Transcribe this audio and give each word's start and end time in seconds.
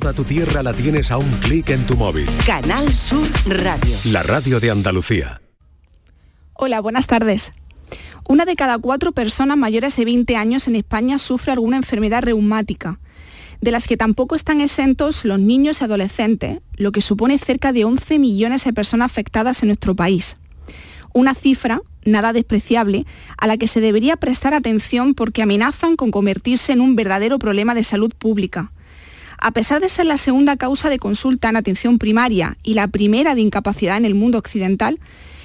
Toda 0.00 0.12
tu 0.12 0.22
tierra 0.22 0.62
la 0.62 0.72
tienes 0.72 1.10
a 1.10 1.18
un 1.18 1.28
clic 1.40 1.70
en 1.70 1.84
tu 1.84 1.96
móvil. 1.96 2.28
Canal 2.46 2.92
Sur 2.94 3.26
Radio. 3.46 3.96
La 4.12 4.22
radio 4.22 4.60
de 4.60 4.70
Andalucía. 4.70 5.40
Hola, 6.52 6.80
buenas 6.80 7.08
tardes. 7.08 7.52
Una 8.28 8.44
de 8.44 8.54
cada 8.54 8.78
cuatro 8.78 9.10
personas 9.10 9.56
mayores 9.56 9.96
de 9.96 10.04
20 10.04 10.36
años 10.36 10.68
en 10.68 10.76
España 10.76 11.18
sufre 11.18 11.50
alguna 11.50 11.78
enfermedad 11.78 12.22
reumática, 12.22 13.00
de 13.60 13.72
las 13.72 13.88
que 13.88 13.96
tampoco 13.96 14.36
están 14.36 14.60
exentos 14.60 15.24
los 15.24 15.40
niños 15.40 15.80
y 15.80 15.84
adolescentes, 15.84 16.60
lo 16.76 16.92
que 16.92 17.00
supone 17.00 17.36
cerca 17.36 17.72
de 17.72 17.84
11 17.84 18.20
millones 18.20 18.62
de 18.62 18.72
personas 18.72 19.06
afectadas 19.06 19.64
en 19.64 19.68
nuestro 19.68 19.96
país. 19.96 20.36
Una 21.12 21.34
cifra 21.34 21.82
nada 22.04 22.32
despreciable 22.32 23.04
a 23.36 23.48
la 23.48 23.56
que 23.56 23.66
se 23.66 23.80
debería 23.80 24.16
prestar 24.16 24.54
atención 24.54 25.14
porque 25.14 25.42
amenazan 25.42 25.96
con 25.96 26.12
convertirse 26.12 26.72
en 26.72 26.82
un 26.82 26.94
verdadero 26.94 27.40
problema 27.40 27.74
de 27.74 27.82
salud 27.82 28.12
pública. 28.16 28.70
A 29.38 29.52
pesar 29.52 29.80
de 29.80 29.88
ser 29.88 30.06
la 30.06 30.16
segunda 30.16 30.56
causa 30.56 30.90
de 30.90 30.98
consulta 30.98 31.48
en 31.48 31.56
atención 31.56 31.98
primaria 31.98 32.56
y 32.62 32.74
la 32.74 32.88
primera 32.88 33.34
de 33.34 33.40
incapacidad 33.40 33.96
en 33.96 34.04
el 34.04 34.14
mundo 34.14 34.38
occidental, 34.38 34.98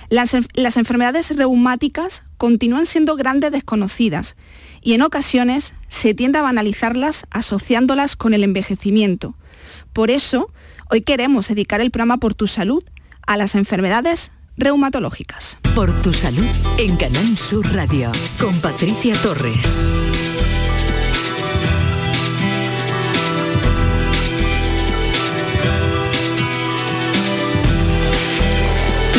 las, 0.10 0.34
enfermedades 0.78 1.36
reumáticas 1.36 2.24
continúan 2.38 2.86
siendo 2.86 3.16
grandes 3.16 3.52
desconocidas 3.52 4.36
y 4.82 4.94
en 4.94 5.02
ocasiones 5.02 5.74
se 5.88 6.14
tiende 6.14 6.40
a 6.40 6.44
banalizarlas 6.44 7.26
asociándolas 7.32 8.16
con 8.16 8.34
el 8.34 8.44
envejecimiento. 8.44 9.36
Por 9.94 10.12
eso, 10.12 10.52
hoy 10.90 11.02
queremos 11.02 11.48
dedicar 11.48 11.82
el 11.82 11.92
programa 11.92 12.18
Por 12.18 12.34
tu 12.34 12.48
Salud 12.48 12.84
a 13.26 13.38
las 13.38 13.56
enfermedades 13.56 14.32
reumatológicas. 14.58 15.58
Por 15.74 15.92
tu 16.02 16.14
salud 16.14 16.46
en 16.78 16.96
Canal 16.98 17.38
Sur 17.38 17.66
Radio 17.74 18.12
con 18.40 18.60
Patricia 18.60 19.16
Torres. 19.22 20.13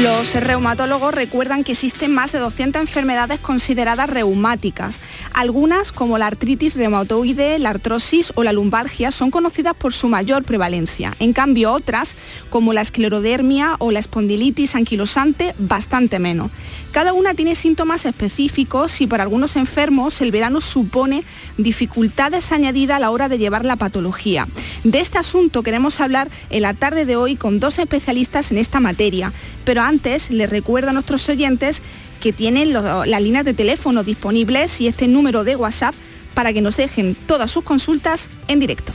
Los 0.03 0.35
reumatólogos 0.35 1.15
recuerdan 1.15 1.63
que 1.63 1.73
existen 1.73 2.13
más 2.13 2.33
de 2.33 2.41
200 2.41 2.81
enfermedades 2.81 3.39
consideradas 3.39 4.11
reumáticas. 4.11 4.99
Algunas, 5.35 5.91
como 5.91 6.17
la 6.17 6.29
artritis 6.29 6.77
reumatoide, 6.77 7.59
la 7.59 7.71
artrosis 7.71 8.33
o 8.37 8.45
la 8.45 8.53
lumbalgia, 8.53 9.11
son 9.11 9.33
conocidas 9.33 9.75
por 9.75 9.93
su 9.93 10.07
mayor 10.07 10.45
prevalencia. 10.45 11.13
En 11.19 11.33
cambio, 11.33 11.73
otras, 11.73 12.15
como 12.51 12.73
la 12.73 12.83
esclerodermia 12.83 13.75
o 13.81 13.91
la 13.91 13.99
espondilitis 13.99 14.77
anquilosante, 14.77 15.57
bastante 15.59 16.21
menos. 16.21 16.53
Cada 16.93 17.13
una 17.13 17.35
tiene 17.35 17.57
síntomas 17.57 18.07
específicos 18.07 19.01
y 19.01 19.09
para 19.09 19.25
algunos 19.25 19.57
enfermos 19.57 20.21
el 20.21 20.31
verano 20.31 20.61
supone 20.61 21.25
dificultades 21.59 22.53
añadidas 22.53 22.99
a 22.99 23.01
la 23.01 23.11
hora 23.11 23.29
de 23.29 23.39
llevar 23.39 23.65
la 23.65 23.75
patología. 23.75 24.47
De 24.85 25.01
este 25.01 25.19
asunto 25.19 25.65
queremos 25.65 26.01
hablar 26.01 26.29
en 26.51 26.63
la 26.63 26.75
tarde 26.75 27.07
de 27.07 27.17
hoy 27.17 27.35
con 27.35 27.59
dos 27.59 27.81
especialistas 27.81 28.53
en 28.53 28.59
esta 28.59 28.79
materia, 28.79 29.33
pero 29.65 29.83
antes 29.83 30.31
les 30.31 30.49
recuerdo 30.49 30.91
a 30.91 30.93
nuestros 30.93 31.29
oyentes 31.29 31.83
que 32.25 32.33
tienen 32.33 32.73
las 32.73 33.21
líneas 33.21 33.45
de 33.45 33.53
teléfono 33.53 34.03
disponibles 34.03 34.81
y 34.81 34.89
este 34.89 35.09
número 35.09 35.45
de 35.45 35.57
WhatsApp 35.57 35.95
para 36.33 36.55
que 36.55 36.63
nos 36.63 36.75
dejen 36.75 37.15
todas 37.27 37.51
sus 37.51 37.65
consultas 37.65 38.31
en 38.49 38.61
directo. 38.61 38.95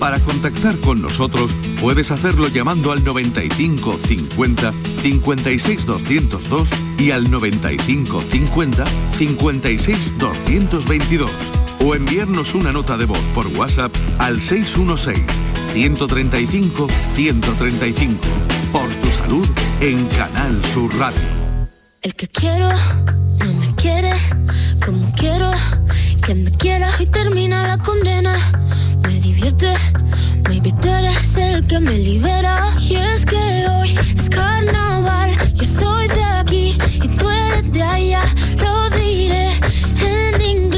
Para 0.00 0.18
contactar 0.18 0.76
con 0.80 1.00
nosotros 1.00 1.54
puedes 1.80 2.10
hacerlo 2.10 2.48
llamando 2.48 2.90
al 2.90 3.04
95 3.04 4.00
50 4.04 4.72
56 5.02 5.86
202 5.86 6.70
y 6.98 7.12
al 7.12 7.30
95 7.30 8.24
50 8.28 8.84
56 9.18 10.18
222 10.18 11.30
o 11.78 11.94
enviarnos 11.94 12.56
una 12.56 12.72
nota 12.72 12.96
de 12.96 13.04
voz 13.04 13.22
por 13.36 13.46
WhatsApp 13.56 13.94
al 14.18 14.42
616 14.42 15.22
135 15.74 16.88
135 17.14 18.18
por 18.72 18.88
tu 18.94 19.10
salud 19.10 19.46
en 19.80 20.04
Canal 20.06 20.60
Sur 20.64 20.92
Radio. 20.98 21.33
El 22.04 22.14
que 22.14 22.28
quiero 22.28 22.68
no 23.38 23.54
me 23.54 23.74
quiere 23.76 24.12
como 24.84 25.10
quiero 25.16 25.50
que 26.22 26.34
me 26.34 26.50
quiera 26.50 26.90
y 26.98 27.06
termina 27.06 27.66
la 27.66 27.78
condena. 27.78 28.36
Me 29.04 29.20
divierte, 29.20 29.72
maybe 30.46 30.70
tú 30.82 30.88
eres 30.88 31.34
el 31.38 31.66
que 31.66 31.80
me 31.80 31.96
libera. 31.96 32.68
Y 32.78 32.96
es 32.96 33.24
que 33.24 33.66
hoy 33.70 33.96
es 34.18 34.28
carnaval, 34.28 35.30
yo 35.54 35.66
soy 35.80 36.08
de 36.08 36.24
aquí 36.24 36.78
y 37.02 37.08
tú 37.16 37.30
eres 37.30 37.72
de 37.72 37.82
allá. 37.82 38.22
Lo 38.58 38.90
diré 38.90 39.52
en 40.02 40.42
inglés 40.42 40.73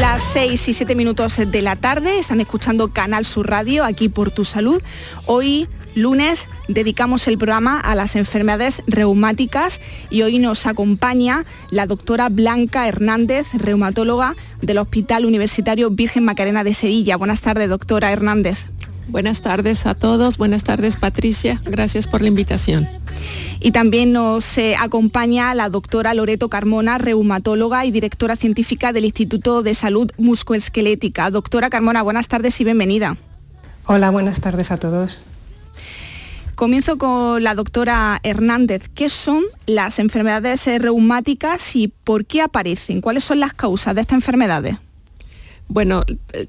las 0.00 0.22
6 0.32 0.68
y 0.68 0.72
7 0.72 0.94
minutos 0.94 1.36
de 1.36 1.60
la 1.60 1.76
tarde, 1.76 2.18
están 2.18 2.40
escuchando 2.40 2.88
Canal 2.88 3.26
Sur 3.26 3.50
Radio 3.50 3.84
aquí 3.84 4.08
por 4.08 4.30
tu 4.30 4.46
salud. 4.46 4.82
Hoy 5.26 5.68
lunes 5.94 6.48
dedicamos 6.68 7.28
el 7.28 7.36
programa 7.36 7.78
a 7.78 7.94
las 7.94 8.16
enfermedades 8.16 8.82
reumáticas 8.86 9.78
y 10.08 10.22
hoy 10.22 10.38
nos 10.38 10.64
acompaña 10.64 11.44
la 11.70 11.86
doctora 11.86 12.30
Blanca 12.30 12.88
Hernández, 12.88 13.48
reumatóloga 13.52 14.36
del 14.62 14.78
Hospital 14.78 15.26
Universitario 15.26 15.90
Virgen 15.90 16.24
Macarena 16.24 16.64
de 16.64 16.72
Sevilla. 16.72 17.18
Buenas 17.18 17.42
tardes, 17.42 17.68
doctora 17.68 18.10
Hernández. 18.10 18.68
Buenas 19.08 19.42
tardes 19.42 19.84
a 19.84 19.94
todos, 19.94 20.38
buenas 20.38 20.64
tardes 20.64 20.96
Patricia, 20.96 21.60
gracias 21.66 22.06
por 22.06 22.22
la 22.22 22.28
invitación. 22.28 22.88
Y 23.62 23.72
también 23.72 24.12
nos 24.12 24.56
eh, 24.56 24.74
acompaña 24.76 25.54
la 25.54 25.68
doctora 25.68 26.14
Loreto 26.14 26.48
Carmona, 26.48 26.96
reumatóloga 26.96 27.84
y 27.84 27.90
directora 27.90 28.36
científica 28.36 28.94
del 28.94 29.04
Instituto 29.04 29.62
de 29.62 29.74
Salud 29.74 30.10
Muscoesquelética. 30.16 31.30
Doctora 31.30 31.68
Carmona, 31.68 32.02
buenas 32.02 32.26
tardes 32.26 32.58
y 32.62 32.64
bienvenida. 32.64 33.18
Hola, 33.84 34.10
buenas 34.10 34.40
tardes 34.40 34.70
a 34.70 34.78
todos. 34.78 35.18
Comienzo 36.54 36.96
con 36.96 37.42
la 37.42 37.54
doctora 37.54 38.18
Hernández. 38.22 38.88
¿Qué 38.94 39.10
son 39.10 39.44
las 39.66 39.98
enfermedades 39.98 40.66
reumáticas 40.80 41.76
y 41.76 41.88
por 41.88 42.24
qué 42.24 42.40
aparecen? 42.40 43.02
¿Cuáles 43.02 43.24
son 43.24 43.40
las 43.40 43.52
causas 43.52 43.94
de 43.94 44.00
estas 44.00 44.16
enfermedades? 44.16 44.76
Bueno, 45.72 46.02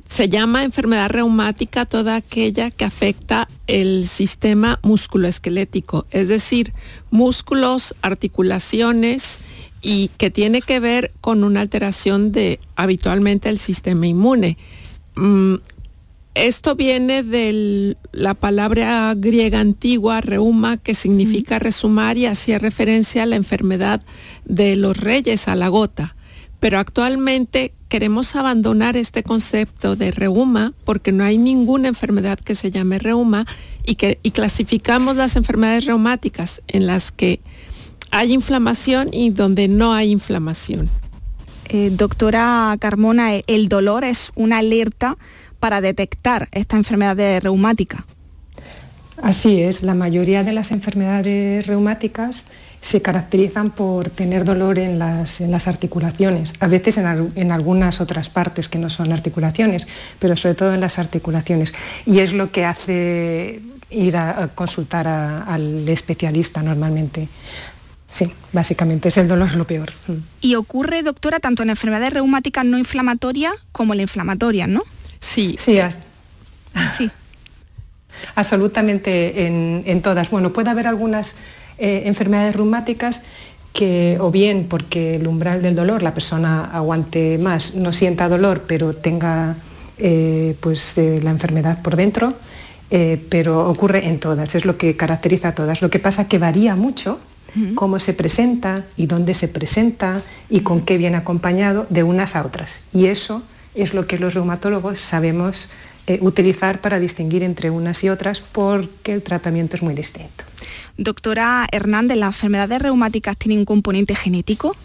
se 0.08 0.30
llama 0.30 0.64
enfermedad 0.64 1.12
reumática 1.12 1.86
toda 1.86 2.16
aquella 2.16 2.72
que 2.72 2.86
afecta 2.86 3.48
el 3.68 4.08
sistema 4.08 4.80
musculoesquelético, 4.82 6.08
es 6.10 6.28
decir, 6.28 6.74
músculos, 7.12 7.94
articulaciones 8.02 9.38
y 9.80 10.10
que 10.18 10.32
tiene 10.32 10.64
que 10.64 10.80
ver 10.80 11.12
con 11.22 11.44
una 11.44 11.62
alteración 11.62 12.32
de 12.32 12.60
habitualmente 12.76 13.48
el 13.50 13.60
sistema 13.60 14.08
inmune. 14.08 14.58
Mm, 15.14 15.58
esto 16.34 16.74
viene 16.74 17.22
de 17.22 17.98
la 18.12 18.34
palabra 18.34 19.14
griega 19.16 19.60
antigua, 19.60 20.22
reuma, 20.22 20.78
que 20.78 20.96
significa 20.96 21.60
resumar 21.60 22.18
y 22.18 22.26
hacía 22.26 22.58
referencia 22.58 23.22
a 23.22 23.28
la 23.28 23.36
enfermedad 23.36 24.02
de 24.46 24.76
los 24.78 24.98
reyes, 24.98 25.48
a 25.48 25.56
la 25.56 25.68
gota. 25.68 26.16
Pero 26.62 26.78
actualmente 26.78 27.74
queremos 27.90 28.36
abandonar 28.36 28.96
este 28.96 29.24
concepto 29.24 29.96
de 29.96 30.12
reuma 30.12 30.74
porque 30.86 31.12
no 31.12 31.24
hay 31.24 31.40
ninguna 31.40 31.88
enfermedad 31.88 32.40
que 32.40 32.54
se 32.54 32.70
llame 32.70 33.00
reuma 33.00 33.48
y, 33.84 33.96
que, 33.96 34.20
y 34.22 34.30
clasificamos 34.30 35.18
las 35.18 35.36
enfermedades 35.36 35.86
reumáticas 35.86 36.62
en 36.68 36.86
las 36.86 37.12
que 37.12 37.40
hay 38.12 38.32
inflamación 38.32 39.10
y 39.12 39.32
donde 39.32 39.68
no 39.68 39.94
hay 39.94 40.12
inflamación. 40.12 40.88
Eh, 41.68 41.90
doctora 41.92 42.78
Carmona, 42.80 43.34
el 43.48 43.68
dolor 43.68 44.04
es 44.04 44.32
una 44.36 44.60
alerta 44.60 45.18
para 45.60 45.82
detectar 45.82 46.48
esta 46.52 46.78
enfermedad 46.78 47.16
de 47.16 47.40
reumática. 47.40 48.06
Así 49.22 49.62
es, 49.62 49.82
la 49.82 49.96
mayoría 49.96 50.44
de 50.44 50.54
las 50.54 50.72
enfermedades 50.72 51.66
reumáticas 51.66 52.44
se 52.82 53.02
caracterizan 53.02 53.70
por 53.70 54.10
tener 54.10 54.44
dolor 54.44 54.80
en 54.80 54.98
las, 54.98 55.40
en 55.40 55.52
las 55.52 55.68
articulaciones, 55.68 56.54
a 56.60 56.68
veces 56.68 56.98
en, 56.98 57.32
en, 57.36 57.52
algunas 57.52 58.02
otras 58.02 58.30
partes 58.30 58.68
que 58.68 58.80
no 58.80 58.90
son 58.90 59.14
articulaciones, 59.14 59.88
pero 60.20 60.36
sobre 60.36 60.56
todo 60.56 60.74
en 60.74 60.82
las 60.82 60.98
articulaciones. 60.98 61.74
Y 62.08 62.20
es 62.20 62.34
lo 62.34 62.52
que 62.52 62.66
hace 62.66 63.62
ir 63.92 64.18
a, 64.18 64.44
a 64.44 64.48
consultar 64.48 65.08
a, 65.08 65.44
al 65.44 65.88
especialista 65.88 66.64
normalmente. 66.64 67.30
Sí, 68.10 68.30
básicamente 68.52 69.08
es 69.08 69.18
el 69.18 69.28
dolor 69.28 69.56
lo 69.56 69.66
peor. 69.66 69.92
Y 70.42 70.56
ocurre, 70.56 71.02
doctora, 71.02 71.40
tanto 71.40 71.64
en 71.64 71.70
enfermedades 71.70 72.12
reumáticas 72.14 72.66
no 72.66 72.78
inflamatorias 72.78 73.54
como 73.72 73.94
en 73.94 73.98
la 73.98 74.04
inflamatoria, 74.04 74.68
¿no? 74.68 74.84
Sí. 75.20 75.56
Sí, 75.58 75.80
as 75.80 75.98
sí. 76.98 77.10
absolutamente 78.36 79.46
en, 79.48 79.84
en, 79.86 80.02
todas. 80.02 80.30
Bueno, 80.30 80.52
puede 80.52 80.70
haber 80.70 80.88
algunas 80.88 81.36
eh, 81.82 82.04
enfermedades 82.06 82.56
reumáticas 82.56 83.22
que 83.74 84.18
o 84.20 84.32
bien 84.32 84.68
porque 84.70 85.16
el 85.16 85.28
umbral 85.28 85.62
del 85.62 85.76
dolor, 85.76 86.04
la 86.04 86.14
persona 86.14 86.66
aguante 86.66 87.38
más, 87.38 87.76
no 87.76 87.94
sienta 87.94 88.30
dolor, 88.30 88.64
pero 88.68 88.94
tenga 88.94 89.58
eh, 89.98 90.56
pues, 90.60 90.98
eh, 90.98 91.20
la 91.22 91.30
enfermedad 91.30 91.82
por 91.82 91.96
dentro, 91.96 92.34
eh, 92.90 93.24
pero 93.30 93.70
ocurre 93.70 94.08
en 94.08 94.20
todas, 94.20 94.56
es 94.56 94.66
lo 94.66 94.78
que 94.78 94.98
caracteriza 94.98 95.50
a 95.50 95.56
todas. 95.56 95.82
Lo 95.82 95.90
que 95.90 96.00
pasa 96.00 96.24
es 96.24 96.28
que 96.28 96.40
varía 96.40 96.76
mucho 96.76 97.20
cómo 97.76 98.00
se 98.00 98.14
presenta 98.14 98.86
y 98.96 99.08
dónde 99.08 99.34
se 99.34 99.50
presenta 99.50 100.22
y 100.50 100.62
con 100.62 100.86
qué 100.86 100.98
viene 100.98 101.18
acompañado 101.18 101.86
de 101.90 102.02
unas 102.02 102.38
a 102.38 102.46
otras. 102.46 102.80
Y 102.94 103.08
eso 103.08 103.44
es 103.76 103.94
lo 103.94 104.08
que 104.08 104.18
los 104.18 104.36
reumatólogos 104.36 105.00
sabemos 105.00 105.68
utilizar 106.22 106.80
para 106.80 106.98
distinguir 106.98 107.44
entre 107.44 107.70
unas 107.70 108.06
y 108.06 108.10
otras 108.10 108.40
porque 108.40 109.12
el 109.12 109.22
tratamiento 109.22 109.76
es 109.76 109.82
muy 109.82 109.94
distinto. 109.94 110.41
Doctora 110.98 111.68
Hernández, 111.72 112.18
¿las 112.18 112.36
enfermedades 112.36 112.82
reumáticas 112.82 113.38
tienen 113.38 113.60
un 113.60 113.66
componente 113.66 114.16
genético? 114.16 114.76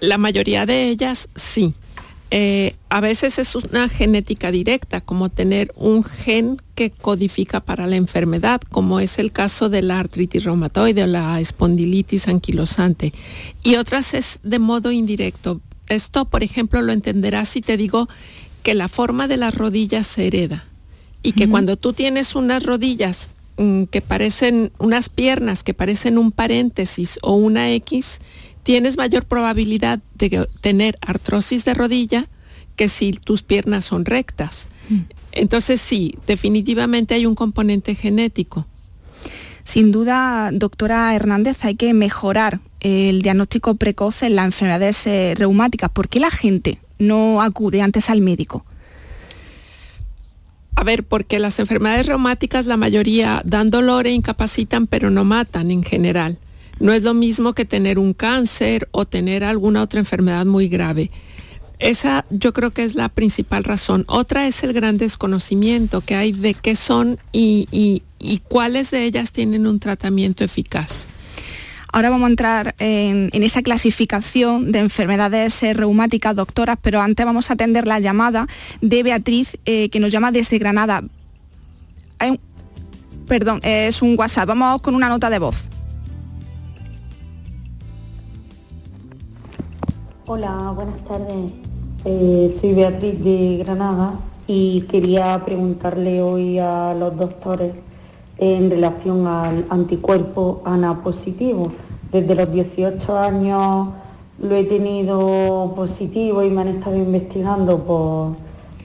La 0.00 0.18
mayoría 0.18 0.66
de 0.66 0.88
ellas 0.88 1.28
sí. 1.34 1.74
Eh, 2.30 2.76
a 2.90 3.00
veces 3.00 3.38
es 3.38 3.54
una 3.54 3.88
genética 3.88 4.50
directa, 4.50 5.00
como 5.00 5.30
tener 5.30 5.72
un 5.76 6.04
gen 6.04 6.60
que 6.74 6.90
codifica 6.90 7.60
para 7.60 7.86
la 7.86 7.96
enfermedad, 7.96 8.60
como 8.60 9.00
es 9.00 9.18
el 9.18 9.32
caso 9.32 9.70
de 9.70 9.80
la 9.80 9.98
artritis 9.98 10.44
reumatoide 10.44 11.04
o 11.04 11.06
la 11.06 11.40
espondilitis 11.40 12.28
anquilosante. 12.28 13.14
Y 13.62 13.76
otras 13.76 14.12
es 14.12 14.40
de 14.42 14.58
modo 14.58 14.92
indirecto. 14.92 15.62
Esto, 15.88 16.26
por 16.26 16.44
ejemplo, 16.44 16.82
lo 16.82 16.92
entenderás 16.92 17.48
si 17.48 17.62
te 17.62 17.78
digo 17.78 18.08
que 18.62 18.74
la 18.74 18.88
forma 18.88 19.26
de 19.26 19.38
las 19.38 19.54
rodillas 19.54 20.06
se 20.06 20.26
hereda 20.26 20.66
y 21.22 21.32
que 21.32 21.48
cuando 21.48 21.76
tú 21.76 21.94
tienes 21.94 22.34
unas 22.34 22.62
rodillas 22.62 23.30
que 23.90 24.00
parecen, 24.00 24.72
unas 24.78 25.08
piernas 25.08 25.64
que 25.64 25.74
parecen 25.74 26.16
un 26.18 26.30
paréntesis 26.32 27.18
o 27.22 27.34
una 27.34 27.72
X, 27.72 28.20
tienes 28.62 28.96
mayor 28.96 29.24
probabilidad 29.24 30.00
de 30.14 30.46
tener 30.60 30.96
artrosis 31.00 31.64
de 31.64 31.74
rodilla 31.74 32.26
que 32.76 32.88
si 32.88 33.12
tus 33.12 33.42
piernas 33.42 33.84
son 33.84 34.04
rectas. 34.04 34.68
Mm. 34.88 35.00
Entonces 35.32 35.80
sí, 35.80 36.16
definitivamente 36.26 37.14
hay 37.14 37.26
un 37.26 37.34
componente 37.34 37.94
genético. 37.94 38.66
Sin 39.64 39.92
duda, 39.92 40.50
doctora 40.52 41.14
Hernández, 41.14 41.64
hay 41.64 41.74
que 41.74 41.92
mejorar 41.92 42.60
el 42.80 43.22
diagnóstico 43.22 43.74
precoz 43.74 44.22
en 44.22 44.36
las 44.36 44.46
enfermedades 44.46 45.06
eh, 45.06 45.34
reumáticas. 45.36 45.90
¿Por 45.90 46.08
qué 46.08 46.20
la 46.20 46.30
gente 46.30 46.78
no 46.98 47.42
acude 47.42 47.82
antes 47.82 48.08
al 48.08 48.20
médico? 48.20 48.64
A 50.78 50.84
ver, 50.84 51.02
porque 51.02 51.40
las 51.40 51.58
enfermedades 51.58 52.06
reumáticas 52.06 52.66
la 52.66 52.76
mayoría 52.76 53.42
dan 53.44 53.68
dolor 53.68 54.06
e 54.06 54.12
incapacitan, 54.12 54.86
pero 54.86 55.10
no 55.10 55.24
matan 55.24 55.72
en 55.72 55.82
general. 55.82 56.38
No 56.78 56.92
es 56.92 57.02
lo 57.02 57.14
mismo 57.14 57.52
que 57.52 57.64
tener 57.64 57.98
un 57.98 58.14
cáncer 58.14 58.86
o 58.92 59.04
tener 59.04 59.42
alguna 59.42 59.82
otra 59.82 59.98
enfermedad 59.98 60.46
muy 60.46 60.68
grave. 60.68 61.10
Esa 61.80 62.26
yo 62.30 62.52
creo 62.52 62.70
que 62.70 62.84
es 62.84 62.94
la 62.94 63.08
principal 63.08 63.64
razón. 63.64 64.04
Otra 64.06 64.46
es 64.46 64.62
el 64.62 64.72
gran 64.72 64.98
desconocimiento 64.98 66.00
que 66.00 66.14
hay 66.14 66.30
de 66.30 66.54
qué 66.54 66.76
son 66.76 67.18
y, 67.32 68.04
cuáles 68.46 68.92
de 68.92 69.02
ellas 69.02 69.32
tienen 69.32 69.66
un 69.66 69.80
tratamiento 69.80 70.44
eficaz. 70.44 71.08
Ahora 71.98 72.10
vamos 72.10 72.28
a 72.28 72.30
entrar 72.30 72.74
en, 72.78 73.28
esa 73.32 73.60
clasificación 73.60 74.70
de 74.70 74.78
enfermedades 74.78 75.60
eh, 75.64 75.74
reumáticas, 75.74 76.36
doctoras, 76.36 76.78
pero 76.80 77.00
antes 77.00 77.26
vamos 77.26 77.50
a 77.50 77.54
atender 77.54 77.88
la 77.88 77.98
llamada 77.98 78.46
de 78.80 79.02
Beatriz, 79.02 79.58
eh, 79.64 79.88
que 79.88 79.98
nos 79.98 80.12
llama 80.12 80.30
desde 80.30 80.58
Granada. 80.60 81.02
perdón, 83.26 83.58
es 83.64 84.00
un 84.00 84.14
WhatsApp. 84.16 84.46
Vamos 84.46 84.80
con 84.80 84.94
una 84.94 85.08
nota 85.08 85.28
de 85.28 85.40
voz. 85.40 85.56
Hola, 90.26 90.72
buenas 90.76 91.04
tardes. 91.04 91.52
Eh, 92.04 92.56
soy 92.60 92.74
Beatriz 92.74 93.24
de 93.24 93.56
Granada 93.64 94.12
y 94.46 94.82
quería 94.82 95.44
preguntarle 95.44 96.22
hoy 96.22 96.60
a 96.60 96.94
los 96.94 97.16
doctores 97.16 97.72
en 98.38 98.70
relación 98.70 99.26
al 99.26 99.66
anticuerpo 99.68 100.62
ANA 100.64 101.02
positivo. 101.02 101.72
Desde 102.12 102.34
los 102.34 102.50
18 102.50 103.18
años 103.18 103.88
lo 104.40 104.54
he 104.54 104.64
tenido 104.64 105.72
positivo 105.74 106.42
y 106.42 106.50
me 106.50 106.62
han 106.62 106.68
estado 106.68 106.96
investigando 106.96 107.78
por 107.84 108.36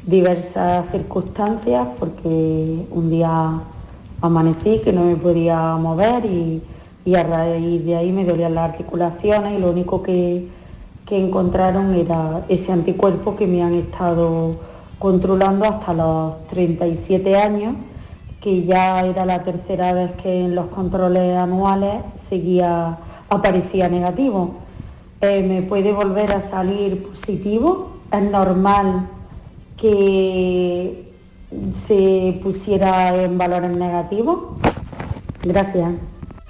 diversas 0.06 0.90
circunstancias 0.92 1.88
porque 2.00 2.86
un 2.92 3.10
día 3.10 3.62
amanecí 4.22 4.80
que 4.84 4.92
no 4.92 5.06
me 5.06 5.16
podía 5.16 5.78
mover 5.78 6.26
y, 6.26 6.62
y 7.06 7.16
a 7.16 7.24
raíz 7.24 7.86
de 7.86 7.96
ahí 7.96 8.12
me 8.12 8.26
dolían 8.26 8.56
las 8.56 8.72
articulaciones 8.72 9.58
y 9.58 9.62
lo 9.62 9.72
único 9.72 10.02
que 10.02 10.48
que 11.06 11.18
encontraron 11.18 11.94
era 11.96 12.44
ese 12.48 12.72
anticuerpo 12.72 13.36
que 13.36 13.46
me 13.46 13.62
han 13.62 13.74
estado 13.74 14.56
controlando 15.00 15.66
hasta 15.66 15.94
los 15.94 16.44
37 16.46 17.36
años, 17.36 17.76
que 18.42 18.64
ya 18.64 19.02
era 19.02 19.26
la 19.26 19.44
tercera 19.44 19.94
vez 19.94 20.14
que 20.14 20.46
en 20.46 20.56
los 20.56 20.68
controles 20.68 21.38
anuales 21.38 21.96
seguía, 22.16 22.98
aparecía 23.34 23.90
negativo. 23.90 24.60
Eh, 25.22 25.44
¿Me 25.44 25.62
puede 25.62 25.92
volver 25.92 26.32
a 26.32 26.42
salir 26.42 27.04
positivo? 27.04 27.98
¿Es 28.12 28.22
normal 28.24 29.08
que 29.78 31.12
se 31.88 32.40
pusiera 32.44 33.24
en 33.24 33.38
valores 33.38 33.72
negativos? 33.72 34.60
Gracias. 35.44 35.94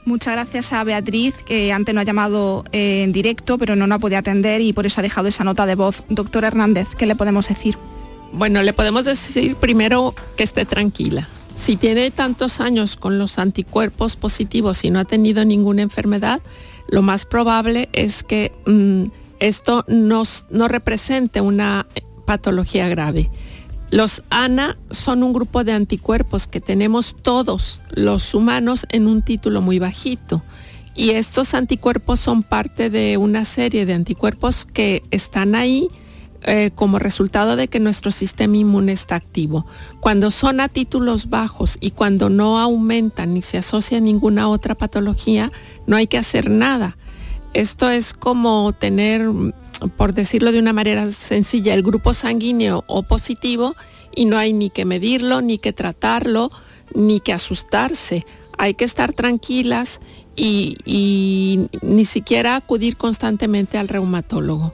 Muchas 0.06 0.34
gracias 0.34 0.74
a 0.74 0.84
Beatriz, 0.84 1.36
que 1.46 1.72
antes 1.72 1.96
no 1.96 2.02
ha 2.02 2.04
llamado 2.04 2.66
eh, 2.74 3.04
en 3.04 3.14
directo, 3.14 3.58
pero 3.58 3.76
no 3.76 3.88
nos 3.88 3.96
ha 3.98 4.00
podido 4.00 4.20
atender 4.20 4.60
y 4.60 4.74
por 4.74 4.86
eso 4.86 5.00
ha 5.00 5.04
dejado 5.04 5.30
esa 5.30 5.46
nota 5.46 5.66
de 5.66 5.76
voz. 5.76 6.04
Doctor 6.10 6.44
Hernández, 6.44 6.90
¿qué 6.98 7.06
le 7.06 7.16
podemos 7.16 7.48
decir? 7.48 7.78
Bueno, 8.34 8.64
le 8.64 8.74
podemos 8.74 9.06
decir 9.06 9.56
primero 9.56 10.14
que 10.36 10.44
esté 10.44 10.66
tranquila. 10.66 11.30
Si 11.56 11.78
tiene 11.78 12.12
tantos 12.12 12.60
años 12.60 12.98
con 12.98 13.18
los 13.18 13.40
anticuerpos 13.40 14.18
positivos 14.18 14.84
y 14.84 14.90
no 14.90 15.00
ha 15.00 15.06
tenido 15.06 15.46
ninguna 15.46 15.84
enfermedad, 15.84 16.42
lo 16.88 17.02
más 17.02 17.26
probable 17.26 17.90
es 17.94 18.24
que 18.24 18.52
mm, 18.66 19.06
esto 19.40 19.86
no 19.88 20.68
represente 20.68 21.42
una 21.42 21.86
patología 22.26 22.88
grave. 22.88 23.30
Los 23.92 24.24
ANA 24.32 24.76
son 24.90 25.22
un 25.22 25.34
grupo 25.34 25.64
de 25.64 25.72
anticuerpos 25.72 26.48
que 26.48 26.60
tenemos 26.60 27.16
todos 27.22 27.84
los 27.92 28.34
humanos 28.34 28.88
en 28.90 29.08
un 29.08 29.22
título 29.22 29.62
muy 29.62 29.78
bajito. 29.78 30.42
Y 30.96 31.12
estos 31.12 31.54
anticuerpos 31.54 32.20
son 32.20 32.42
parte 32.42 32.90
de 32.90 33.18
una 33.18 33.46
serie 33.46 33.86
de 33.86 33.94
anticuerpos 33.94 34.66
que 34.66 35.04
están 35.12 35.54
ahí 35.54 35.90
eh, 36.46 36.72
como 36.76 37.00
resultado 37.00 37.56
de 37.56 37.68
que 37.68 37.80
nuestro 37.80 38.12
sistema 38.12 38.58
inmune 38.58 38.92
está 38.92 39.16
activo. 39.16 39.66
Cuando 40.00 40.32
son 40.32 40.60
a 40.60 40.70
títulos 40.70 41.30
bajos 41.30 41.78
y 41.80 41.92
cuando 41.92 42.30
no 42.30 42.60
aumentan 42.60 43.34
ni 43.34 43.42
se 43.42 43.58
asocia 43.58 43.98
a 43.98 44.02
ninguna 44.02 44.50
otra 44.50 44.76
patología, 44.76 45.52
no 45.88 45.96
hay 45.96 46.08
que 46.08 46.18
hacer 46.18 46.50
nada. 46.50 46.98
Esto 47.54 47.90
es 47.90 48.14
como 48.14 48.74
tener 48.74 49.30
por 49.90 50.14
decirlo 50.14 50.52
de 50.52 50.60
una 50.60 50.74
manera 50.74 51.10
sencilla, 51.12 51.74
el 51.74 51.84
grupo 51.84 52.14
sanguíneo 52.14 52.84
o 52.88 53.04
positivo 53.04 53.76
y 54.16 54.26
no 54.26 54.38
hay 54.38 54.54
ni 54.54 54.70
que 54.70 54.86
medirlo, 54.86 55.42
ni 55.42 55.58
que 55.58 55.74
tratarlo, 55.74 56.52
ni 56.94 57.20
que 57.20 57.34
asustarse. 57.34 58.26
Hay 58.58 58.76
que 58.76 58.86
estar 58.86 59.14
tranquilas 59.14 60.00
y, 60.36 60.78
y 60.86 61.68
ni 61.82 62.06
siquiera 62.06 62.56
acudir 62.56 62.98
constantemente 62.98 63.78
al 63.78 63.88
reumatólogo. 63.88 64.74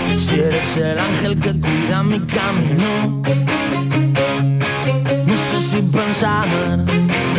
si 0.17 0.39
eres 0.39 0.77
el 0.77 0.99
ángel 0.99 1.39
que 1.39 1.51
cuida 1.59 2.03
mi 2.03 2.19
camino. 2.21 3.21
No 5.25 5.35
sé 5.47 5.59
si 5.59 5.81
pensar 5.81 6.47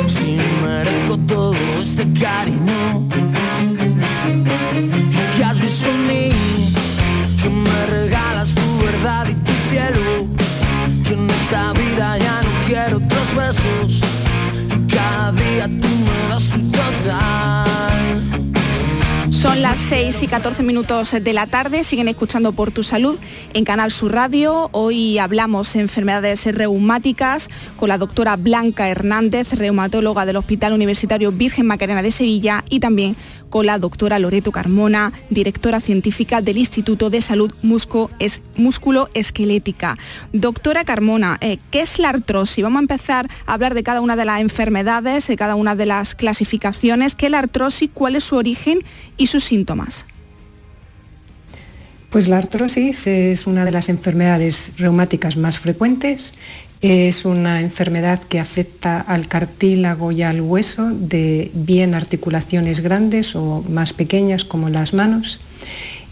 si 0.06 0.38
merezco 0.62 1.16
todo 1.26 1.54
este 1.80 2.04
cariño. 2.12 3.08
¿Qué 5.36 5.44
has 5.44 5.60
visto 5.60 5.88
en 5.88 6.06
mí? 6.06 6.30
Que 7.42 7.48
me 7.50 7.86
regalas 7.86 8.54
tu 8.54 8.84
verdad 8.84 9.31
Son 19.42 19.60
las 19.60 19.80
6 19.80 20.22
y 20.22 20.28
14 20.28 20.62
minutos 20.62 21.16
de 21.20 21.32
la 21.32 21.48
tarde, 21.48 21.82
siguen 21.82 22.06
escuchando 22.06 22.52
por 22.52 22.70
tu 22.70 22.84
salud 22.84 23.18
en 23.54 23.64
Canal 23.64 23.90
Sur 23.90 24.12
Radio. 24.12 24.68
Hoy 24.70 25.18
hablamos 25.18 25.72
de 25.72 25.80
enfermedades 25.80 26.46
reumáticas 26.54 27.50
con 27.76 27.88
la 27.88 27.98
doctora 27.98 28.36
Blanca 28.36 28.88
Hernández, 28.88 29.54
reumatóloga 29.54 30.26
del 30.26 30.36
Hospital 30.36 30.74
Universitario 30.74 31.32
Virgen 31.32 31.66
Macarena 31.66 32.02
de 32.02 32.12
Sevilla 32.12 32.62
y 32.70 32.78
también 32.78 33.16
con 33.52 33.66
la 33.66 33.78
doctora 33.78 34.18
Loreto 34.18 34.50
Carmona, 34.50 35.12
directora 35.28 35.78
científica 35.78 36.40
del 36.40 36.56
Instituto 36.56 37.10
de 37.10 37.20
Salud 37.20 37.52
Músculo-Esquelética. 37.62 39.98
Doctora 40.32 40.84
Carmona, 40.84 41.36
eh, 41.42 41.58
¿qué 41.70 41.82
es 41.82 41.98
la 41.98 42.08
artrosis? 42.08 42.64
Vamos 42.64 42.78
a 42.78 42.80
empezar 42.80 43.28
a 43.44 43.52
hablar 43.52 43.74
de 43.74 43.82
cada 43.82 44.00
una 44.00 44.16
de 44.16 44.24
las 44.24 44.40
enfermedades, 44.40 45.26
de 45.26 45.36
cada 45.36 45.54
una 45.54 45.76
de 45.76 45.84
las 45.84 46.14
clasificaciones. 46.14 47.14
¿Qué 47.14 47.26
es 47.26 47.32
la 47.32 47.40
artrosis? 47.40 47.90
¿Cuál 47.92 48.16
es 48.16 48.24
su 48.24 48.36
origen 48.36 48.78
y 49.18 49.26
sus 49.26 49.44
síntomas? 49.44 50.06
Pues 52.08 52.28
la 52.28 52.38
artrosis 52.38 53.06
es 53.06 53.46
una 53.46 53.66
de 53.66 53.70
las 53.70 53.90
enfermedades 53.90 54.72
reumáticas 54.78 55.36
más 55.36 55.58
frecuentes. 55.58 56.32
Es 56.82 57.24
una 57.24 57.60
enfermedad 57.60 58.20
que 58.24 58.40
afecta 58.40 59.00
al 59.00 59.28
cartílago 59.28 60.10
y 60.10 60.22
al 60.22 60.40
hueso 60.40 60.90
de 60.90 61.52
bien 61.54 61.94
articulaciones 61.94 62.80
grandes 62.80 63.36
o 63.36 63.64
más 63.68 63.92
pequeñas 63.92 64.44
como 64.44 64.68
las 64.68 64.92
manos 64.92 65.38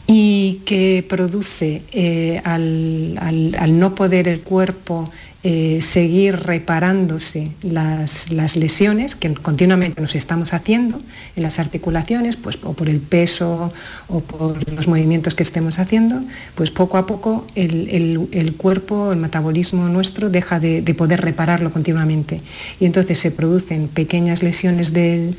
y 0.07 0.61
que 0.65 1.05
produce 1.09 1.83
eh, 1.91 2.41
al, 2.45 3.79
no 3.79 3.97
poder 3.97 4.29
el 4.29 4.43
cuerpo 4.43 5.11
eh, 5.43 5.81
seguir 5.81 6.37
reparándose 6.37 7.53
las, 7.63 8.31
lesiones 8.31 9.17
que 9.17 9.33
continuamente 9.33 9.99
nos 9.99 10.15
estamos 10.15 10.53
haciendo 10.53 10.99
en 11.35 11.43
las 11.43 11.59
articulaciones, 11.59 12.37
pues 12.37 12.59
o 12.63 12.75
por 12.75 12.91
el 12.91 12.99
peso 12.99 13.73
o 14.09 14.21
por 14.21 14.71
los 14.71 14.87
movimientos 14.87 15.35
que 15.35 15.43
estemos 15.43 15.79
haciendo, 15.79 16.21
pues 16.57 16.71
poco 16.71 16.99
a 16.99 17.07
poco 17.07 17.47
el, 17.55 18.55
cuerpo, 18.59 19.13
el 19.13 19.19
metabolismo 19.19 19.89
nuestro 19.89 20.29
deja 20.29 20.61
de, 20.61 20.83
poder 20.95 21.23
repararlo 21.23 21.73
continuamente. 21.73 22.37
Y 22.79 22.85
entonces 22.85 23.19
se 23.19 23.31
producen 23.31 23.89
pequeñas 23.89 24.43
lesiones 24.43 24.93
del, 24.93 25.39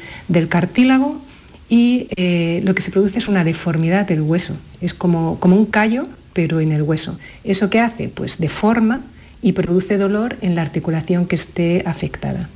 cartílago 0.50 1.22
y 1.70 2.08
eh, 2.16 2.62
lo 2.66 2.74
que 2.74 2.82
se 2.82 2.90
produce 2.90 3.20
es 3.20 3.28
una 3.28 3.44
deformidad 3.44 4.08
del 4.08 4.22
hueso. 4.22 4.58
Es 4.82 4.96
como, 4.96 5.40
como 5.40 5.56
un 5.56 5.68
callo, 5.68 6.08
pero 6.34 6.60
en 6.60 6.72
el 6.72 6.82
hueso. 6.82 7.20
¿Eso 7.44 7.70
qué 7.70 7.80
hace? 7.80 8.10
Pues 8.10 8.40
deforma 8.40 9.02
y 9.42 9.54
produce 9.54 9.98
dolor 9.98 10.38
en 10.42 10.56
la 10.56 10.62
articulación 10.62 11.26
que 11.26 11.36
esté 11.36 11.84
afectada. 11.86 12.50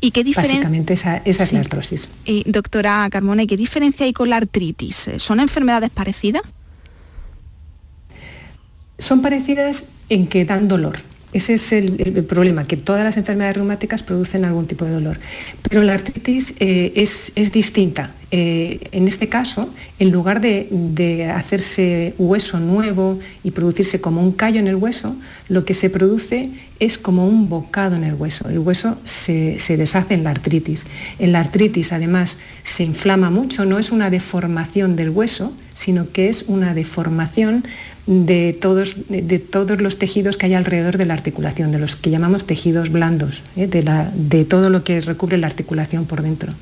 ¿Y 0.00 0.10
qué 0.10 0.24
Básicamente 0.34 0.94
esa, 0.94 1.18
es 1.18 1.52
la 1.52 1.60
artrosis. 1.60 2.08
Y, 2.24 2.50
doctora 2.50 3.08
Carmona, 3.10 3.46
¿qué 3.46 3.56
diferencia 3.56 4.04
hay 4.04 4.12
con 4.12 4.30
la 4.30 4.36
artritis? 4.36 5.10
¿Son 5.16 5.40
enfermedades 5.40 5.90
parecidas? 5.90 6.42
Son 8.98 9.22
parecidas 9.22 9.88
en 10.08 10.26
que 10.26 10.44
dan 10.44 10.68
dolor. 10.68 10.98
Ese 11.32 11.54
es 11.54 11.72
el, 11.72 12.24
problema, 12.28 12.66
que 12.66 12.76
todas 12.76 13.04
las 13.04 13.16
enfermedades 13.16 13.56
reumáticas 13.56 14.02
producen 14.02 14.44
algún 14.44 14.66
tipo 14.66 14.84
de 14.84 14.90
dolor. 14.90 15.18
Pero 15.68 15.82
la 15.82 15.94
artritis 15.94 16.54
eh, 16.58 16.92
es, 16.96 17.52
distinta. 17.52 18.14
Eh, 18.32 18.80
en 18.92 19.06
este 19.06 19.28
caso, 19.28 19.72
en 19.98 20.10
lugar 20.10 20.40
de, 20.40 21.30
hacerse 21.32 22.14
hueso 22.18 22.58
nuevo 22.58 23.20
y 23.44 23.52
producirse 23.52 24.00
como 24.00 24.22
un 24.22 24.32
callo 24.32 24.58
en 24.58 24.66
el 24.66 24.74
hueso, 24.74 25.14
lo 25.48 25.64
que 25.64 25.74
se 25.74 25.88
produce 25.88 26.50
es 26.80 26.98
como 26.98 27.26
un 27.28 27.48
bocado 27.48 27.94
en 27.94 28.04
el 28.04 28.14
hueso. 28.14 28.48
El 28.48 28.58
hueso 28.58 28.98
se, 29.04 29.60
se 29.60 29.76
deshace 29.76 30.14
en 30.14 30.24
la 30.24 30.30
artritis. 30.30 30.86
En 31.20 31.30
la 31.30 31.40
artritis, 31.40 31.92
además, 31.92 32.38
se 32.64 32.82
inflama 32.82 33.30
mucho, 33.30 33.64
no 33.66 33.78
es 33.78 33.92
una 33.92 34.10
deformación 34.10 34.96
del 34.96 35.10
hueso, 35.10 35.52
sino 35.74 36.10
que 36.10 36.28
es 36.28 36.44
una 36.46 36.74
deformación 36.74 37.64
de 38.06 38.56
todos, 38.58 38.96
de 39.08 39.38
todos 39.38 39.80
los 39.80 39.98
tejidos 39.98 40.36
que 40.36 40.46
hay 40.46 40.54
alrededor 40.54 40.98
de 40.98 41.06
la 41.06 41.14
articulación, 41.14 41.70
de 41.72 41.78
los 41.78 41.96
que 41.96 42.10
llamamos 42.10 42.46
tejidos 42.46 42.90
blandos, 42.90 43.42
¿eh? 43.56 43.66
de, 43.66 44.44
todo 44.44 44.70
lo 44.70 44.84
que 44.84 45.00
recubre 45.00 45.38
la 45.38 45.46
articulación 45.46 46.06
por 46.06 46.22
dentro. 46.22 46.52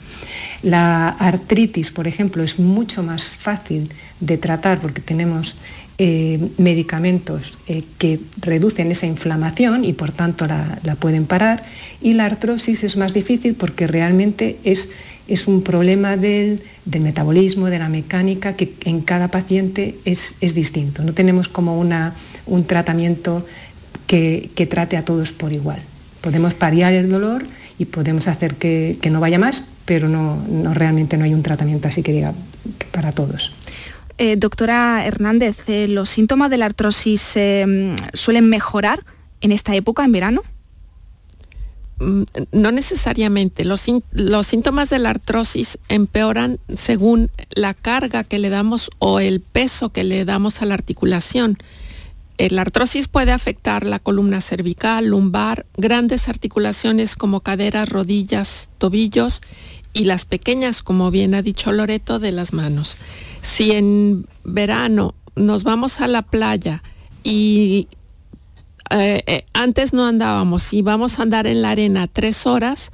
La 0.63 1.09
artritis, 1.09 1.91
por 1.91 2.07
ejemplo, 2.07 2.43
es 2.43 2.59
mucho 2.59 3.03
más 3.03 3.25
fácil 3.25 3.91
de 4.21 4.37
tratar 4.37 4.81
porque 4.81 5.01
tenemos 5.01 5.57
eh, 5.99 6.51
medicamentos 6.59 7.59
eh, 7.67 7.83
que 7.99 8.21
reducen 8.41 8.91
esa 8.93 9.07
inflamación 9.07 9.85
y 9.85 9.93
por 9.93 10.13
tanto 10.13 10.47
la, 10.47 10.81
la, 10.85 10.97
pueden 10.97 11.27
parar. 11.27 11.63
Y 12.01 12.13
la 12.13 12.27
artrosis 12.27 12.85
es 12.85 12.97
más 12.97 13.15
difícil 13.15 13.55
porque 13.55 13.87
realmente 13.87 14.59
es 14.65 14.91
es 15.29 15.47
un 15.47 15.63
problema 15.63 16.17
del, 16.17 16.63
metabolismo, 16.87 17.67
de 17.67 17.79
la 17.79 17.89
mecánica, 17.89 18.55
que 18.55 18.73
en 18.85 19.03
cada 19.03 19.29
paciente 19.29 19.97
es, 20.05 20.35
distinto. 20.41 21.05
No 21.05 21.13
tenemos 21.13 21.49
como 21.49 21.79
una, 21.79 22.15
un 22.47 22.65
tratamiento 22.65 23.47
que, 24.07 24.51
trate 24.71 24.97
a 24.97 25.05
todos 25.05 25.31
por 25.31 25.53
igual. 25.53 25.81
Podemos 26.23 26.55
pariar 26.55 26.95
el 26.95 27.11
dolor 27.11 27.45
y 27.79 27.85
podemos 27.85 28.27
hacer 28.27 28.57
que, 28.57 28.99
no 29.11 29.21
vaya 29.21 29.39
más, 29.39 29.65
pero 29.85 30.09
no, 30.09 30.43
realmente 30.75 31.17
no 31.19 31.25
hay 31.25 31.35
un 31.35 31.43
tratamiento 31.43 31.89
así 31.89 32.03
que 32.03 32.13
diga 32.13 32.33
para 32.91 33.13
todos. 33.13 33.53
Eh, 34.17 34.37
doctora 34.37 35.07
Hernández, 35.07 35.57
eh, 35.69 35.87
¿los 35.89 36.09
síntomas 36.09 36.51
de 36.51 36.57
la 36.57 36.67
artrosis 36.67 37.37
eh, 37.37 37.95
suelen 38.15 38.49
mejorar 38.49 39.05
en 39.41 39.53
esta 39.53 39.77
época, 39.77 40.05
en 40.05 40.11
verano? 40.11 40.43
Mm, 42.01 42.23
no 42.53 42.73
necesariamente. 42.73 43.65
Los, 43.65 43.81
síntomas 44.47 44.91
de 44.91 44.99
la 44.99 45.11
artrosis 45.11 45.79
empeoran 45.89 46.61
según 46.75 47.31
la 47.51 47.75
carga 47.75 48.25
que 48.25 48.39
le 48.39 48.51
damos 48.51 48.91
o 48.99 49.21
el 49.21 49.41
peso 49.41 49.91
que 49.91 50.05
le 50.05 50.25
damos 50.25 50.63
a 50.63 50.67
la 50.67 50.75
articulación. 50.75 51.59
Eh, 52.39 52.51
la 52.51 52.63
artrosis 52.63 53.09
puede 53.09 53.33
afectar 53.33 53.85
la 53.85 53.99
columna 53.99 54.41
cervical, 54.41 55.07
lumbar, 55.07 55.67
grandes 55.77 56.29
articulaciones 56.29 57.17
como 57.17 57.41
caderas, 57.41 57.89
rodillas, 57.89 58.71
tobillos 58.79 59.43
y 59.93 60.05
las 60.05 60.25
pequeñas, 60.25 60.85
como 60.85 61.11
bien 61.11 61.35
ha 61.35 61.43
dicho 61.43 61.73
Loreto, 61.73 62.21
de 62.21 62.31
las 62.31 62.53
manos. 62.53 62.99
Si 63.43 63.73
en 63.73 64.27
verano 64.45 65.15
nos 65.35 65.65
vamos 65.65 66.01
a 66.01 66.07
la 66.07 66.23
playa 66.23 66.85
y 67.25 67.89
eh, 68.91 69.23
eh, 69.27 69.47
antes 69.53 69.93
no 69.93 70.07
andábamos, 70.07 70.63
si 70.63 70.83
vamos 70.83 71.19
a 71.19 71.23
andar 71.23 71.47
en 71.47 71.63
la 71.63 71.71
arena 71.71 72.07
tres 72.07 72.47
horas, 72.47 72.91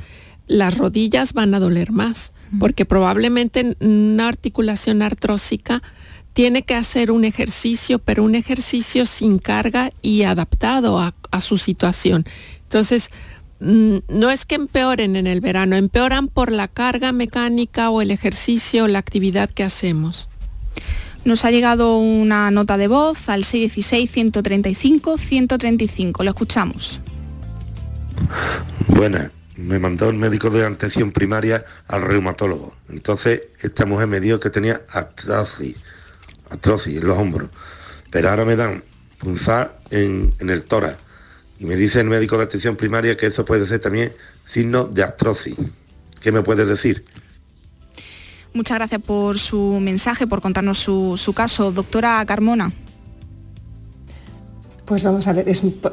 las 0.46 0.76
rodillas 0.76 1.32
van 1.32 1.54
a 1.54 1.60
doler 1.60 1.92
más, 1.92 2.32
porque 2.58 2.84
probablemente 2.84 3.76
una 3.80 4.28
articulación 4.28 5.02
artrósica 5.02 5.82
tiene 6.34 6.62
que 6.62 6.74
hacer 6.74 7.10
un 7.10 7.24
ejercicio, 7.24 7.98
pero 7.98 8.24
un 8.24 8.34
ejercicio 8.34 9.06
sin 9.06 9.38
carga 9.38 9.92
y 10.02 10.22
adaptado 10.22 10.98
a, 10.98 11.14
a 11.30 11.40
su 11.40 11.58
situación. 11.58 12.26
Entonces, 12.64 13.10
mm, 13.60 13.98
no 14.08 14.30
es 14.30 14.44
que 14.44 14.56
empeoren 14.56 15.16
en 15.16 15.26
el 15.26 15.40
verano, 15.40 15.76
empeoran 15.76 16.28
por 16.28 16.52
la 16.52 16.68
carga 16.68 17.12
mecánica 17.12 17.90
o 17.90 18.02
el 18.02 18.10
ejercicio 18.10 18.84
o 18.84 18.88
la 18.88 18.98
actividad 18.98 19.50
que 19.50 19.62
hacemos. 19.62 20.28
Nos 21.24 21.44
ha 21.46 21.50
llegado 21.50 21.98
una 21.98 22.50
nota 22.50 22.76
de 22.76 22.86
voz 22.86 23.30
al 23.30 23.44
616-135-135. 23.44 26.22
Lo 26.22 26.30
escuchamos. 26.30 27.00
Buenas. 28.88 29.30
Me 29.56 29.78
mandó 29.78 30.10
el 30.10 30.16
médico 30.16 30.50
de 30.50 30.66
atención 30.66 31.12
primaria 31.12 31.64
al 31.88 32.02
reumatólogo. 32.02 32.74
Entonces, 32.90 33.44
esta 33.62 33.86
mujer 33.86 34.08
me 34.08 34.20
dijo 34.20 34.38
que 34.40 34.50
tenía 34.50 34.82
artrosis, 34.90 35.76
artrosis 36.50 36.98
en 36.98 37.06
los 37.06 37.16
hombros. 37.16 37.48
Pero 38.10 38.28
ahora 38.28 38.44
me 38.44 38.56
dan 38.56 38.82
punzar 39.18 39.78
en, 39.90 40.34
en 40.40 40.50
el 40.50 40.64
tórax. 40.64 40.98
Y 41.58 41.66
me 41.66 41.76
dice 41.76 42.00
el 42.00 42.06
médico 42.06 42.36
de 42.36 42.44
atención 42.44 42.76
primaria 42.76 43.16
que 43.16 43.26
eso 43.26 43.44
puede 43.44 43.66
ser 43.66 43.78
también 43.78 44.12
signo 44.44 44.84
de 44.84 45.04
artrosis. 45.04 45.54
¿Qué 46.20 46.32
me 46.32 46.42
puedes 46.42 46.68
decir? 46.68 47.04
Muchas 48.54 48.78
gracias 48.78 49.02
por 49.02 49.36
su 49.36 49.78
mensaje, 49.80 50.28
por 50.28 50.40
contarnos 50.40 50.78
su, 50.78 51.32
caso. 51.34 51.72
Doctora 51.72 52.24
Carmona. 52.24 52.70
Pues 54.84 55.02
vamos 55.02 55.26
a 55.26 55.32
ver, 55.32 55.46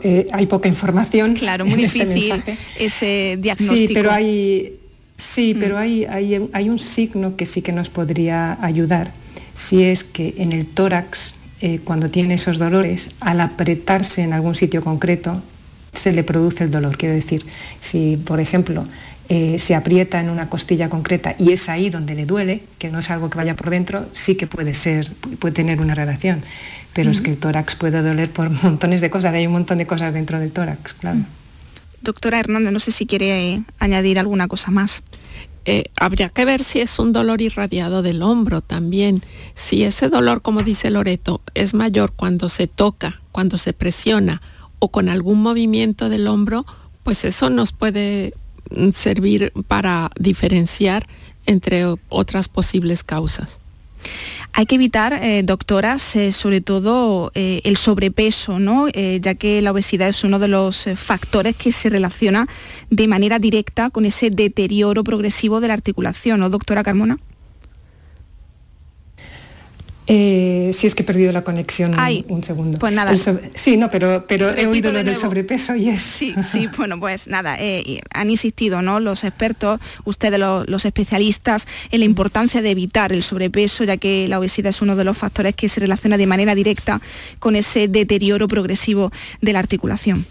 eh, 0.04 0.28
hay 0.32 0.46
poca 0.46 0.70
información. 0.70 1.34
Claro, 1.34 1.66
muy 1.66 1.84
este 1.84 2.06
difícil 2.06 2.44
ese 2.78 3.38
diagnóstico. 3.40 3.88
Sí, 3.88 3.94
pero 3.96 4.12
hay, 4.12 4.80
sí, 5.18 5.56
mm. 5.56 5.60
pero 5.60 5.78
hay, 5.80 6.06
hay, 6.06 6.70
un 6.70 6.78
signo 6.78 7.36
que 7.36 7.48
sí 7.48 7.64
que 7.64 7.72
nos 7.72 7.90
podría 7.90 8.64
ayudar. 8.64 9.12
Si 9.56 9.82
es 9.82 10.04
que 10.04 10.36
en 10.38 10.52
el 10.52 10.68
tórax, 10.68 11.34
eh, 11.62 11.80
cuando 11.84 12.12
tiene 12.12 12.36
esos 12.36 12.60
dolores, 12.60 13.10
al 13.22 13.42
apretarse 13.42 14.22
en 14.22 14.34
algún 14.34 14.54
sitio 14.54 14.84
concreto, 14.84 15.42
se 15.94 16.12
le 16.12 16.24
produce 16.24 16.64
el 16.66 16.70
dolor. 16.70 16.96
Quiero 16.96 17.16
decir, 17.16 17.44
si 17.82 18.18
por 18.18 18.40
ejemplo 18.40 18.84
eh, 19.34 19.60
se 19.60 19.76
aprieta 19.76 20.20
en 20.20 20.30
una 20.30 20.50
costilla 20.50 20.90
concreta 20.90 21.38
y 21.40 21.54
es 21.54 21.70
ahí 21.70 21.90
donde 21.90 22.16
le 22.16 22.26
duele, 22.26 22.64
que 22.78 22.90
no 22.90 23.00
es 23.00 23.10
algo 23.10 23.30
que 23.30 23.38
vaya 23.38 23.56
por 23.56 23.70
dentro, 23.70 24.10
sí 24.12 24.36
que 24.36 24.46
puede 24.46 24.74
ser, 24.74 25.10
puede 25.40 25.54
tener 25.54 25.80
una 25.80 25.96
relación. 25.96 26.40
Pero 26.92 27.12
es 27.12 27.22
que 27.22 27.32
el 27.32 27.38
tórax 27.38 27.76
puede 27.76 28.02
doler 28.02 28.30
por 28.30 28.50
montones 28.64 29.00
de 29.00 29.10
cosas, 29.10 29.34
hay 29.34 29.48
un 29.48 29.54
montón 29.54 29.78
de 29.78 29.88
cosas 29.88 30.14
dentro 30.14 30.38
del 30.38 30.52
tórax, 30.52 30.96
claro. 30.96 31.20
Doctora 32.02 32.42
Hernández, 32.42 32.74
no 32.74 32.82
sé 32.82 32.92
si 32.92 33.06
quiere 33.06 33.64
añadir 33.80 34.20
alguna 34.20 34.50
cosa 34.50 34.70
más. 34.70 35.02
eh, 35.64 35.86
habría 35.96 36.28
que 36.28 36.44
ver 36.44 36.62
si 36.62 36.82
es 36.82 37.00
un 37.00 37.14
dolor 37.14 37.42
irradiado 37.42 38.02
del 38.02 38.24
hombro 38.24 38.60
también. 38.60 39.22
Si 39.56 39.84
ese 39.86 40.10
dolor, 40.10 40.42
como 40.42 40.62
dice 40.62 40.90
Loreto, 40.90 41.40
es 41.54 41.74
mayor 41.74 42.12
cuando 42.12 42.50
se 42.50 42.68
toca, 42.68 43.22
cuando 43.32 43.58
se 43.58 43.72
presiona 43.72 44.42
o 44.80 44.92
con 44.92 45.08
algún 45.08 45.42
movimiento 45.42 46.10
del 46.10 46.28
hombro, 46.28 46.66
pues 47.04 47.24
eso 47.24 47.50
nos 47.50 47.72
puede 47.72 48.34
servir 48.94 49.52
para 49.68 50.12
diferenciar 50.20 51.08
entre 51.46 51.86
otras 52.10 52.50
posibles 52.50 53.04
causas. 53.04 53.60
Hay 54.54 54.66
que 54.66 54.76
evitar, 54.76 55.14
eh, 55.14 55.44
doctoras, 55.44 56.16
eh, 56.16 56.32
sobre 56.32 56.60
todo 56.60 57.32
eh, 57.36 57.62
el 57.64 57.78
sobrepeso, 57.78 58.60
¿no? 58.60 58.88
ya 58.90 59.36
que 59.36 59.62
la 59.62 59.72
obesidad 59.72 60.10
es 60.10 60.24
uno 60.24 60.40
de 60.40 60.48
los 60.48 60.86
factores 60.96 61.56
que 61.56 61.72
se 61.72 61.90
relaciona 61.90 62.48
de 62.90 63.08
manera 63.08 63.40
directa 63.40 63.90
con 63.90 64.06
ese 64.06 64.30
deterioro 64.30 65.04
progresivo 65.04 65.62
de 65.62 65.70
la 65.70 65.74
articulación, 65.76 66.40
¿no, 66.40 66.50
doctora 66.50 66.84
Carmona? 66.84 67.20
Eh, 70.14 70.72
si 70.74 70.88
es 70.88 70.94
que 70.94 71.04
he 71.04 71.06
perdido 71.06 71.32
la 71.32 71.46
conexión 71.46 71.96
un 72.28 72.44
segundo. 72.44 72.78
Pues 72.80 72.94
nada. 72.94 73.14
sí, 73.56 73.78
no, 73.78 73.90
pero, 73.90 74.26
pero 74.28 74.54
he 74.54 74.68
oído 74.68 74.92
lo 74.92 75.06
del 75.06 75.16
sobrepeso 75.16 75.74
y 75.74 75.88
es. 75.88 76.02
Sí, 76.02 76.36
sí, 76.44 76.68
bueno, 76.76 77.00
pues 77.00 77.30
nada, 77.30 77.56
eh, 77.58 78.02
han 78.14 78.30
insistido 78.30 78.82
¿no? 78.82 79.00
los 79.00 79.24
expertos, 79.24 79.80
ustedes 80.04 80.38
los, 80.38 80.84
especialistas, 80.84 81.66
en 81.92 82.02
la 82.02 82.06
importancia 82.06 82.62
de 82.62 82.72
evitar 82.72 83.14
el 83.14 83.24
sobrepeso, 83.24 83.86
ya 83.86 83.96
que 83.96 84.28
la 84.28 84.38
obesidad 84.38 84.72
es 84.72 84.82
uno 84.82 84.98
de 84.98 85.06
los 85.06 85.18
factores 85.18 85.56
que 85.56 85.70
se 85.70 85.80
relaciona 85.80 86.18
de 86.18 86.28
manera 86.28 86.56
directa 86.56 87.00
con 87.40 87.56
ese 87.56 87.88
deterioro 87.88 88.50
progresivo 88.50 89.14
de 89.40 89.54
la 89.54 89.60
articulación. 89.60 90.26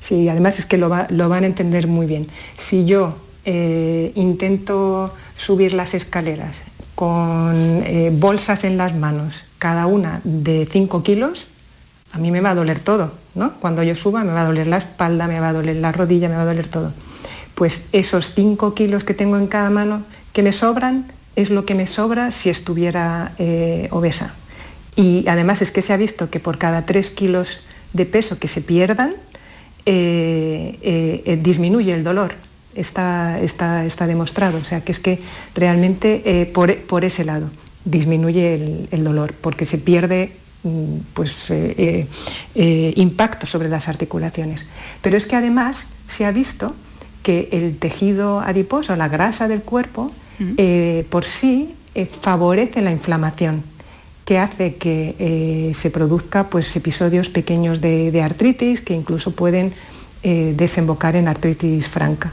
Sí, 0.00 0.26
además 0.26 0.58
es 0.58 0.64
que 0.64 0.78
lo, 0.78 0.88
van 0.88 1.44
a 1.44 1.46
entender 1.46 1.86
muy 1.86 2.06
bien. 2.06 2.26
Si 2.56 2.86
yo 2.86 3.18
eh, 3.44 4.10
intento 4.14 5.14
subir 5.36 5.74
las 5.74 5.92
escaleras 5.92 6.62
con 6.98 7.84
eh, 7.86 8.10
bolsas 8.12 8.64
en 8.64 8.76
las 8.76 8.92
manos, 8.92 9.44
cada 9.60 9.86
una 9.86 10.20
de 10.24 10.66
5 10.68 11.04
kilos, 11.04 11.46
a 12.10 12.18
mí 12.18 12.32
me 12.32 12.40
va 12.40 12.50
a 12.50 12.54
doler 12.56 12.80
todo, 12.80 13.12
¿no? 13.36 13.54
Cuando 13.60 13.84
yo 13.84 13.94
suba 13.94 14.24
me 14.24 14.32
va 14.32 14.40
a 14.40 14.46
doler 14.46 14.66
la 14.66 14.78
espalda, 14.78 15.28
me 15.28 15.38
va 15.38 15.50
a 15.50 15.52
doler 15.52 15.76
la 15.76 15.92
rodilla, 15.92 16.28
me 16.28 16.34
va 16.34 16.42
a 16.42 16.46
doler 16.46 16.66
todo. 16.66 16.92
Pues 17.54 17.86
esos 17.92 18.34
5 18.34 18.74
kilos 18.74 19.04
que 19.04 19.14
tengo 19.14 19.36
en 19.36 19.46
cada 19.46 19.70
mano 19.70 20.02
que 20.32 20.42
me 20.42 20.50
sobran 20.50 21.06
es 21.36 21.50
lo 21.50 21.64
que 21.64 21.76
me 21.76 21.86
sobra 21.86 22.32
si 22.32 22.50
estuviera 22.50 23.32
eh, 23.38 23.86
obesa. 23.92 24.34
Y 24.96 25.24
además 25.28 25.62
es 25.62 25.70
que 25.70 25.82
se 25.82 25.92
ha 25.92 25.96
visto 25.96 26.30
que 26.30 26.40
por 26.40 26.58
cada 26.58 26.84
3 26.84 27.10
kilos 27.10 27.60
de 27.92 28.06
peso 28.06 28.40
que 28.40 28.48
se 28.48 28.60
pierdan, 28.60 29.14
eh, 29.86 31.38
disminuye 31.40 31.92
el 31.92 32.02
dolor 32.02 32.47
está, 32.78 33.40
está, 33.40 33.84
está 33.84 34.06
demostrado. 34.06 34.58
O 34.58 34.64
sea, 34.64 34.82
que 34.82 34.92
es 34.92 35.00
que 35.00 35.18
realmente 35.54 36.22
eh, 36.24 36.46
por, 36.46 37.04
ese 37.04 37.24
lado 37.24 37.50
disminuye 37.84 38.86
el, 38.90 39.04
dolor, 39.04 39.34
porque 39.40 39.64
se 39.64 39.78
pierde 39.78 40.32
mm, 40.62 40.98
pues, 41.14 41.50
eh, 41.50 42.06
eh, 42.54 42.92
impacto 42.96 43.46
sobre 43.46 43.68
las 43.68 43.88
articulaciones. 43.88 44.66
Pero 45.02 45.16
es 45.16 45.26
que 45.26 45.36
además 45.36 45.88
se 46.06 46.24
ha 46.24 46.32
visto 46.32 46.74
que 47.22 47.48
el 47.52 47.78
tejido 47.78 48.40
adiposo, 48.40 48.94
la 48.96 49.08
grasa 49.08 49.48
del 49.48 49.62
cuerpo, 49.62 50.10
por 51.10 51.24
sí 51.24 51.74
favorece 52.22 52.80
la 52.80 52.92
inflamación 52.92 53.64
que 54.24 54.38
hace 54.38 54.76
que 54.76 55.72
se 55.74 55.90
produzca 55.90 56.48
pues, 56.48 56.74
episodios 56.76 57.28
pequeños 57.28 57.80
de, 57.80 58.22
artritis 58.22 58.80
que 58.80 58.94
incluso 58.94 59.32
pueden 59.32 59.74
desembocar 60.22 61.16
en 61.16 61.28
artritis 61.28 61.88
franca. 61.88 62.32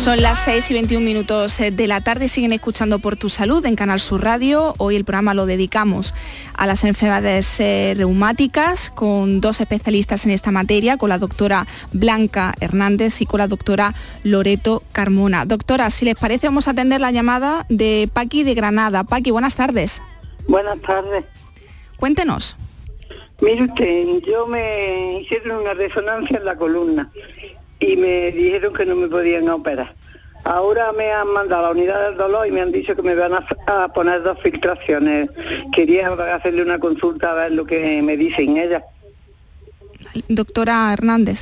Son 0.00 0.22
las 0.22 0.44
6 0.44 0.70
y 0.70 0.72
21 0.72 1.04
minutos 1.04 1.60
eh, 1.60 1.70
de 1.70 1.86
la 1.86 2.00
tarde, 2.00 2.28
siguen 2.28 2.54
escuchando 2.54 3.00
por 3.00 3.18
tu 3.18 3.28
salud 3.28 3.64
en 3.66 3.76
Canal 3.76 4.00
Sur 4.00 4.24
Radio. 4.24 4.74
Hoy 4.78 4.96
el 4.96 5.04
programa 5.04 5.34
lo 5.34 5.44
dedicamos 5.44 6.14
a 6.54 6.66
las 6.66 6.84
enfermedades 6.84 7.60
eh, 7.60 7.92
reumáticas 7.94 8.88
con 8.88 9.42
dos 9.42 9.60
especialistas 9.60 10.24
en 10.24 10.30
esta 10.30 10.52
materia, 10.52 10.96
con 10.96 11.10
la 11.10 11.18
doctora 11.18 11.66
Blanca 11.92 12.54
Hernández 12.60 13.20
y 13.20 13.26
con 13.26 13.40
la 13.40 13.46
doctora 13.46 13.94
Loreto 14.24 14.82
Carmona. 14.92 15.44
Doctora, 15.44 15.90
si 15.90 16.06
les 16.06 16.14
parece 16.14 16.46
vamos 16.46 16.66
a 16.66 16.70
atender 16.70 17.02
la 17.02 17.10
llamada 17.10 17.66
de 17.68 18.08
Paqui 18.10 18.42
de 18.42 18.54
Granada. 18.54 19.04
Paqui, 19.04 19.30
buenas 19.30 19.54
tardes. 19.54 20.00
Buenas 20.48 20.80
tardes. 20.80 21.26
Cuéntenos. 21.98 22.56
Mire 23.42 23.64
usted, 23.64 24.22
yo 24.26 24.46
me 24.46 25.20
hicieron 25.20 25.60
una 25.60 25.74
resonancia 25.74 26.38
en 26.38 26.46
la 26.46 26.56
columna 26.56 27.10
y 27.80 27.96
me 27.96 28.30
dijeron 28.30 28.72
que 28.74 28.86
no 28.86 28.94
me 28.94 29.08
podían 29.08 29.48
operar. 29.48 29.94
Ahora 30.44 30.92
me 30.92 31.10
han 31.12 31.28
mandado 31.32 31.66
a 31.66 31.68
la 31.68 31.70
unidad 31.72 32.08
del 32.08 32.16
dolor 32.16 32.46
y 32.46 32.50
me 32.50 32.60
han 32.60 32.72
dicho 32.72 32.96
que 32.96 33.02
me 33.02 33.14
van 33.14 33.32
a, 33.34 33.88
poner 33.92 34.22
dos 34.22 34.38
filtraciones. 34.42 35.28
Quería 35.72 36.08
hacerle 36.34 36.62
una 36.62 36.78
consulta 36.78 37.32
a 37.32 37.34
ver 37.34 37.52
lo 37.52 37.66
que 37.66 38.00
me 38.02 38.16
dicen 38.16 38.56
ella. 38.56 38.84
Doctora 40.28 40.92
Hernández. 40.92 41.40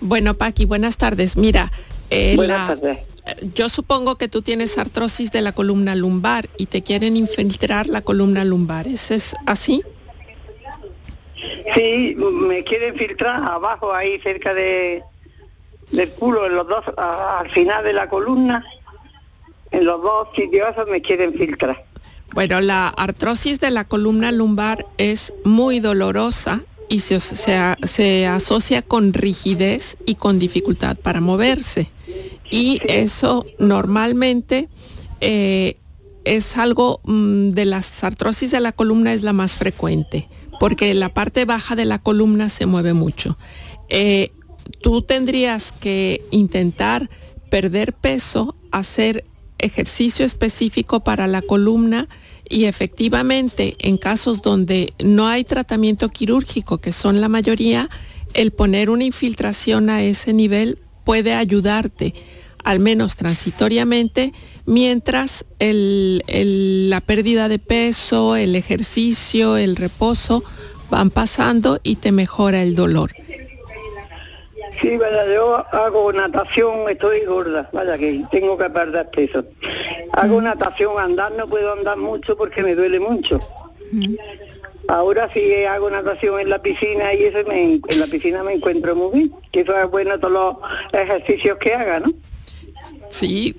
Bueno, 0.00 0.34
Paqui, 0.34 0.64
buenas 0.64 0.96
tardes. 0.96 1.36
Mira, 1.36 1.70
eh, 2.08 2.34
buenas 2.36 2.68
tardes. 2.68 2.98
Yo 3.54 3.68
supongo 3.68 4.16
que 4.16 4.28
tú 4.28 4.40
tienes 4.40 4.78
artrosis 4.78 5.30
de 5.30 5.42
la 5.42 5.52
columna 5.52 5.94
lumbar 5.94 6.48
y 6.56 6.66
te 6.66 6.82
quieren 6.82 7.16
infiltrar 7.16 7.88
la 7.88 8.00
columna 8.00 8.44
lumbar. 8.44 8.88
¿Es, 8.88 9.36
así? 9.46 9.82
Sí, 11.74 12.16
me 12.16 12.64
quieren 12.64 12.96
filtrar 12.96 13.42
abajo, 13.42 13.92
ahí 13.92 14.18
cerca 14.20 14.54
de, 14.54 15.02
del 15.92 16.10
culo 16.10 16.46
en 16.46 16.54
los 16.54 16.68
dos, 16.68 16.84
al 16.96 17.50
final 17.50 17.84
de 17.84 17.92
la 17.92 18.08
columna, 18.08 18.64
en 19.70 19.84
los 19.84 20.02
dos 20.02 20.28
sitios 20.34 20.74
me 20.90 21.00
quieren 21.00 21.34
filtrar. 21.34 21.84
Bueno, 22.32 22.60
la 22.60 22.88
artrosis 22.88 23.58
de 23.58 23.70
la 23.70 23.84
columna 23.84 24.30
lumbar 24.30 24.86
es 24.98 25.32
muy 25.44 25.80
dolorosa 25.80 26.60
y 26.88 27.00
se, 27.00 27.18
se, 27.20 28.26
asocia 28.26 28.82
con 28.82 29.12
rigidez 29.12 29.96
y 30.06 30.16
con 30.16 30.38
dificultad 30.38 30.96
para 30.96 31.20
moverse. 31.20 31.90
Y 32.50 32.80
eso 32.86 33.46
normalmente 33.58 34.68
eh, 35.20 35.76
es 36.24 36.56
algo 36.56 37.00
mm, 37.04 37.50
de 37.50 37.64
las 37.64 38.02
artrosis 38.04 38.50
de 38.50 38.60
la 38.60 38.72
columna 38.72 39.12
es 39.12 39.22
la 39.22 39.32
más 39.32 39.56
frecuente, 39.56 40.28
porque 40.58 40.94
la 40.94 41.14
parte 41.14 41.44
baja 41.44 41.76
de 41.76 41.84
la 41.84 41.98
columna 42.00 42.48
se 42.48 42.66
mueve 42.66 42.92
mucho. 42.92 43.38
Eh, 43.88 44.32
tú 44.70 45.02
tendrías 45.02 45.72
que 45.72 46.22
intentar 46.30 47.10
perder 47.50 47.92
peso, 47.92 48.54
hacer 48.70 49.24
ejercicio 49.58 50.24
específico 50.24 51.00
para 51.00 51.26
la 51.26 51.42
columna 51.42 52.08
y 52.48 52.64
efectivamente 52.64 53.76
en 53.78 53.96
casos 53.96 54.42
donde 54.42 54.94
no 55.02 55.28
hay 55.28 55.44
tratamiento 55.44 56.08
quirúrgico, 56.08 56.78
que 56.78 56.92
son 56.92 57.20
la 57.20 57.28
mayoría, 57.28 57.88
el 58.34 58.50
poner 58.52 58.90
una 58.90 59.04
infiltración 59.04 59.90
a 59.90 60.02
ese 60.02 60.32
nivel 60.32 60.78
puede 61.04 61.34
ayudarte, 61.34 62.14
al 62.64 62.78
menos 62.78 63.16
transitoriamente, 63.16 64.32
mientras 64.66 65.44
la 65.58 67.00
pérdida 67.00 67.48
de 67.48 67.58
peso, 67.58 68.36
el 68.36 68.54
ejercicio, 68.56 69.56
el 69.56 69.76
reposo 69.76 70.42
van 70.90 71.10
pasando 71.10 71.80
y 71.82 71.96
te 71.96 72.12
mejora 72.12 72.62
el 72.62 72.74
dolor. 72.74 73.12
Sí, 74.78 74.96
vaya, 74.96 75.26
yo 75.26 75.64
hago 75.72 76.12
natación, 76.12 76.88
estoy 76.88 77.24
gorda, 77.24 77.68
vaya 77.72 77.98
que 77.98 78.24
tengo 78.30 78.56
que 78.56 78.70
perder 78.70 79.10
peso. 79.10 79.44
Hago 80.12 80.40
natación, 80.40 80.98
andar 80.98 81.32
no 81.32 81.46
puedo 81.46 81.72
andar 81.72 81.96
mucho 81.96 82.36
porque 82.36 82.62
me 82.62 82.74
duele 82.74 83.00
mucho. 83.00 83.40
Mm. 83.92 84.14
Ahora 84.88 85.30
sí 85.32 85.64
hago 85.64 85.90
natación 85.90 86.40
en 86.40 86.50
la 86.50 86.60
piscina 86.62 87.14
y 87.14 87.24
eso 87.24 87.38
me, 87.46 87.80
en 87.86 88.00
la 88.00 88.06
piscina 88.06 88.42
me 88.42 88.54
encuentro 88.54 88.96
muy 88.96 89.18
bien, 89.18 89.32
que 89.52 89.60
eso 89.60 89.76
es 89.76 89.90
bueno 89.90 90.18
todos 90.18 90.32
los 90.32 91.00
ejercicios 91.00 91.58
que 91.58 91.74
haga, 91.74 92.00
¿no? 92.00 92.12
Sí, 93.10 93.56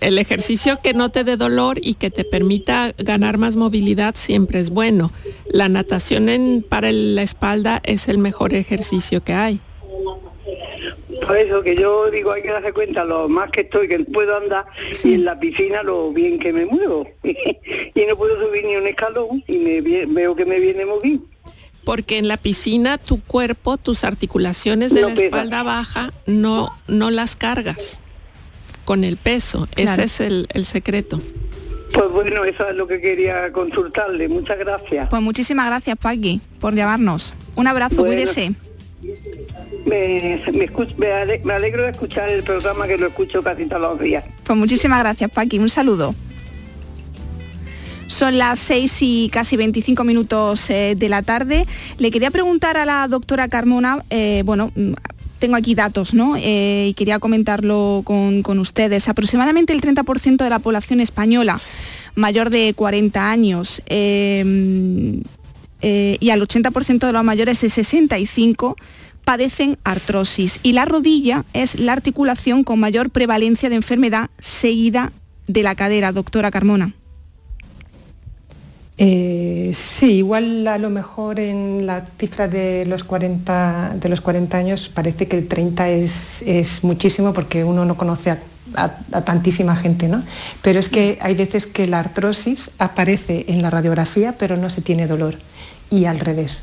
el 0.00 0.18
ejercicio 0.18 0.80
que 0.82 0.94
no 0.94 1.10
te 1.10 1.24
dé 1.24 1.36
dolor 1.36 1.78
y 1.82 1.94
que 1.94 2.10
te 2.10 2.24
permita 2.24 2.92
ganar 2.98 3.38
más 3.38 3.56
movilidad 3.56 4.14
siempre 4.16 4.60
es 4.60 4.70
bueno. 4.70 5.10
La 5.48 5.68
natación 5.68 6.64
para 6.68 6.92
la 6.92 7.22
espalda 7.22 7.80
es 7.84 8.08
el 8.08 8.18
mejor 8.18 8.54
ejercicio 8.54 9.22
que 9.22 9.32
hay. 9.32 9.60
Por 11.26 11.36
eso 11.36 11.62
que 11.62 11.76
yo 11.76 12.10
digo, 12.10 12.32
hay 12.32 12.42
que 12.42 12.50
darse 12.50 12.72
cuenta 12.72 13.04
lo 13.04 13.28
más 13.28 13.50
que 13.50 13.62
estoy, 13.62 13.88
que 13.88 13.98
puedo 14.00 14.36
andar 14.36 14.66
y 15.04 15.14
en 15.14 15.24
la 15.24 15.38
piscina 15.38 15.82
lo 15.82 16.12
bien 16.12 16.38
que 16.38 16.52
me 16.52 16.66
muevo. 16.66 17.06
y 17.22 18.06
no 18.08 18.16
puedo 18.16 18.40
subir 18.40 18.64
ni 18.64 18.76
un 18.76 18.86
escalón 18.86 19.44
y 19.46 19.58
me 19.58 19.80
veo 20.06 20.34
que 20.34 20.44
me 20.44 20.58
viene 20.58 20.86
muy 20.86 21.00
bien. 21.02 21.24
Porque 21.84 22.18
en 22.18 22.28
la 22.28 22.36
piscina 22.36 22.98
tu 22.98 23.20
cuerpo, 23.20 23.76
tus 23.76 24.04
articulaciones 24.04 24.92
de 24.92 25.02
la 25.02 25.12
espalda 25.12 25.62
baja 25.62 26.12
no, 26.26 26.76
no 26.88 27.10
las 27.10 27.36
cargas 27.36 28.00
con 28.84 29.04
el 29.04 29.16
peso. 29.16 29.68
Ese 29.76 30.04
es 30.04 30.20
el, 30.20 30.46
secreto. 30.64 31.20
Pues 31.92 32.10
bueno, 32.10 32.44
eso 32.44 32.68
es 32.68 32.76
lo 32.76 32.86
que 32.86 33.00
quería 33.00 33.50
consultarle. 33.52 34.28
Muchas 34.28 34.58
gracias. 34.58 35.08
Pues 35.08 35.22
muchísimas 35.22 35.66
gracias, 35.66 35.96
Paqui, 35.96 36.40
por 36.60 36.74
llamarnos. 36.74 37.34
Un 37.56 37.66
abrazo, 37.66 38.04
cuídese. 38.04 38.52
Me, 39.86 40.42
me, 41.44 41.52
alegro 41.52 41.82
de 41.84 41.90
escuchar 41.90 42.28
el 42.28 42.42
programa 42.42 42.86
que 42.86 42.96
lo 42.96 43.06
escucho 43.06 43.42
casi 43.42 43.66
todos 43.66 43.82
los 43.82 44.00
días. 44.00 44.24
Pues 44.44 44.58
muchísimas 44.58 45.00
gracias, 45.00 45.30
Paqui. 45.30 45.58
Un 45.58 45.70
saludo. 45.70 46.14
Son 48.10 48.36
las 48.38 48.58
6 48.58 48.98
y 49.02 49.28
casi 49.32 49.56
25 49.56 50.02
minutos 50.02 50.68
eh, 50.68 50.96
de 50.98 51.08
la 51.08 51.22
tarde. 51.22 51.66
Le 51.96 52.10
quería 52.10 52.32
preguntar 52.32 52.76
a 52.76 52.84
la 52.84 53.06
doctora 53.06 53.46
Carmona, 53.46 54.04
eh, 54.10 54.42
bueno, 54.44 54.72
mm, 54.74 54.94
tengo 55.38 55.54
aquí 55.54 55.76
datos, 55.76 56.12
¿no? 56.12 56.34
Eh, 56.36 56.88
y 56.88 56.94
quería 56.94 57.20
comentarlo 57.20 58.02
con, 58.04 58.42
con, 58.42 58.58
ustedes. 58.58 59.08
Aproximadamente 59.08 59.72
el 59.72 59.80
30% 59.80 60.42
de 60.42 60.50
la 60.50 60.58
población 60.58 61.00
española 61.00 61.60
mayor 62.16 62.50
de 62.50 62.74
40 62.74 63.30
años 63.30 63.80
y 63.88 65.22
al 65.80 66.42
80% 66.42 67.06
de 67.06 67.12
los 67.12 67.24
mayores 67.24 67.60
de 67.60 67.70
65 67.70 68.76
padecen 69.24 69.78
artrosis 69.84 70.60
y 70.62 70.72
la 70.72 70.84
rodilla 70.84 71.44
es 71.52 71.78
la 71.78 71.92
articulación 71.92 72.64
con 72.64 72.80
mayor 72.80 73.10
prevalencia 73.10 73.68
de 73.68 73.76
enfermedad 73.76 74.30
seguida 74.38 75.12
de 75.46 75.62
la 75.62 75.74
cadera, 75.74 76.12
doctora 76.12 76.50
Carmona. 76.50 76.94
Eh, 79.02 79.70
sí, 79.72 80.16
igual 80.16 80.66
a 80.68 80.76
lo 80.76 80.90
mejor 80.90 81.40
en 81.40 81.86
la 81.86 82.06
cifra 82.18 82.48
de 82.48 82.84
los 82.84 83.02
40, 83.02 83.96
de 83.98 84.08
los 84.10 84.20
40 84.20 84.58
años 84.58 84.90
parece 84.92 85.26
que 85.26 85.38
el 85.38 85.48
30 85.48 85.88
es, 85.88 86.42
es 86.42 86.84
muchísimo 86.84 87.32
porque 87.32 87.64
uno 87.64 87.86
no 87.86 87.96
conoce 87.96 88.30
a, 88.30 88.38
tantísima 89.24 89.74
gente, 89.74 90.06
¿no? 90.06 90.22
Pero 90.60 90.78
es 90.78 90.90
que 90.90 91.18
hay 91.22 91.34
veces 91.34 91.66
que 91.66 91.86
la 91.86 91.98
artrosis 91.98 92.72
aparece 92.78 93.46
en 93.48 93.62
la 93.62 93.70
radiografía 93.70 94.36
pero 94.38 94.58
no 94.58 94.68
se 94.68 94.82
tiene 94.82 95.06
dolor 95.06 95.36
y 95.90 96.04
al 96.04 96.20
revés. 96.20 96.62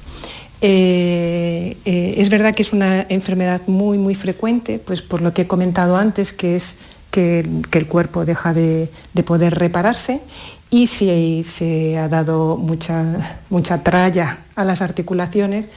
Eh, 0.62 1.78
eh, 1.86 2.16
es 2.18 2.30
verdad 2.30 2.56
que 2.56 2.64
es 2.64 2.74
una 2.74 3.06
enfermedad 3.10 3.62
muy, 3.68 3.98
muy 3.98 4.16
frecuente, 4.16 4.80
pues 4.84 5.02
por 5.02 5.22
lo 5.22 5.34
que 5.34 5.44
he 5.44 5.48
comentado 5.48 5.98
antes, 5.98 6.34
que 6.34 6.56
es 6.56 6.78
que, 7.12 7.40
el 7.72 7.88
cuerpo 7.88 8.26
deja 8.26 8.54
de, 8.54 8.90
poder 9.26 9.56
repararse 9.56 10.22
y 10.70 10.88
si 10.88 11.44
se 11.44 11.98
ha 11.98 12.08
dado 12.10 12.58
mucha, 12.58 13.40
mucha 13.50 13.84
tralla 13.84 14.40
a 14.56 14.64
las 14.64 14.82
articulaciones, 14.82 15.68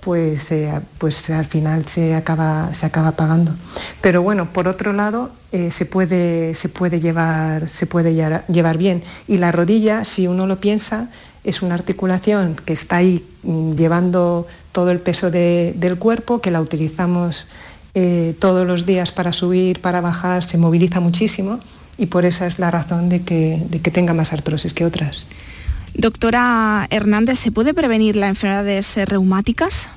pues, 0.00 0.52
eh, 0.52 0.80
pues 0.98 1.28
al 1.30 1.46
final 1.46 1.84
se 1.86 2.14
acaba, 2.14 2.72
se 2.72 2.86
acaba 2.86 3.12
pagando. 3.12 3.52
Pero 4.00 4.22
bueno, 4.22 4.52
por 4.52 4.68
otro 4.68 4.92
lado, 4.92 5.32
se, 5.70 5.86
puede, 5.86 6.54
se, 6.54 6.68
puede 6.68 7.00
llevar, 7.00 7.68
se 7.68 7.86
puede 7.86 8.14
llevar 8.14 8.78
bien. 8.78 9.02
Y 9.26 9.38
la 9.38 9.50
rodilla, 9.50 10.04
si 10.04 10.28
uno 10.28 10.46
lo 10.46 10.60
piensa, 10.60 11.08
es 11.48 11.62
una 11.62 11.74
articulación 11.74 12.56
que 12.56 12.74
está 12.74 12.96
ahí 12.98 13.24
mm, 13.42 13.72
llevando 13.72 14.46
todo 14.72 14.90
el 14.90 15.00
peso 15.00 15.30
del 15.30 15.96
cuerpo, 15.98 16.42
que 16.42 16.50
la 16.50 16.60
utilizamos 16.60 17.46
eh, 17.94 18.36
todos 18.38 18.66
los 18.66 18.84
días 18.84 19.12
para 19.12 19.32
subir, 19.32 19.80
para 19.80 20.02
bajar, 20.02 20.44
se 20.44 20.58
moviliza 20.58 21.00
muchísimo 21.00 21.58
y 21.96 22.06
por 22.06 22.26
esa 22.26 22.46
es 22.46 22.58
la 22.58 22.70
razón 22.70 23.08
de 23.08 23.22
que, 23.22 23.66
tenga 23.92 24.12
más 24.12 24.34
artrosis 24.34 24.74
que 24.74 24.84
otras. 24.84 25.24
Doctora 25.94 26.86
Hernández, 26.90 27.38
¿se 27.38 27.50
puede 27.50 27.72
prevenir 27.72 28.14
las 28.14 28.28
enfermedades 28.28 28.94
reumáticas? 29.06 29.88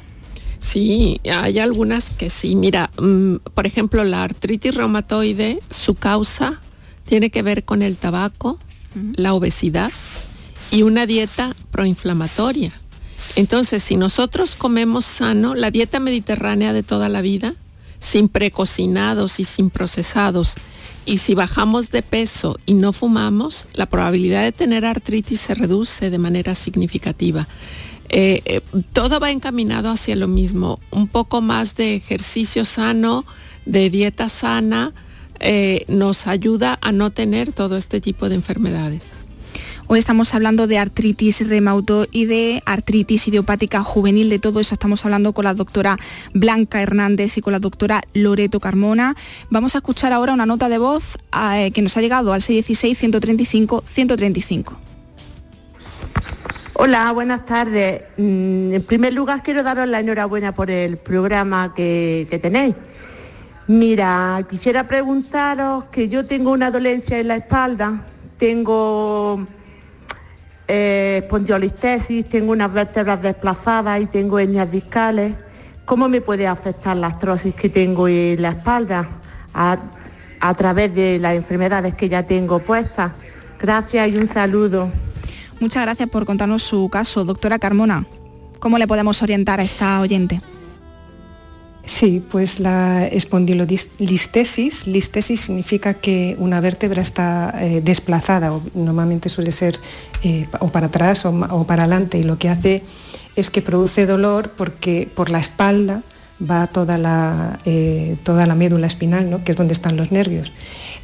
Sí, 0.60 1.20
hay 1.30 1.60
algunas 1.60 2.12
que 2.12 2.30
sí. 2.30 2.56
Mira, 2.56 2.92
mm, 2.98 3.36
por 3.54 3.68
ejemplo, 3.68 4.06
la 4.06 4.24
artritis 4.24 4.74
reumatoide, 4.74 5.60
su 5.70 5.96
causa 5.96 6.62
tiene 7.04 7.30
que 7.30 7.42
ver 7.42 7.66
con 7.66 7.82
el 7.82 7.98
tabaco, 7.98 8.58
la 9.16 9.34
obesidad 9.34 9.92
y 10.72 10.84
una 10.84 11.06
dieta 11.06 11.54
proinflamatoria. 11.70 12.72
Entonces, 13.36 13.84
si 13.84 13.96
nosotros 13.96 14.56
comemos 14.56 15.06
sano, 15.06 15.54
la 15.54 15.70
dieta 15.72 16.00
mediterránea 16.00 16.74
de 16.74 16.84
toda 16.84 17.10
la 17.10 17.22
vida, 17.22 17.54
sin 18.00 18.30
precocinados 18.30 19.40
y 19.40 19.44
sin 19.44 19.70
procesados, 19.70 20.56
y 21.06 21.18
si 21.18 21.34
bajamos 21.34 21.92
de 21.92 22.02
peso 22.02 22.58
y 22.66 22.74
no 22.74 22.94
fumamos, 22.94 23.68
la 23.74 23.88
probabilidad 23.88 24.44
de 24.44 24.52
tener 24.52 24.86
artritis 24.86 25.40
se 25.40 25.56
reduce 25.56 26.10
de 26.10 26.18
manera 26.18 26.56
significativa. 26.56 27.48
Eh, 28.10 28.42
eh, 28.46 28.62
todo 28.92 29.20
va 29.20 29.32
encaminado 29.32 29.90
hacia 29.90 30.16
lo 30.16 30.28
mismo, 30.28 30.80
un 30.92 31.08
poco 31.08 31.42
más 31.42 31.76
de 31.76 31.96
ejercicio 31.96 32.66
sano, 32.66 33.26
de 33.66 33.90
dieta 33.90 34.30
sana, 34.30 34.94
eh, 35.40 35.86
nos 35.88 36.28
ayuda 36.28 36.78
a 36.82 36.92
no 36.92 37.10
tener 37.12 37.52
todo 37.52 37.78
este 37.78 38.02
tipo 38.02 38.30
de 38.30 38.36
enfermedades. 38.36 39.14
Hoy 39.94 40.00
estamos 40.00 40.34
hablando 40.34 40.68
de 40.68 40.78
artritis 40.78 41.46
reumatoide, 41.50 42.64
artritis 42.66 43.28
idiopática 43.28 43.84
juvenil, 43.84 44.30
de 44.30 44.40
todo 44.40 44.62
eso 44.62 44.74
estamos 44.74 45.04
hablando 45.04 45.34
con 45.34 45.44
la 45.44 45.54
doctora 45.54 45.98
Blanca 46.34 46.82
Hernández 46.82 47.38
y 47.38 47.42
con 47.42 47.52
la 47.52 47.60
doctora 47.60 48.02
Loreto 48.14 48.62
Carmona. 48.62 49.18
Vamos 49.50 49.76
a 49.76 49.80
escuchar 49.80 50.14
ahora 50.14 50.32
una 50.32 50.46
nota 50.46 50.70
de 50.70 50.78
voz 50.78 51.18
eh, 51.38 51.72
que 51.72 51.82
nos 51.82 51.98
ha 51.98 52.02
llegado 52.02 52.32
al 52.32 52.40
616-135-135. 52.40 54.78
Hola, 56.76 57.12
buenas 57.12 57.46
tardes. 57.46 58.04
Mm, 58.16 58.74
en 58.74 58.84
primer 58.84 59.12
lugar 59.12 59.44
quiero 59.44 59.62
daros 59.62 59.90
la 59.90 60.00
enhorabuena 60.00 60.56
por 60.56 60.72
el 60.72 61.00
programa 61.00 61.74
que, 61.76 62.28
que 62.30 62.40
tenéis. 62.40 62.76
Mira, 63.68 64.48
quisiera 64.50 64.88
preguntaros 64.88 65.84
que 65.92 66.08
yo 66.08 66.26
tengo 66.26 66.52
una 66.52 66.72
dolencia 66.72 67.20
en 67.20 67.28
la 67.28 67.36
espalda, 67.36 68.06
tengo 68.38 69.46
eh, 70.74 71.20
espondiolistesis, 71.22 72.30
tengo 72.30 72.54
unas 72.54 72.72
vértebras 72.72 73.22
desplazadas 73.22 74.02
y 74.02 74.06
tengo 74.06 74.40
hernias 74.40 74.72
discales. 74.72 75.34
¿Cómo 75.84 76.08
me 76.08 76.22
puede 76.22 76.48
afectar 76.48 76.96
la 76.96 77.08
artrosis 77.08 77.54
que 77.54 77.68
tengo 77.68 78.08
en 78.08 78.42
la 78.42 78.52
espalda 78.52 79.06
a, 79.54 79.78
a 80.40 80.54
través 80.54 80.96
de 80.96 81.20
las 81.20 81.36
enfermedades 81.36 81.96
que 81.96 82.08
ya 82.08 82.26
tengo 82.26 82.60
puestas? 82.60 83.12
Gracias 83.60 84.08
y 84.08 84.16
un 84.16 84.28
saludo. 84.28 84.90
Muchas 85.60 85.84
gracias 85.84 86.10
por 86.10 86.26
contarnos 86.26 86.64
su 86.64 86.88
caso, 86.90 87.26
doctora 87.26 87.60
Carmona. 87.60 88.06
¿Cómo 88.60 88.78
le 88.78 88.88
podemos 88.88 89.22
orientar 89.22 89.60
a 89.60 89.64
esta 89.64 90.00
oyente? 90.00 90.40
Sí, 91.92 92.24
pues 92.32 92.62
la 92.62 93.06
espondilolistesis, 93.06 94.88
listesis 94.88 95.42
significa 95.42 95.94
que 95.96 96.38
una 96.40 96.62
vértebra 96.62 97.02
está 97.02 97.54
eh, 97.60 97.82
desplazada, 97.84 98.54
o 98.54 98.64
normalmente 98.74 99.28
suele 99.28 99.52
ser 99.52 99.78
eh, 100.24 100.48
o 100.62 100.70
para 100.70 100.88
atrás 100.88 101.26
o, 101.26 101.66
para 101.66 101.84
adelante, 101.84 102.18
y 102.18 102.24
lo 102.24 102.38
que 102.38 102.48
hace 102.48 102.82
es 103.36 103.50
que 103.50 103.62
produce 103.62 104.06
dolor 104.06 104.52
porque 104.56 105.10
por 105.14 105.30
la 105.30 105.40
espalda 105.40 106.02
va 106.40 106.68
toda 106.68 106.98
la, 106.98 107.60
eh, 107.66 108.16
toda 108.24 108.46
la 108.46 108.56
médula 108.56 108.88
espinal, 108.88 109.30
¿no? 109.30 109.44
que 109.44 109.52
es 109.52 109.58
donde 109.58 109.74
están 109.74 109.98
los 109.98 110.14
nervios. 110.14 110.50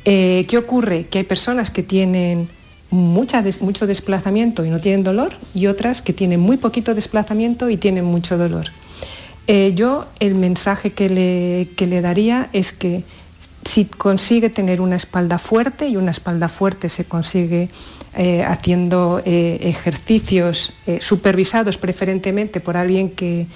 ¿Qué 0.06 0.58
ocurre? 0.58 1.08
Que 1.08 1.18
hay 1.18 1.26
personas 1.26 1.70
que 1.70 1.84
tienen 1.84 2.48
mucho 2.92 3.88
desplazamiento 3.88 4.64
y 4.64 4.70
no 4.70 4.80
tienen 4.80 5.04
dolor, 5.04 5.34
y 5.54 5.68
otras 5.68 6.02
que 6.02 6.14
tienen 6.14 6.40
muy 6.40 6.56
poquito 6.56 6.96
desplazamiento 6.96 7.70
y 7.70 7.76
tienen 7.76 8.06
mucho 8.06 8.38
dolor. 8.38 8.68
Eh, 9.48 9.72
yo 9.76 10.06
el 10.20 10.36
mensaje 10.36 10.92
que 10.92 11.10
le, 11.10 11.86
le 11.86 12.02
daría 12.02 12.50
es 12.52 12.74
que 12.74 13.04
si 13.64 13.86
consigue 13.86 14.50
tener 14.50 14.82
una 14.82 14.98
espalda 14.98 15.40
fuerte, 15.40 15.88
y 15.88 15.96
una 15.96 16.12
espalda 16.12 16.50
fuerte 16.50 16.90
se 16.90 17.06
consigue 17.06 17.70
eh, 18.16 18.44
haciendo 18.44 19.22
eh, 19.26 19.60
ejercicios 19.62 20.74
supervisados 21.00 21.78
preferentemente 21.78 22.60
por 22.60 22.78
alguien 22.78 23.10
que, 23.10 23.48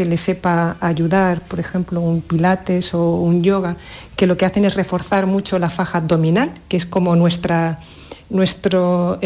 le 0.00 0.16
sepa 0.16 0.78
ayudar, 0.80 1.42
por 1.42 1.60
ejemplo, 1.60 2.00
un 2.00 2.22
pilates 2.22 2.94
o 2.94 3.16
un 3.16 3.42
yoga, 3.42 3.76
que 4.16 4.26
lo 4.26 4.38
que 4.38 4.46
hacen 4.46 4.64
es 4.64 4.74
reforzar 4.74 5.26
mucho 5.26 5.58
la 5.58 5.68
faja 5.68 5.98
abdominal, 5.98 6.54
que 6.68 6.78
es 6.78 6.86
como 6.86 7.16
nuestra, 7.16 7.80
nuestro, 8.30 9.20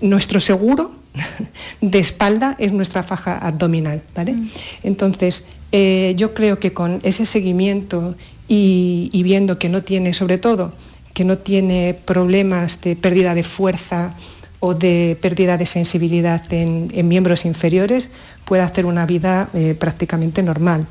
nuestro 0.00 0.40
seguro 0.40 0.90
de 1.80 1.98
espalda, 2.00 2.56
es 2.58 2.72
nuestra 2.72 3.04
faja 3.04 3.38
abdominal. 3.38 4.02
¿vale? 4.16 4.32
Mm. 4.32 4.50
Entonces, 4.82 5.46
eh, 5.72 6.14
yo 6.16 6.34
creo 6.34 6.58
que 6.58 6.72
con 6.72 7.00
ese 7.02 7.26
seguimiento 7.26 8.14
y, 8.48 9.22
viendo 9.22 9.58
que 9.58 9.68
no 9.68 9.82
tiene, 9.82 10.14
sobre 10.14 10.38
todo, 10.38 10.72
que 11.14 11.24
no 11.24 11.38
tiene 11.38 11.96
problemas 12.04 12.80
de 12.80 12.94
pérdida 12.96 13.34
de 13.34 13.42
fuerza 13.42 14.14
o 14.60 14.74
de 14.74 15.18
pérdida 15.20 15.56
de 15.56 15.66
sensibilidad 15.66 16.42
en, 16.52 16.90
miembros 17.08 17.44
inferiores 17.44 18.08
pueda 18.44 18.64
hacer 18.64 18.86
una 18.86 19.06
vida 19.06 19.48
eh, 19.54 19.74
prácticamente 19.78 20.42
normal. 20.42 20.86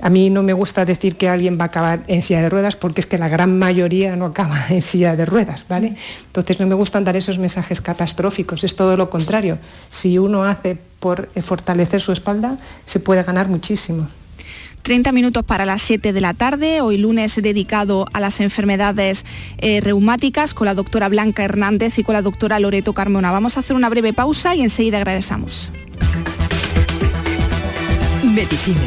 A 0.00 0.10
mí 0.10 0.30
no 0.30 0.42
me 0.42 0.52
gusta 0.52 0.84
decir 0.84 1.16
que 1.16 1.28
alguien 1.28 1.58
va 1.58 1.64
a 1.64 1.66
acabar 1.66 2.04
en 2.06 2.22
silla 2.22 2.42
de 2.42 2.48
ruedas 2.48 2.76
porque 2.76 3.00
es 3.00 3.06
que 3.06 3.18
la 3.18 3.28
gran 3.28 3.58
mayoría 3.58 4.14
no 4.16 4.26
acaba 4.26 4.66
en 4.70 4.82
silla 4.82 5.16
de 5.16 5.24
ruedas, 5.24 5.64
¿vale? 5.68 5.94
Entonces 6.26 6.60
no 6.60 6.66
me 6.66 6.74
gustan 6.74 7.04
dar 7.04 7.16
esos 7.16 7.38
mensajes 7.38 7.80
catastróficos, 7.80 8.64
es 8.64 8.76
todo 8.76 8.96
lo 8.96 9.10
contrario. 9.10 9.58
Si 9.88 10.18
uno 10.18 10.44
hace 10.44 10.78
por 11.00 11.28
eh, 11.34 11.42
fortalecer 11.42 12.00
su 12.00 12.12
espalda, 12.12 12.56
se 12.86 13.00
puede 13.00 13.22
ganar 13.22 13.48
muchísimo. 13.48 14.08
30 14.82 15.12
minutos 15.12 15.44
para 15.44 15.66
las 15.66 15.82
7 15.82 16.12
de 16.12 16.20
la 16.20 16.32
tarde, 16.32 16.80
hoy 16.80 16.96
lunes 16.96 17.34
dedicado 17.42 18.06
a 18.12 18.20
las 18.20 18.40
enfermedades 18.40 19.24
eh, 19.58 19.80
reumáticas 19.80 20.54
con 20.54 20.64
la 20.64 20.74
doctora 20.74 21.08
Blanca 21.08 21.44
Hernández 21.44 21.98
y 21.98 22.04
con 22.04 22.14
la 22.14 22.22
doctora 22.22 22.58
Loreto 22.58 22.92
Carmona. 22.92 23.30
Vamos 23.30 23.56
a 23.56 23.60
hacer 23.60 23.76
una 23.76 23.88
breve 23.88 24.12
pausa 24.12 24.54
y 24.54 24.62
enseguida 24.62 25.02
regresamos. 25.04 25.70
Medicina, 28.24 28.86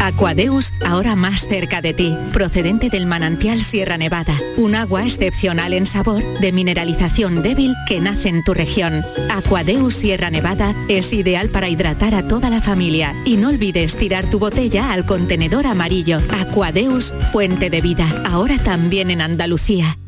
Aquadeus, 0.00 0.72
ahora 0.82 1.14
más 1.14 1.46
cerca 1.46 1.82
de 1.82 1.92
ti, 1.92 2.16
procedente 2.32 2.88
del 2.88 3.04
manantial 3.04 3.60
Sierra 3.60 3.98
Nevada, 3.98 4.34
un 4.56 4.74
agua 4.74 5.04
excepcional 5.04 5.74
en 5.74 5.84
sabor, 5.84 6.22
de 6.40 6.52
mineralización 6.52 7.42
débil 7.42 7.74
que 7.86 8.00
nace 8.00 8.30
en 8.30 8.42
tu 8.42 8.54
región. 8.54 9.04
Aquadeus 9.30 9.94
Sierra 9.94 10.30
Nevada 10.30 10.74
es 10.88 11.12
ideal 11.12 11.50
para 11.50 11.68
hidratar 11.68 12.14
a 12.14 12.26
toda 12.26 12.48
la 12.48 12.62
familia 12.62 13.14
y 13.26 13.36
no 13.36 13.50
olvides 13.50 13.94
tirar 13.94 14.30
tu 14.30 14.38
botella 14.38 14.90
al 14.90 15.04
contenedor 15.04 15.66
amarillo. 15.66 16.18
Aquadeus, 16.30 17.12
fuente 17.30 17.68
de 17.68 17.82
vida, 17.82 18.06
ahora 18.24 18.56
también 18.56 19.10
en 19.10 19.20
Andalucía. 19.20 19.98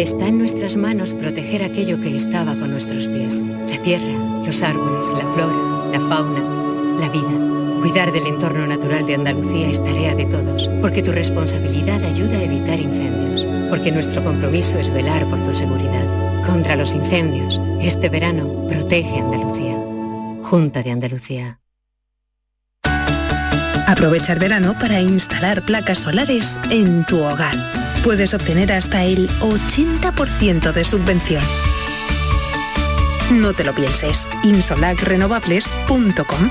Está 0.00 0.26
en 0.26 0.38
nuestras 0.38 0.74
manos 0.74 1.14
proteger 1.14 1.62
aquello 1.62 2.00
que 2.00 2.16
estaba 2.16 2.56
con 2.56 2.72
nuestros 2.72 3.06
pies, 3.06 3.40
la 3.40 3.80
tierra, 3.82 4.42
los 4.44 4.62
árboles, 4.64 5.06
la 5.12 5.32
flora, 5.32 5.90
la 5.92 6.00
fauna, 6.08 6.98
la 6.98 7.08
vida. 7.08 7.59
Cuidar 7.80 8.12
del 8.12 8.26
entorno 8.26 8.66
natural 8.66 9.06
de 9.06 9.14
Andalucía 9.14 9.70
es 9.70 9.82
tarea 9.82 10.14
de 10.14 10.26
todos, 10.26 10.68
porque 10.82 11.02
tu 11.02 11.12
responsabilidad 11.12 12.04
ayuda 12.04 12.36
a 12.36 12.42
evitar 12.42 12.78
incendios, 12.78 13.46
porque 13.70 13.90
nuestro 13.90 14.22
compromiso 14.22 14.78
es 14.78 14.92
velar 14.92 15.26
por 15.30 15.42
tu 15.42 15.54
seguridad. 15.54 16.04
Contra 16.44 16.76
los 16.76 16.94
incendios, 16.94 17.58
este 17.80 18.10
verano 18.10 18.66
protege 18.68 19.20
Andalucía. 19.20 19.78
Junta 20.42 20.82
de 20.82 20.90
Andalucía. 20.90 21.60
Aprovecha 23.86 24.34
el 24.34 24.40
verano 24.40 24.76
para 24.78 25.00
instalar 25.00 25.64
placas 25.64 26.00
solares 26.00 26.58
en 26.70 27.06
tu 27.06 27.22
hogar. 27.22 27.56
Puedes 28.04 28.34
obtener 28.34 28.72
hasta 28.72 29.04
el 29.04 29.30
80% 29.40 30.72
de 30.72 30.84
subvención. 30.84 31.42
No 33.32 33.54
te 33.54 33.64
lo 33.64 33.74
pienses. 33.74 34.28
insolacrenovables.com 34.44 36.50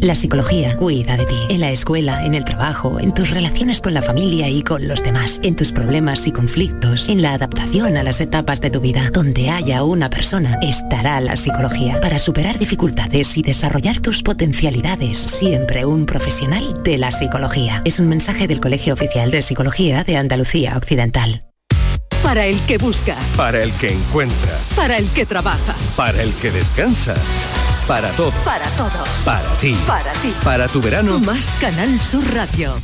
La 0.00 0.16
psicología 0.16 0.76
cuida 0.76 1.16
de 1.16 1.24
ti, 1.24 1.38
en 1.48 1.60
la 1.60 1.70
escuela, 1.70 2.26
en 2.26 2.34
el 2.34 2.44
trabajo, 2.44 2.98
en 2.98 3.14
tus 3.14 3.30
relaciones 3.30 3.80
con 3.80 3.94
la 3.94 4.02
familia 4.02 4.48
y 4.48 4.62
con 4.62 4.88
los 4.88 5.04
demás, 5.04 5.38
en 5.44 5.54
tus 5.54 5.70
problemas 5.70 6.26
y 6.26 6.32
conflictos, 6.32 7.08
en 7.08 7.22
la 7.22 7.32
adaptación 7.32 7.96
a 7.96 8.02
las 8.02 8.20
etapas 8.20 8.60
de 8.60 8.70
tu 8.70 8.80
vida. 8.80 9.08
Donde 9.12 9.50
haya 9.50 9.84
una 9.84 10.10
persona, 10.10 10.58
estará 10.60 11.20
la 11.20 11.36
psicología 11.36 12.00
para 12.00 12.18
superar 12.18 12.58
dificultades 12.58 13.36
y 13.38 13.42
desarrollar 13.42 14.00
tus 14.00 14.24
potencialidades. 14.24 15.16
Siempre 15.16 15.86
un 15.86 16.06
profesional 16.06 16.82
de 16.82 16.98
la 16.98 17.12
psicología. 17.12 17.80
Es 17.84 18.00
un 18.00 18.08
mensaje 18.08 18.48
del 18.48 18.60
Colegio 18.60 18.94
Oficial 18.94 19.30
de 19.30 19.42
Psicología 19.42 20.02
de 20.02 20.16
Andalucía 20.16 20.76
Occidental. 20.76 21.46
Para 22.20 22.46
el 22.46 22.60
que 22.66 22.78
busca. 22.78 23.16
Para 23.36 23.62
el 23.62 23.72
que 23.74 23.92
encuentra. 23.92 24.58
Para 24.74 24.98
el 24.98 25.08
que 25.10 25.24
trabaja. 25.24 25.74
Para 25.96 26.20
el 26.20 26.34
que 26.34 26.50
descansa. 26.50 27.14
Para 27.86 28.08
todo. 28.12 28.32
Para 28.44 28.66
todo. 28.70 29.04
Para 29.26 29.48
ti. 29.56 29.76
Para 29.86 30.12
ti. 30.14 30.32
Para 30.42 30.68
tu 30.68 30.80
verano. 30.80 31.20
Más 31.20 31.44
Canal 31.60 32.00
Sur 32.00 32.24
Radio. 32.32 32.74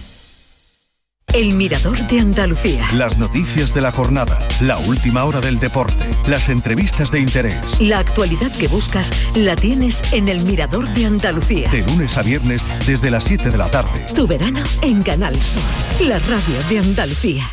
El 1.33 1.55
Mirador 1.55 1.97
de 2.09 2.21
Andalucía. 2.21 2.85
Las 2.93 3.17
noticias 3.17 3.73
de 3.73 3.81
la 3.81 3.93
jornada, 3.93 4.39
la 4.61 4.77
última 4.79 5.25
hora 5.25 5.41
del 5.41 5.59
deporte, 5.59 6.05
las 6.27 6.51
entrevistas 6.51 7.11
de 7.11 7.21
interés. 7.21 7.81
La 7.81 8.01
actualidad 8.01 8.53
que 8.59 8.69
buscas 8.69 9.11
la 9.37 9.57
tienes 9.57 10.03
en 10.13 10.29
El 10.29 10.45
Mirador 10.45 10.87
de 10.89 11.07
Andalucía. 11.07 11.71
De 11.71 11.83
lunes 11.83 12.19
a 12.19 12.23
viernes 12.23 12.63
desde 12.87 13.11
las 13.11 13.25
7 13.25 13.51
de 13.51 13.57
la 13.57 13.71
tarde. 13.71 14.07
Tu 14.15 14.27
verano 14.27 14.63
en 14.83 15.03
Canal 15.03 15.41
Sur, 15.41 15.63
la 16.07 16.19
radio 16.19 16.63
de 16.69 16.79
Andalucía. 16.81 17.49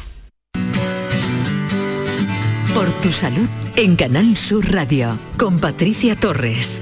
Por 2.74 2.92
tu 3.02 3.12
salud 3.12 3.48
en 3.76 3.96
Canal 3.96 4.36
Sur 4.36 4.70
Radio 4.72 5.18
con 5.38 5.60
Patricia 5.60 6.16
Torres. 6.16 6.82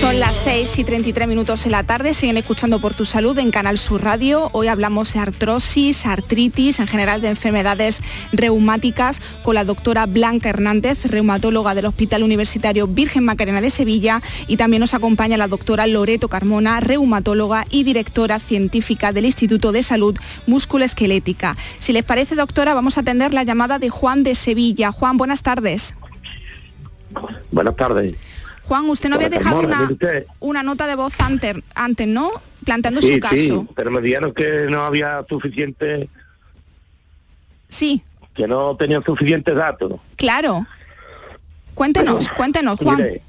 Son 0.00 0.20
las 0.20 0.36
6 0.36 0.78
y 0.78 0.84
33 0.84 1.26
minutos 1.26 1.66
en 1.66 1.72
la 1.72 1.82
tarde, 1.82 2.14
siguen 2.14 2.36
escuchando 2.36 2.80
por 2.80 2.94
tu 2.94 3.04
salud 3.04 3.36
en 3.36 3.50
Canal 3.50 3.78
Sur 3.78 4.04
Radio. 4.04 4.48
Hoy 4.52 4.68
hablamos 4.68 5.12
de 5.12 5.18
artrosis, 5.18 6.06
artritis, 6.06 6.78
en 6.78 6.86
general 6.86 7.20
de 7.20 7.28
enfermedades 7.28 8.00
reumáticas 8.32 9.20
con 9.42 9.56
la 9.56 9.64
doctora 9.64 10.06
Blanca 10.06 10.50
Hernández, 10.50 11.04
reumatóloga 11.06 11.74
del 11.74 11.86
Hospital 11.86 12.22
Universitario 12.22 12.86
Virgen 12.86 13.24
Macarena 13.24 13.60
de 13.60 13.70
Sevilla 13.70 14.22
y 14.46 14.56
también 14.56 14.80
nos 14.80 14.94
acompaña 14.94 15.36
la 15.36 15.48
doctora 15.48 15.88
Loreto 15.88 16.28
Carmona, 16.28 16.78
reumatóloga 16.78 17.64
y 17.68 17.82
directora 17.82 18.38
científica 18.38 19.12
del 19.12 19.26
Instituto 19.26 19.72
de 19.72 19.82
Salud 19.82 20.16
Musculoesquelética. 20.46 21.56
Si 21.80 21.92
les 21.92 22.04
parece, 22.04 22.36
doctora, 22.36 22.72
vamos 22.72 22.98
a 22.98 23.00
atender 23.00 23.34
la 23.34 23.42
llamada 23.42 23.80
de 23.80 23.90
Juan 23.90 24.22
de 24.22 24.36
Sevilla. 24.36 24.92
Juan, 24.92 25.16
buenas 25.16 25.42
tardes. 25.42 25.94
Buenas 27.50 27.76
tardes. 27.76 28.14
Juan, 28.64 28.88
usted 28.90 29.08
no 29.08 29.16
había 29.16 29.30
dejado 29.30 29.60
una, 29.60 29.88
una, 30.40 30.62
nota 30.62 30.86
de 30.86 30.94
voz 30.94 31.14
antes, 31.20 31.56
antes, 31.74 32.06
¿no? 32.06 32.30
planteando 32.64 33.00
Sí, 33.00 33.14
su 33.14 33.20
caso. 33.20 33.36
sí, 33.36 33.66
pero 33.74 33.90
me 33.90 34.00
dijeron 34.02 34.32
que 34.34 34.66
no 34.68 34.82
había 34.84 35.24
suficiente, 35.28 36.08
Sí, 37.68 38.02
que 38.34 38.46
no 38.46 38.76
tenían 38.76 39.02
suficientes 39.04 39.54
datos. 39.54 39.94
claro. 40.16 40.66
Cuéntenos, 41.74 42.28
cuéntenos, 42.30 42.80
Juan. 42.80 42.96
Mire, 42.96 43.22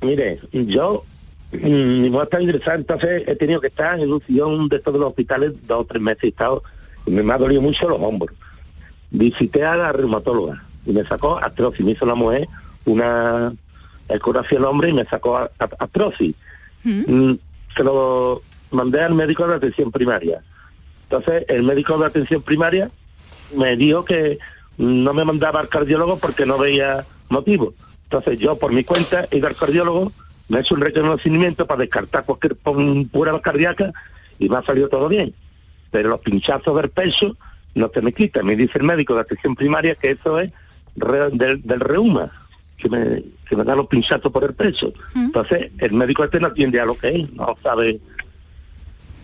mire, 0.00 0.40
yo, 0.52 1.02
mm, 1.50 2.02
mi 2.02 2.08
mujer 2.08 2.24
está 2.30 2.40
ingresada, 2.40 2.76
entonces 2.76 3.24
he 3.26 3.34
tenido 3.34 3.60
que 3.60 3.66
estar 3.66 3.98
en 3.98 4.12
un 4.12 4.22
sillón 4.24 4.68
de 4.68 4.78
todos 4.78 5.00
los 5.00 5.08
hospitales 5.08 5.52
dos 5.66 5.80
o 5.80 5.84
tres 5.84 6.00
meses 6.00 6.22
y 6.22 6.26
he 6.26 6.30
estado, 6.30 6.62
y 7.04 7.10
me 7.10 7.32
ha 7.32 7.38
dolido 7.38 7.60
mucho 7.60 7.88
los 7.88 7.98
hombros. 8.00 8.32
Visité 9.10 9.64
a 9.64 9.76
la 9.76 9.90
reumatóloga 9.92 10.62
y 10.86 10.92
me 10.92 11.04
sacó 11.04 11.36
artrosis, 11.36 11.84
me 11.84 11.90
hizo 11.92 12.06
la 12.06 12.14
mujer 12.14 12.46
una 12.84 13.52
ecografía 14.08 14.58
al 14.58 14.64
hombre 14.64 14.90
y 14.90 14.92
me 14.92 15.04
sacó 15.04 15.38
a- 15.38 15.50
a- 15.58 15.68
artrosis. 15.78 16.34
Mm, 16.84 17.32
se 17.76 17.84
lo 17.84 18.42
mandé 18.70 19.00
al 19.02 19.14
médico 19.14 19.46
de 19.46 19.54
atención 19.54 19.90
primaria. 19.92 20.42
Entonces, 21.04 21.44
el 21.48 21.62
médico 21.62 21.96
de 21.98 22.06
atención 22.06 22.42
primaria 22.42 22.90
me 23.56 23.76
dijo 23.76 24.04
que 24.04 24.38
no 24.78 25.12
me 25.14 25.24
mandaba 25.24 25.60
al 25.60 25.68
cardiólogo 25.68 26.18
porque 26.18 26.46
no 26.46 26.58
veía 26.58 27.04
motivo. 27.28 27.74
Entonces, 28.04 28.38
yo 28.38 28.56
por 28.58 28.72
mi 28.72 28.84
cuenta 28.84 29.26
he 29.30 29.38
ido 29.38 29.46
al 29.48 29.56
cardiólogo, 29.56 30.12
me 30.48 30.58
he 30.58 30.60
hecho 30.60 30.74
un 30.74 30.80
reconocimiento 30.80 31.66
para 31.66 31.80
descartar 31.80 32.24
cualquier 32.24 32.56
prueba 32.56 33.40
cardíaca 33.40 33.92
y 34.38 34.48
me 34.48 34.56
ha 34.56 34.62
salido 34.62 34.88
todo 34.88 35.08
bien. 35.08 35.34
Pero 35.90 36.08
los 36.10 36.20
pinchazos 36.20 36.74
del 36.76 36.90
pecho 36.90 37.36
no 37.74 37.90
se 37.92 38.02
me 38.02 38.12
quitan. 38.12 38.44
Me 38.46 38.56
dice 38.56 38.78
el 38.78 38.84
médico 38.84 39.14
de 39.14 39.20
atención 39.20 39.54
primaria 39.54 39.94
que 39.94 40.10
eso 40.10 40.38
es 40.40 40.50
re- 40.96 41.30
del, 41.30 41.62
del 41.62 41.80
reuma, 41.80 42.30
que 42.82 42.88
me, 42.88 43.22
que 43.48 43.56
me 43.56 43.62
da 43.64 43.76
los 43.76 43.86
pinchazos 43.86 44.32
por 44.32 44.42
el 44.44 44.54
pecho. 44.54 44.92
Entonces, 45.14 45.70
el 45.78 45.92
médico 45.92 46.24
este 46.24 46.40
no 46.40 46.48
atiende 46.48 46.80
a 46.80 46.84
lo 46.84 46.96
que 46.96 47.08
es, 47.20 47.32
no 47.32 47.56
sabe. 47.62 48.00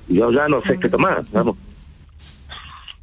Yo 0.09 0.31
ya 0.33 0.49
no 0.49 0.62
sé 0.62 0.79
qué 0.79 0.88
tomar, 0.88 1.25
vamos. 1.33 1.57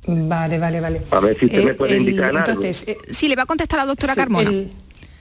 Vale, 0.07 0.59
vale, 0.59 0.79
vale. 0.81 1.01
A 1.11 1.19
ver 1.19 1.37
si 1.37 1.45
usted 1.45 1.59
Eh, 1.59 1.65
me 1.65 1.73
puede 1.73 1.93
el- 1.95 2.01
indicar 2.01 2.25
algo. 2.35 2.39
entonces, 2.39 2.87
eh, 2.87 2.97
Sí, 3.09 3.27
le 3.27 3.35
va 3.35 3.43
a 3.43 3.45
contestar 3.47 3.79
la 3.79 3.85
doctora 3.85 4.13
Sí, 4.13 4.19
Carmona. 4.19 4.49
el- 4.49 4.71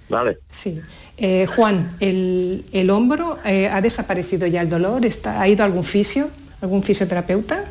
Vale. 0.09 0.39
Sí. 0.51 0.81
Eh, 1.17 1.47
Juan, 1.47 1.97
el, 2.01 2.65
el 2.73 2.91
hombro 2.91 3.39
eh, 3.45 3.69
ha 3.69 3.81
desaparecido 3.81 4.47
ya 4.47 4.61
el 4.61 4.69
dolor, 4.69 5.05
está, 5.07 5.41
¿ha 5.41 5.49
ido 5.49 5.63
a 5.63 5.67
algún 5.67 5.85
fisio, 5.85 6.29
algún 6.61 6.83
fisioterapeuta? 6.83 7.65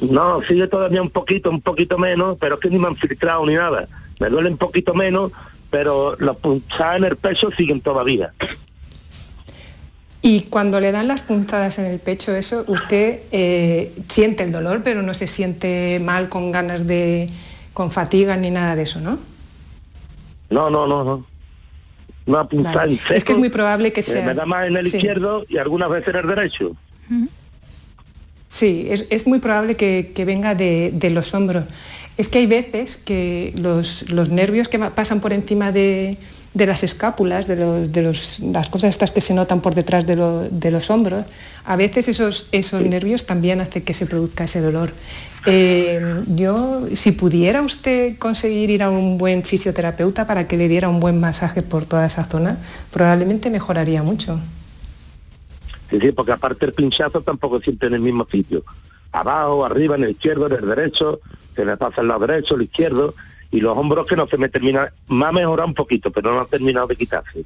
No, 0.00 0.42
sigue 0.42 0.66
todavía 0.66 1.00
un 1.00 1.10
poquito, 1.10 1.50
un 1.50 1.60
poquito 1.60 1.96
menos, 1.98 2.36
pero 2.40 2.56
es 2.56 2.60
que 2.60 2.68
ni 2.68 2.78
me 2.80 2.88
han 2.88 2.96
filtrado 2.96 3.46
ni 3.46 3.54
nada. 3.54 3.86
Me 4.18 4.28
duele 4.28 4.50
un 4.50 4.56
poquito 4.58 4.92
menos, 4.94 5.30
pero 5.74 6.16
las 6.20 6.36
punzadas 6.36 6.98
en 6.98 7.04
el 7.04 7.16
pecho 7.16 7.50
siguen 7.50 7.80
todavía. 7.80 8.32
Y 10.22 10.42
cuando 10.42 10.78
le 10.78 10.92
dan 10.92 11.08
las 11.08 11.22
puntadas 11.22 11.80
en 11.80 11.86
el 11.86 11.98
pecho, 11.98 12.32
eso, 12.32 12.64
usted 12.68 13.22
eh, 13.32 13.92
siente 14.08 14.44
el 14.44 14.52
dolor, 14.52 14.82
pero 14.84 15.02
no 15.02 15.14
se 15.14 15.26
siente 15.26 16.00
mal 16.00 16.28
con 16.28 16.52
ganas 16.52 16.86
de, 16.86 17.28
con 17.72 17.90
fatiga 17.90 18.36
ni 18.36 18.52
nada 18.52 18.76
de 18.76 18.82
eso, 18.84 19.00
¿no? 19.00 19.18
No, 20.48 20.70
no, 20.70 20.86
no, 20.86 21.02
no. 21.02 21.26
Una 22.26 22.48
punzada 22.48 22.76
Vale. 22.76 22.92
en 22.92 22.98
seco, 23.00 23.14
Es 23.14 23.24
que 23.24 23.32
es 23.32 23.38
muy 23.38 23.48
probable 23.48 23.92
que 23.92 23.98
eh, 23.98 24.04
sea. 24.04 24.24
me 24.24 24.34
da 24.34 24.46
más 24.46 24.68
en 24.68 24.76
el 24.76 24.88
sí. 24.88 24.98
izquierdo 24.98 25.44
y 25.48 25.58
algunas 25.58 25.90
veces 25.90 26.14
en 26.14 26.20
el 26.20 26.26
derecho. 26.28 26.76
Sí, 28.46 28.86
es, 28.88 29.06
es 29.10 29.26
muy 29.26 29.40
probable 29.40 29.74
que, 29.74 30.12
que 30.14 30.24
venga 30.24 30.54
de, 30.54 30.92
de 30.94 31.10
los 31.10 31.34
hombros. 31.34 31.64
Es 32.16 32.28
que 32.28 32.38
hay 32.38 32.46
veces 32.46 32.96
que 32.96 33.52
los, 33.60 34.10
los 34.10 34.28
nervios 34.28 34.68
que 34.68 34.78
pasan 34.78 35.20
por 35.20 35.32
encima 35.32 35.72
de, 35.72 36.16
de 36.54 36.66
las 36.66 36.84
escápulas, 36.84 37.48
de, 37.48 37.56
los, 37.56 37.92
de 37.92 38.02
los- 38.02 38.38
las 38.40 38.68
cosas 38.68 38.90
estas 38.90 39.10
que 39.10 39.20
se 39.20 39.34
notan 39.34 39.60
por 39.60 39.74
detrás 39.74 40.06
de, 40.06 40.14
de 40.50 40.70
los 40.70 40.90
hombros, 40.90 41.24
a 41.64 41.74
veces 41.76 42.06
esos, 42.08 42.46
esos 42.52 42.82
nervios 42.82 43.26
también 43.26 43.60
hacen 43.60 43.82
que 43.82 43.94
se 43.94 44.06
produzca 44.06 44.44
ese 44.44 44.60
dolor. 44.60 44.92
Eh, 45.46 46.22
yo, 46.28 46.86
si 46.94 47.12
pudiera 47.12 47.60
usted 47.62 48.16
conseguir 48.18 48.70
ir 48.70 48.82
a 48.82 48.90
un 48.90 49.18
buen 49.18 49.42
fisioterapeuta 49.42 50.26
para 50.26 50.46
que 50.46 50.56
le 50.56 50.68
diera 50.68 50.88
un 50.88 51.00
buen 51.00 51.18
masaje 51.18 51.62
por 51.62 51.84
toda 51.84 52.06
esa 52.06 52.24
zona, 52.24 52.58
probablemente 52.92 53.50
mejoraría 53.50 54.02
mucho. 54.04 54.38
Sí, 55.90 55.98
sí, 56.00 56.12
porque 56.12 56.32
aparte 56.32 56.64
el 56.66 56.72
pinchazo 56.72 57.20
tampoco 57.22 57.60
siempre 57.60 57.88
en 57.88 57.94
el 57.94 58.00
mismo 58.00 58.26
sitio. 58.30 58.62
Abajo, 59.12 59.64
arriba, 59.64 59.96
en 59.96 60.04
el 60.04 60.10
izquierdo, 60.10 60.46
en 60.46 60.52
el 60.52 60.66
derecho, 60.66 61.20
se 61.54 61.64
me 61.64 61.76
pasa 61.76 62.00
el 62.00 62.08
lado 62.08 62.26
derecho, 62.26 62.54
el 62.54 62.62
izquierdo, 62.62 63.14
y 63.50 63.60
los 63.60 63.76
hombros 63.76 64.06
que 64.06 64.16
no 64.16 64.26
se 64.26 64.36
me 64.36 64.48
termina, 64.48 64.92
me 65.08 65.26
ha 65.26 65.32
mejorado 65.32 65.68
un 65.68 65.74
poquito, 65.74 66.10
pero 66.10 66.34
no 66.34 66.40
ha 66.40 66.46
terminado 66.46 66.86
de 66.86 66.96
quitarse. 66.96 67.44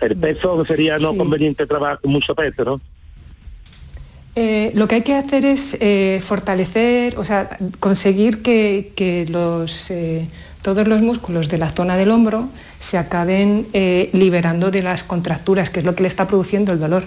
El 0.00 0.16
peso 0.16 0.64
sería 0.64 0.96
no 0.98 1.12
Sí. 1.12 1.18
conveniente 1.18 1.66
trabajar 1.66 1.98
con 2.00 2.12
mucho 2.12 2.34
peso, 2.34 2.64
¿no? 2.64 2.80
Eh, 4.36 4.70
lo 4.74 4.86
que 4.86 4.94
hay 4.96 5.02
que 5.02 5.14
hacer 5.14 5.44
es 5.44 5.76
eh, 5.80 6.20
fortalecer, 6.24 7.18
o 7.18 7.24
sea, 7.24 7.58
conseguir 7.80 8.42
que, 8.42 8.92
que 8.94 9.26
los, 9.28 9.90
eh, 9.90 10.28
todos 10.62 10.86
los 10.86 11.02
músculos 11.02 11.48
de 11.48 11.58
la 11.58 11.72
zona 11.72 11.96
del 11.96 12.12
hombro 12.12 12.48
se 12.78 12.96
acaben 12.96 13.66
liberando 14.12 14.70
de 14.70 14.82
las 14.82 15.02
contracturas, 15.02 15.68
que 15.68 15.80
es 15.80 15.84
lo 15.86 15.94
que 15.94 16.02
le 16.02 16.08
está 16.08 16.28
produciendo 16.28 16.72
el 16.72 16.78
dolor. 16.78 17.04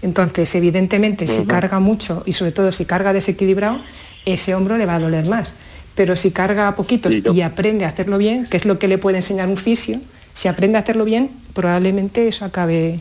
Entonces, 0.00 0.54
evidentemente, 0.54 1.26
si 1.26 1.44
carga 1.44 1.80
mucho 1.80 2.22
y 2.24 2.32
sobre 2.32 2.52
todo 2.52 2.72
si 2.72 2.84
carga 2.84 3.12
desequilibrado, 3.12 3.80
ese 4.24 4.54
hombro 4.54 4.76
le 4.78 4.86
va 4.86 4.96
a 4.96 5.00
doler 5.00 5.26
más. 5.28 5.54
Pero 5.94 6.16
si 6.16 6.30
carga 6.30 6.68
a 6.68 6.76
poquitos 6.76 7.14
Sí, 7.14 7.22
yo- 7.22 7.32
y 7.34 7.42
aprende 7.42 7.84
a 7.84 7.88
hacerlo 7.88 8.16
bien, 8.18 8.46
que 8.46 8.56
es 8.56 8.64
lo 8.64 8.78
que 8.78 8.88
le 8.88 8.96
puede 8.98 9.16
enseñar 9.18 9.48
un 9.48 9.56
fisio, 9.56 10.00
si 10.34 10.48
aprende 10.48 10.78
a 10.78 10.82
hacerlo 10.82 11.04
bien, 11.04 11.30
probablemente 11.52 12.28
eso 12.28 12.44
acabe, 12.44 13.00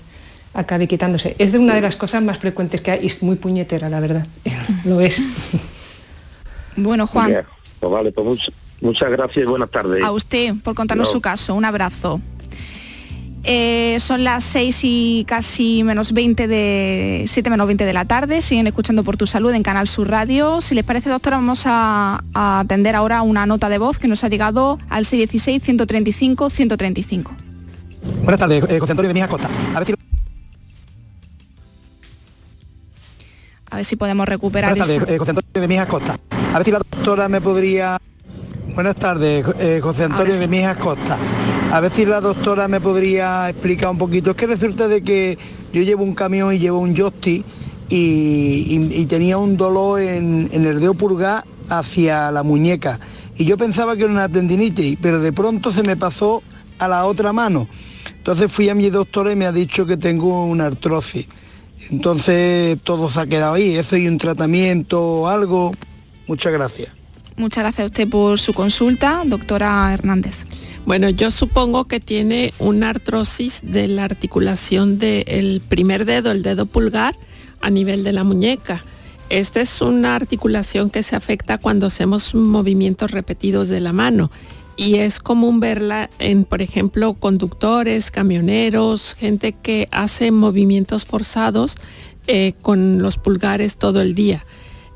acabe 0.54 0.88
quitándose. 0.88 1.36
Es 1.38 1.52
de 1.52 1.60
una 1.60 1.76
de 1.76 1.82
las 1.82 1.96
cosas 1.96 2.24
más 2.24 2.40
frecuentes 2.40 2.82
que 2.82 2.92
hay 2.92 3.00
y 3.04 3.08
es 3.08 3.22
muy 3.24 3.36
puñetera, 3.36 3.90
la 3.90 4.00
verdad. 4.00 4.26
lo 4.86 5.00
es. 5.02 5.22
Bueno, 6.76 7.08
Juan, 7.08 7.46
Pues 7.80 7.92
vale, 7.92 8.12
pues 8.12 8.28
much- 8.28 8.52
muchas 8.82 9.10
gracias 9.12 9.46
y 9.46 9.48
buenas 9.48 9.70
tardes. 9.70 10.04
a 10.04 10.12
usted 10.12 10.54
por 10.64 10.76
contarnos 10.76 11.08
No. 11.08 11.12
su 11.14 11.22
caso. 11.22 11.54
Un 11.56 11.66
abrazo. 11.66 12.20
Eh, 13.44 13.98
son 14.02 14.24
las 14.26 14.44
6 14.44 14.80
y 14.84 15.26
casi 15.28 15.84
menos 15.84 16.12
20 16.12 16.48
de 16.48 17.26
7 17.28 17.50
menos 17.50 17.68
20 17.68 17.86
de 17.86 17.94
la 17.94 18.06
tarde. 18.06 18.42
Siguen 18.42 18.68
escuchando 18.68 19.04
por 19.04 19.16
tu 19.18 19.28
salud 19.28 19.54
en 19.54 19.64
Canal 19.64 19.88
Sur 19.88 20.10
Radio. 20.10 20.60
Si 20.62 20.76
les 20.76 20.84
parece, 20.84 21.10
doctora, 21.10 21.38
vamos 21.38 21.64
a, 21.66 22.24
a 22.34 22.60
atender 22.60 22.96
ahora 22.96 23.22
una 23.22 23.46
nota 23.46 23.70
de 23.70 23.78
voz 23.78 23.98
que 23.98 24.08
nos 24.08 24.24
ha 24.24 24.28
llegado 24.28 24.78
al 24.90 25.06
616 25.06 25.64
135 25.64 26.50
135. 26.50 27.34
Buenas 28.24 28.40
tardes, 28.40 28.64
eh, 28.70 28.80
José 28.80 28.92
Antonio 28.92 29.08
de 29.08 29.14
Mijas 29.14 29.30
Costa. 29.30 29.50
A 29.74 29.80
ver 29.80 29.88
si, 29.88 29.94
A 33.72 33.76
ver 33.78 33.86
si 33.86 33.96
podemos 33.96 34.28
recuperar 34.28 34.72
buenas 34.72 34.88
tardes, 34.88 35.04
esa- 35.04 35.14
eh, 35.14 35.18
José 35.18 35.32
Antonio 35.32 35.50
de 35.54 35.68
Mijas 35.68 35.88
Costa. 35.88 36.18
A 36.54 36.58
ver 36.58 36.66
si 36.66 36.72
la 36.72 36.80
doctora 36.80 37.30
me 37.30 37.40
podría... 37.40 37.98
Buenas 38.76 38.96
tardes, 38.96 39.46
eh, 39.60 39.80
José 39.82 40.04
Antonio 40.04 40.24
Ahora 40.26 40.34
sí. 40.34 40.40
de 40.40 40.48
Mijas 40.48 40.78
Costa. 40.78 41.18
A 41.72 41.80
ver 41.82 41.92
si 41.94 42.04
la 42.04 42.20
doctora 42.20 42.68
me 42.68 42.82
podría 42.82 43.48
explicar 43.50 43.92
un 43.92 44.00
poquito. 44.00 44.32
Es 44.32 44.38
que 44.38 44.48
resulta 44.48 44.88
de 44.88 45.04
que 45.04 45.38
yo 45.72 45.84
llevo 45.84 46.04
un 46.04 46.16
camión 46.16 46.54
y 46.54 46.58
llevo 46.58 46.80
un 46.80 46.96
joystick 46.96 47.46
y, 47.90 49.06
tenía 49.06 49.38
un 49.38 49.56
dolor 49.56 50.02
en, 50.02 50.50
en 50.52 50.66
el 50.66 50.80
dedo 50.80 50.96
pulgar 50.96 51.46
hacia 51.70 52.32
la 52.32 52.42
muñeca. 52.42 53.00
Y 53.38 53.46
yo 53.46 53.56
pensaba 53.56 53.96
que 53.96 54.04
era 54.04 54.12
una 54.12 54.28
tendinitis, 54.28 54.98
pero 55.00 55.20
de 55.20 55.32
pronto 55.32 55.72
se 55.72 55.84
me 55.84 55.96
pasó 55.96 56.42
a 56.80 56.88
la 56.88 57.06
otra 57.06 57.34
mano. 57.34 57.68
Entonces 58.18 58.52
fui 58.52 58.68
a 58.70 58.76
mi 58.76 58.90
doctora 58.90 59.32
y 59.32 59.36
me 59.36 59.46
ha 59.46 59.52
dicho 59.52 59.86
que 59.86 59.96
tengo 59.96 60.46
una 60.46 60.66
artrosis. 60.66 61.28
Entonces 61.92 62.80
todo 62.84 63.10
se 63.10 63.20
ha 63.20 63.28
quedado 63.28 63.54
ahí. 63.54 63.76
¿Eso 63.76 63.96
y 63.96 64.08
un 64.08 64.18
tratamiento 64.18 65.02
o 65.02 65.28
algo? 65.28 65.72
Muchas 66.28 66.52
gracias. 66.52 66.90
Muchas 67.38 67.64
gracias 67.64 67.84
a 67.84 67.86
usted 67.86 68.10
por 68.10 68.40
su 68.40 68.54
consulta, 68.54 69.22
doctora 69.24 69.94
Hernández. 69.94 70.59
Bueno, 70.86 71.10
yo 71.10 71.30
supongo 71.30 71.86
que 71.86 72.00
tiene 72.00 72.54
una 72.58 72.90
artrosis 72.90 73.62
de 73.64 73.88
la 73.88 74.06
articulación 74.06 74.98
del 74.98 75.62
primer 75.68 76.06
dedo, 76.06 76.32
el 76.32 76.42
dedo 76.42 76.66
pulgar, 76.66 77.16
a 77.62 77.70
nivel 77.70 78.04
de 78.04 78.14
la 78.14 78.24
muñeca. 78.24 78.84
Esta 79.30 79.62
es 79.62 79.82
una 79.82 80.16
articulación 80.16 80.90
que 80.90 81.04
se 81.04 81.16
afecta 81.16 81.60
cuando 81.60 81.86
hacemos 81.86 82.34
movimientos 82.34 83.12
repetidos 83.12 83.68
de 83.68 83.80
la 83.80 83.94
mano 83.94 84.32
y 84.76 84.96
es 84.96 85.20
común 85.20 85.60
verla 85.60 86.10
en, 86.20 86.46
por 86.46 86.62
ejemplo, 86.62 87.14
conductores, 87.14 88.12
camioneros, 88.12 89.14
gente 89.14 89.52
que 89.52 89.90
hace 89.92 90.32
movimientos 90.32 91.06
forzados 91.06 91.76
eh, 92.28 92.54
con 92.62 93.02
los 93.02 93.18
pulgares 93.18 93.78
todo 93.78 94.02
el 94.02 94.16
día. 94.16 94.46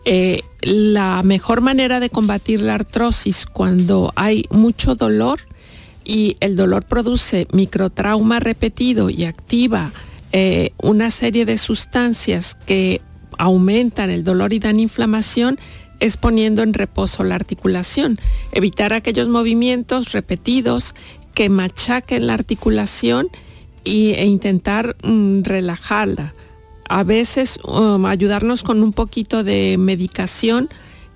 Eh, 0.05 0.41
la 0.62 1.22
mejor 1.24 1.62
manera 1.62 1.99
de 1.99 2.10
combatir 2.10 2.62
la 2.62 2.76
artrosis 2.76 3.45
cuando 3.45 4.14
hay 4.16 4.45
mucho 4.49 4.95
dolor 4.95 5.41
y 6.04 6.38
el 6.39 6.56
dolor 6.56 6.86
produce 6.86 7.47
microtrauma 7.51 8.39
repetido 8.39 9.10
y 9.10 9.26
activa 9.26 9.91
eh, 10.32 10.72
una 10.82 11.10
serie 11.10 11.45
de 11.45 11.58
sustancias 11.58 12.58
que 12.66 13.01
aumentan 13.38 14.10
el 14.10 14.24
dolor 14.24 14.54
y 14.54 14.60
dan 14.60 14.80
inflamación 14.80 15.60
es 15.99 16.18
poniendo 16.18 16.64
en 16.64 16.74
reposo 16.74 17.24
la 17.24 17.36
articulación, 17.36 18.20
evitar 18.51 18.93
aquellos 18.93 19.30
movimientos 19.30 20.12
repetidos 20.12 20.95
que 21.34 21.49
machaquen 21.49 22.28
la 22.28 22.34
articulación 22.34 23.30
y, 23.84 24.12
e 24.14 24.26
intentar 24.26 24.95
mm, 25.04 25.43
relajarla. 25.43 26.34
a 26.89 27.04
veces 27.04 27.60
um, 27.64 28.06
ayudarnos 28.06 28.62
con 28.62 28.84
un 28.84 28.91
poquito 28.91 29.43
de 29.43 29.78
medicación 29.80 30.70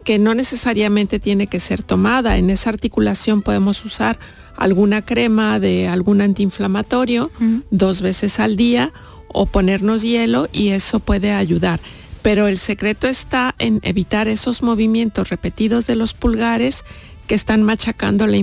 que 0.04 0.18
no 0.20 0.34
necesariamente 0.34 1.20
tiene 1.20 1.48
que 1.48 1.60
ser 1.60 1.84
tomada. 1.84 2.38
En 2.38 2.50
esa 2.50 2.70
articulación 2.70 3.42
podemos 3.42 3.84
usar 3.84 4.18
alguna 4.58 5.04
crema 5.04 5.60
de 5.60 5.88
algún 5.88 6.22
antiinflamatorio 6.22 7.32
dos 7.72 8.02
veces 8.02 8.40
al 8.40 8.58
día 8.58 8.92
o 9.28 9.46
ponernos 9.46 10.02
hielo 10.02 10.50
y 10.52 10.70
eso 10.70 11.00
puede 11.00 11.32
ayudar. 11.32 11.80
Pero 12.22 12.48
el 12.48 12.58
secreto 12.58 13.08
está 13.08 13.56
en 13.60 13.80
evitar 13.84 14.28
esos 14.28 14.62
movimientos 14.62 15.30
repetidos 15.30 15.88
de 15.88 15.96
los 15.96 16.14
pulgares 16.14 16.84
que 17.28 17.36
están 17.36 17.64
machacando 17.64 18.26
la, 18.28 18.38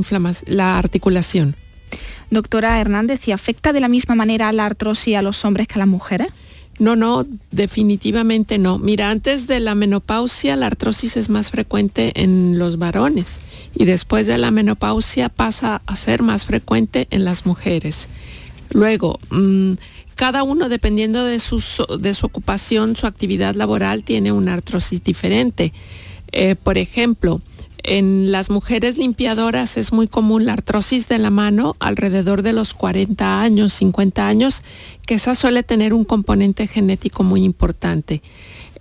la 0.47 0.79
articulación. 0.79 1.57
Doctora 2.31 2.81
Hernández, 2.81 3.29
¿y 3.29 3.33
afecta 3.33 3.73
de 3.73 3.81
la 3.81 3.89
misma 3.89 4.15
manera 4.15 4.53
la 4.53 4.67
artrosis 4.67 5.17
a 5.17 5.23
los 5.23 5.45
hombres 5.45 5.69
que 5.69 5.75
a 5.75 5.79
las 5.79 5.89
mujeres? 5.89 6.29
No, 6.79 6.97
no, 6.97 7.25
definitivamente 7.53 8.59
no. 8.59 8.79
Mira, 8.79 9.11
antes 9.11 9.47
de 9.47 9.61
la 9.61 9.75
menopausia 9.75 10.57
la 10.57 10.67
artrosis 10.67 11.17
es 11.17 11.29
más 11.29 11.51
frecuente 11.51 12.13
en 12.17 12.59
los 12.59 12.79
varones 12.79 13.41
y 13.75 13.85
después 13.85 14.27
de 14.27 14.39
la 14.39 14.51
menopausia 14.51 15.29
pasa 15.29 15.83
a 15.87 15.97
ser 15.97 16.23
más 16.23 16.47
frecuente 16.47 17.07
en 17.11 17.25
las 17.25 17.47
mujeres. 17.47 18.09
Luego, 18.71 19.21
mm, 19.31 19.75
cada 20.17 20.43
uno 20.43 20.69
dependiendo 20.69 21.25
de 21.25 21.39
su, 21.39 21.63
de 21.99 22.15
su, 22.15 22.27
ocupación, 22.27 22.97
su 22.97 23.07
actividad 23.07 23.55
laboral, 23.55 24.03
tiene 24.03 24.33
una 24.33 24.55
artrosis 24.55 25.03
diferente. 25.03 25.73
Eh, 26.33 26.57
por 26.57 26.79
ejemplo, 26.79 27.41
en 27.85 28.33
las 28.33 28.51
mujeres 28.51 28.97
limpiadoras 28.97 29.77
es 29.77 29.93
muy 29.93 30.09
común 30.09 30.47
la 30.47 30.55
artrosis 30.55 31.07
de 31.07 31.19
la 31.19 31.31
mano 31.31 31.77
alrededor 31.79 32.43
de 32.43 32.55
los 32.55 32.73
40 32.73 33.43
años, 33.43 33.75
50 33.75 34.27
años, 34.27 34.63
que 35.07 35.15
esa 35.15 35.35
suele 35.35 35.63
tener 35.63 35.93
un 35.93 36.05
componente 36.05 36.67
genético 36.67 37.23
muy 37.23 37.45
importante. 37.45 38.23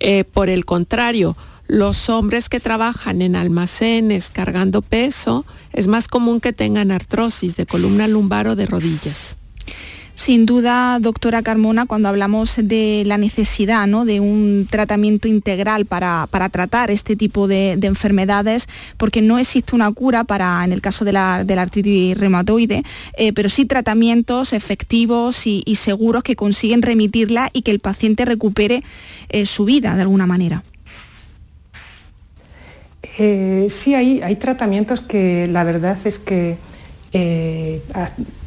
Eh, 0.00 0.24
por 0.24 0.48
el 0.48 0.64
contrario, 0.64 1.36
los 1.66 2.08
hombres 2.08 2.48
que 2.48 2.60
trabajan 2.60 3.22
en 3.22 3.36
almacenes 3.36 4.30
cargando 4.30 4.82
peso, 4.82 5.44
es 5.72 5.86
más 5.86 6.08
común 6.08 6.40
que 6.40 6.52
tengan 6.52 6.90
artrosis 6.90 7.56
de 7.56 7.66
columna 7.66 8.08
lumbar 8.08 8.48
o 8.48 8.56
de 8.56 8.66
rodillas. 8.66 9.36
Sin 10.16 10.46
duda, 10.46 10.98
doctora 11.00 11.42
Carmona, 11.42 11.86
cuando 11.86 12.08
hablamos 12.08 12.54
de 12.56 13.02
la 13.04 13.18
necesidad 13.18 13.86
de 13.88 14.20
un 14.20 14.68
tratamiento 14.70 15.26
integral 15.26 15.86
para, 15.86 16.28
tratar 16.52 16.92
este 16.92 17.16
tipo 17.16 17.48
de, 17.48 17.72
enfermedades, 17.72 18.68
porque 18.96 19.22
no 19.22 19.38
existe 19.38 19.74
una 19.74 19.90
cura 19.90 20.22
para, 20.22 20.64
en 20.64 20.72
el 20.72 20.80
caso 20.80 21.04
de 21.04 21.12
la, 21.12 21.36
artritis 21.36 22.16
reumatoide, 22.16 22.84
eh, 23.16 23.32
pero 23.32 23.48
sí 23.48 23.64
tratamientos 23.64 24.52
efectivos 24.52 25.46
y, 25.46 25.62
seguros 25.74 26.22
que 26.22 26.36
consiguen 26.36 26.82
remitirla 26.82 27.50
y 27.52 27.62
que 27.62 27.72
el 27.72 27.80
paciente 27.80 28.24
recupere 28.24 28.84
eh, 29.28 29.46
su 29.46 29.64
vida 29.64 29.96
de 29.96 30.02
alguna 30.02 30.26
manera. 30.26 30.62
Eh, 33.18 33.66
sí, 33.68 33.94
hay, 33.94 34.22
hay 34.22 34.36
tratamientos 34.36 35.00
que 35.00 35.48
la 35.50 35.64
verdad 35.64 35.98
es 36.04 36.18
que 36.20 36.56
eh, 37.16 37.80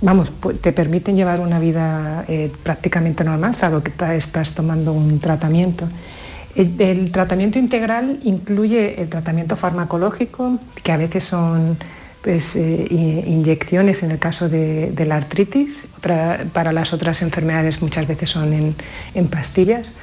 vamos, 0.02 0.34
te 0.60 0.74
permiten 0.74 1.16
llevar 1.16 1.40
una 1.40 1.58
vida 1.58 2.26
eh, 2.28 2.52
prácticamente 2.64 3.24
normal, 3.24 3.56
salvo 3.56 3.82
que 3.82 3.94
estás 4.18 4.52
tomando 4.52 4.92
un 4.92 5.20
tratamiento. 5.22 5.88
El, 6.54 7.10
tratamiento 7.12 7.60
integral 7.60 8.20
incluye 8.24 9.02
el 9.02 9.08
tratamiento 9.08 9.56
farmacológico, 9.56 10.60
que 10.84 10.92
a 10.92 10.98
veces 10.98 11.24
son 11.24 11.78
pues, 12.22 12.58
eh, 12.58 12.88
inyecciones 12.90 14.04
en 14.04 14.12
el 14.12 14.20
caso 14.20 14.50
de, 14.50 14.92
la 15.08 15.16
artritis, 15.16 15.88
para 16.02 16.74
las 16.74 16.92
otras 16.92 17.22
enfermedades 17.22 17.82
muchas 17.82 18.06
veces 18.06 18.32
son 18.32 18.52
en, 18.52 19.28
pastillas, 19.28 19.94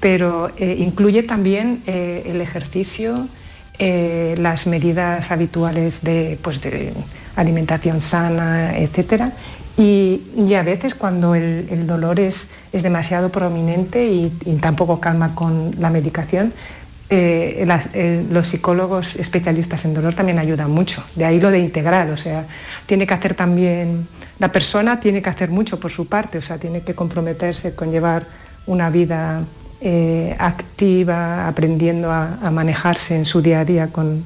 pero 0.00 0.50
incluye 0.58 1.24
también 1.24 1.82
el 1.86 2.40
ejercicio, 2.40 3.26
las 3.78 4.66
medidas 4.66 5.30
habituales 5.30 6.02
de, 6.02 6.38
pues 6.42 6.60
de 6.60 6.92
alimentación 7.36 8.00
sana, 8.00 8.76
etc. 8.78 9.30
Y, 9.76 10.54
a 10.54 10.62
veces 10.62 10.94
cuando 10.94 11.34
el, 11.34 11.86
dolor 11.86 12.20
es, 12.20 12.50
demasiado 12.72 13.30
prominente 13.30 14.06
y, 14.06 14.30
tampoco 14.60 15.00
calma 15.00 15.34
con 15.34 15.72
la 15.78 15.90
medicación, 15.90 16.52
eh, 17.10 17.66
eh, 17.92 18.26
los 18.30 18.48
psicólogos 18.48 19.16
especialistas 19.16 19.84
en 19.84 19.94
dolor 19.94 20.14
también 20.14 20.38
ayudan 20.38 20.70
mucho. 20.70 21.04
De 21.16 21.24
ahí 21.24 21.40
lo 21.40 21.50
de 21.50 21.58
integral, 21.58 22.10
o 22.10 22.16
sea, 22.16 22.46
tiene 22.86 23.06
que 23.06 23.14
hacer 23.14 23.34
también, 23.34 24.06
la 24.38 24.50
persona 24.50 25.00
tiene 25.00 25.20
que 25.20 25.30
hacer 25.30 25.50
mucho 25.50 25.78
por 25.78 25.90
su 25.90 26.06
parte, 26.06 26.38
o 26.38 26.42
sea, 26.42 26.58
tiene 26.58 26.82
que 26.82 26.94
comprometerse 26.94 27.74
con 27.74 27.90
llevar 27.90 28.26
una 28.66 28.90
vida 28.90 29.42
eh, 29.80 30.34
activa, 30.38 31.46
aprendiendo 31.46 32.10
a, 32.10 32.50
manejarse 32.50 33.16
en 33.16 33.24
su 33.24 33.42
día 33.42 33.60
a 33.60 33.64
día 33.64 33.88
con 33.88 34.24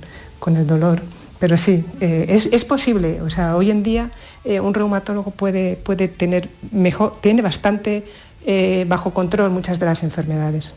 el 0.57 0.67
dolor. 0.67 1.03
Pero 1.39 1.57
sí, 1.57 1.85
eh, 2.01 2.27
es, 2.29 2.65
posible. 2.65 3.23
O 3.23 3.31
sea, 3.31 3.55
hoy 3.57 3.71
en 3.71 3.83
día 3.83 4.11
eh, 4.45 4.61
un 4.61 4.75
reumatólogo 4.75 5.31
puede, 5.31 5.77
puede 5.77 6.09
tener 6.09 6.51
mejor, 6.73 7.21
tiene 7.21 7.41
bastante 7.43 8.05
eh, 8.45 8.85
bajo 8.89 9.13
control 9.13 9.51
muchas 9.51 9.79
de 9.79 9.87
las 9.87 10.03
enfermedades. 10.03 10.75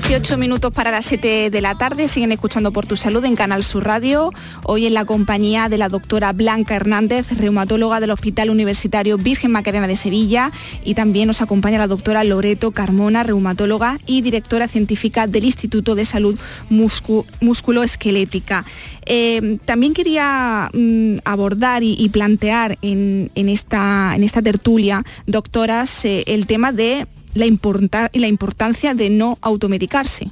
18 0.00 0.38
minutos 0.38 0.72
para 0.72 0.92
las 0.92 1.06
7 1.06 1.50
de 1.50 1.60
la 1.60 1.76
tarde, 1.76 2.06
siguen 2.06 2.30
escuchando 2.30 2.70
por 2.70 2.86
tu 2.86 2.96
salud 2.96 3.24
en 3.24 3.34
Canal 3.34 3.64
Sur 3.64 3.84
Radio, 3.84 4.32
hoy 4.62 4.86
en 4.86 4.94
la 4.94 5.04
compañía 5.04 5.68
de 5.68 5.76
la 5.76 5.88
doctora 5.88 6.32
Blanca 6.32 6.76
Hernández, 6.76 7.36
reumatóloga 7.36 7.98
del 7.98 8.12
Hospital 8.12 8.50
Universitario 8.50 9.18
Virgen 9.18 9.50
Macarena 9.50 9.88
de 9.88 9.96
Sevilla, 9.96 10.52
y 10.84 10.94
también 10.94 11.26
nos 11.26 11.42
acompaña 11.42 11.78
la 11.78 11.88
doctora 11.88 12.22
Loreto 12.22 12.70
Carmona, 12.70 13.24
reumatóloga 13.24 13.98
y 14.06 14.22
directora 14.22 14.68
científica 14.68 15.26
del 15.26 15.42
Instituto 15.42 15.96
de 15.96 16.04
Salud 16.04 16.38
Músculo-Esquelética. 16.70 18.64
Eh, 19.04 19.58
también 19.64 19.94
quería 19.94 20.70
mm, 20.74 21.16
abordar 21.24 21.82
y, 21.82 22.08
plantear 22.10 22.78
en, 22.82 23.30
esta, 23.34 24.12
en 24.14 24.22
esta 24.22 24.42
tertulia, 24.42 25.04
doctoras, 25.26 26.04
eh, 26.04 26.22
el 26.28 26.46
tema 26.46 26.70
de 26.70 27.08
la, 27.34 27.46
y 27.46 28.18
la 28.18 28.28
importancia 28.28 28.94
de 28.94 29.10
no 29.10 29.38
automedicarse. 29.40 30.30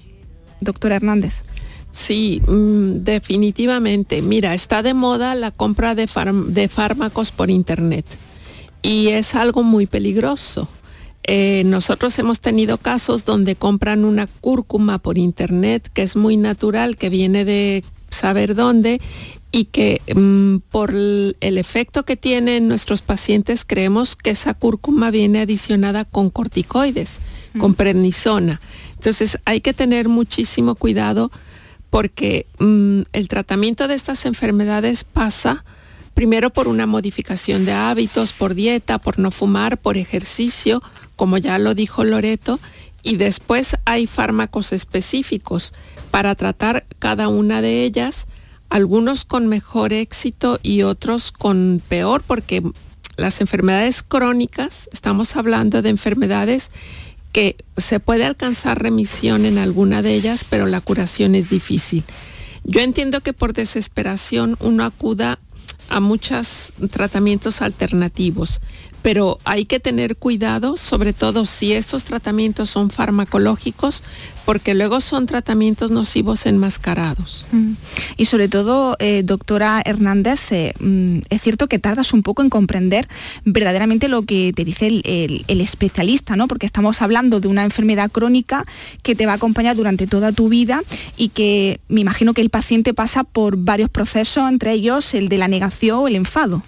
Doctora 0.60 0.96
Hernández. 0.96 1.34
Sí, 1.92 2.42
mm, 2.46 3.04
definitivamente. 3.04 4.20
Mira, 4.20 4.52
está 4.54 4.82
de 4.82 4.92
moda 4.92 5.34
la 5.34 5.50
compra 5.50 5.94
de, 5.94 6.08
de, 6.48 6.68
fármacos 6.68 7.32
por 7.32 7.50
Internet 7.50 8.04
y 8.82 9.08
es 9.08 9.34
algo 9.34 9.62
muy 9.62 9.86
peligroso. 9.86 10.68
Eh, 11.24 11.62
nosotros 11.64 12.16
hemos 12.18 12.40
tenido 12.40 12.76
casos 12.76 13.24
donde 13.24 13.56
compran 13.56 14.04
una 14.04 14.26
cúrcuma 14.26 14.98
por 14.98 15.18
Internet 15.18 15.90
que 15.92 16.02
es 16.02 16.16
muy 16.16 16.36
natural, 16.36 16.96
que 16.96 17.08
viene 17.08 17.44
de 17.44 17.82
saber 18.10 18.54
dónde 18.54 19.00
y 19.52 19.66
que 19.66 20.00
mm, 20.14 20.58
por 20.70 20.90
el, 20.90 21.36
efecto 21.40 22.04
que 22.04 22.16
tienen 22.16 22.68
nuestros 22.68 23.02
pacientes 23.02 23.64
creemos 23.64 24.16
que 24.16 24.30
esa 24.30 24.54
cúrcuma 24.54 25.10
viene 25.10 25.40
adicionada 25.40 26.04
con 26.04 26.30
corticoides, 26.30 27.20
mm. 27.54 27.58
con 27.60 27.74
prednisona. 27.74 28.60
Entonces 28.94 29.38
hay 29.44 29.60
que 29.60 29.72
tener 29.72 30.08
muchísimo 30.08 30.74
cuidado 30.74 31.30
porque 31.90 32.46
mm, 32.58 33.02
el 33.12 33.28
tratamiento 33.28 33.88
de 33.88 33.94
estas 33.94 34.26
enfermedades 34.26 35.04
pasa 35.04 35.64
primero 36.14 36.50
por 36.50 36.66
una 36.66 36.86
modificación 36.86 37.64
de 37.64 37.72
hábitos, 37.72 38.32
por 38.32 38.54
dieta, 38.54 38.98
por 38.98 39.18
no 39.18 39.30
fumar, 39.30 39.78
por 39.78 39.98
ejercicio, 39.98 40.82
como 41.14 41.36
ya 41.36 41.58
lo 41.58 41.74
dijo 41.74 42.04
Loreto, 42.04 42.58
y 43.02 43.16
después 43.16 43.76
hay 43.84 44.06
fármacos 44.06 44.72
específicos 44.72 45.74
para 46.10 46.34
tratar 46.34 46.86
cada 46.98 47.28
una 47.28 47.60
de 47.60 47.84
ellas 47.84 48.26
algunos 48.68 49.24
con 49.24 49.46
mejor 49.46 49.92
éxito 49.92 50.58
y 50.62 50.82
otros 50.82 51.32
con 51.32 51.82
peor, 51.88 52.22
porque 52.26 52.62
las 53.16 53.40
enfermedades 53.40 54.02
crónicas, 54.02 54.88
estamos 54.92 55.36
hablando 55.36 55.82
de 55.82 55.90
enfermedades 55.90 56.70
que 57.32 57.56
se 57.76 58.00
puede 58.00 58.24
alcanzar 58.24 58.82
remisión 58.82 59.44
en 59.44 59.58
alguna 59.58 60.02
de 60.02 60.14
ellas, 60.14 60.44
pero 60.48 60.66
la 60.66 60.80
curación 60.80 61.34
es 61.34 61.50
difícil. 61.50 62.04
Yo 62.64 62.80
entiendo 62.80 63.20
que 63.20 63.32
por 63.32 63.52
desesperación 63.52 64.56
uno 64.58 64.84
acuda 64.84 65.38
a 65.88 66.00
muchos 66.00 66.72
tratamientos 66.90 67.62
alternativos, 67.62 68.60
pero 69.06 69.38
hay 69.44 69.66
que 69.66 69.78
tener 69.78 70.16
cuidado, 70.16 70.76
sobre 70.76 71.12
todo 71.12 71.44
si 71.44 71.72
estos 71.72 72.02
tratamientos 72.02 72.70
son 72.70 72.90
farmacológicos, 72.90 74.02
porque 74.44 74.74
luego 74.74 74.98
son 74.98 75.26
tratamientos 75.26 75.92
nocivos 75.92 76.44
enmascarados. 76.44 77.46
Mm. 77.52 77.74
Y 78.16 78.24
sobre 78.24 78.48
todo, 78.48 78.96
eh, 78.98 79.22
doctora 79.24 79.80
Hernández, 79.84 80.50
eh, 80.50 80.74
mm, 80.80 81.18
es 81.30 81.40
cierto 81.40 81.68
que 81.68 81.78
tardas 81.78 82.12
un 82.12 82.24
poco 82.24 82.42
en 82.42 82.50
comprender 82.50 83.06
verdaderamente 83.44 84.08
lo 84.08 84.22
que 84.22 84.52
te 84.52 84.64
dice 84.64 84.88
el, 84.88 85.44
el, 85.46 85.60
especialista, 85.60 86.34
¿no? 86.34 86.48
Porque 86.48 86.66
estamos 86.66 87.00
hablando 87.00 87.38
de 87.38 87.46
una 87.46 87.62
enfermedad 87.62 88.10
crónica 88.10 88.66
que 89.04 89.14
te 89.14 89.24
va 89.24 89.32
a 89.32 89.36
acompañar 89.36 89.76
durante 89.76 90.08
toda 90.08 90.32
tu 90.32 90.48
vida 90.48 90.82
y 91.16 91.28
que 91.28 91.78
me 91.86 92.00
imagino 92.00 92.34
que 92.34 92.42
el 92.42 92.50
paciente 92.50 92.92
pasa 92.92 93.22
por 93.22 93.56
varios 93.56 93.88
procesos, 93.88 94.50
entre 94.50 94.72
ellos 94.72 95.14
el 95.14 95.28
de 95.28 95.38
la 95.38 95.46
negación 95.46 96.00
o 96.00 96.08
el 96.08 96.16
enfado. 96.16 96.64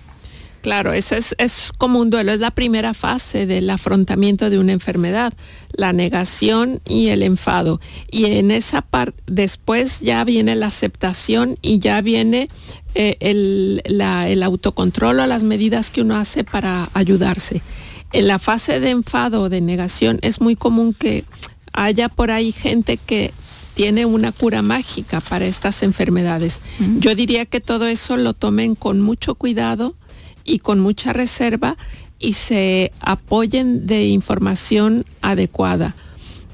Claro, 0.61 0.93
eso 0.93 1.15
es, 1.17 1.73
como 1.79 2.01
un 2.01 2.11
duelo, 2.11 2.33
es 2.33 2.41
la 2.41 2.51
primera 2.51 2.93
fase 2.93 3.47
del 3.47 3.71
afrontamiento 3.71 4.51
de 4.51 4.59
una 4.59 4.73
enfermedad, 4.73 5.33
la 5.73 5.93
negación 5.93 6.81
y 6.85 7.09
el 7.09 7.23
enfado. 7.23 7.81
Y 8.11 8.27
en 8.27 8.51
esa 8.51 8.83
parte, 8.83 9.23
después 9.27 10.01
ya 10.01 10.25
viene 10.25 10.57
la 10.57 10.67
aceptación 10.67 11.57
y 11.63 11.79
ya 11.79 12.01
viene 12.01 12.49
eh, 12.95 13.17
el, 13.21 13.83
el 13.85 14.43
autocontrol 14.43 15.21
o 15.21 15.27
las 15.27 15.45
medidas 15.45 15.91
que 15.91 16.03
uno 16.03 16.17
hace 16.17 16.43
para 16.43 16.89
ayudarse. 16.93 17.63
En 18.13 18.27
la 18.27 18.39
fase 18.39 18.81
de 18.81 18.91
enfado 18.91 19.43
o 19.43 19.49
de 19.49 19.61
negación 19.61 20.19
es 20.23 20.41
muy 20.41 20.57
común 20.57 20.93
que 20.93 21.25
haya 21.73 22.09
por 22.09 22.31
ahí 22.31 22.51
gente 22.51 22.97
que 22.97 23.33
tiene 23.75 24.07
una 24.07 24.33
cura 24.33 24.61
mágica 24.61 25.21
para 25.21 25.47
estas 25.47 25.85
enfermedades. 25.85 26.61
Yo 26.99 27.15
diría 27.15 27.47
que 27.47 27.61
todo 27.61 27.87
eso 27.87 28.17
lo 28.17 28.35
tomen 28.35 28.75
con 28.75 29.01
mucho 29.01 29.37
cuidado 29.37 29.95
y 30.49 30.59
con 30.59 30.81
mucha 30.81 31.13
reserva 31.13 31.77
y 32.19 32.33
se 32.33 32.91
apoyen 33.01 33.87
de 33.87 34.07
información 34.07 35.05
adecuada. 35.21 35.95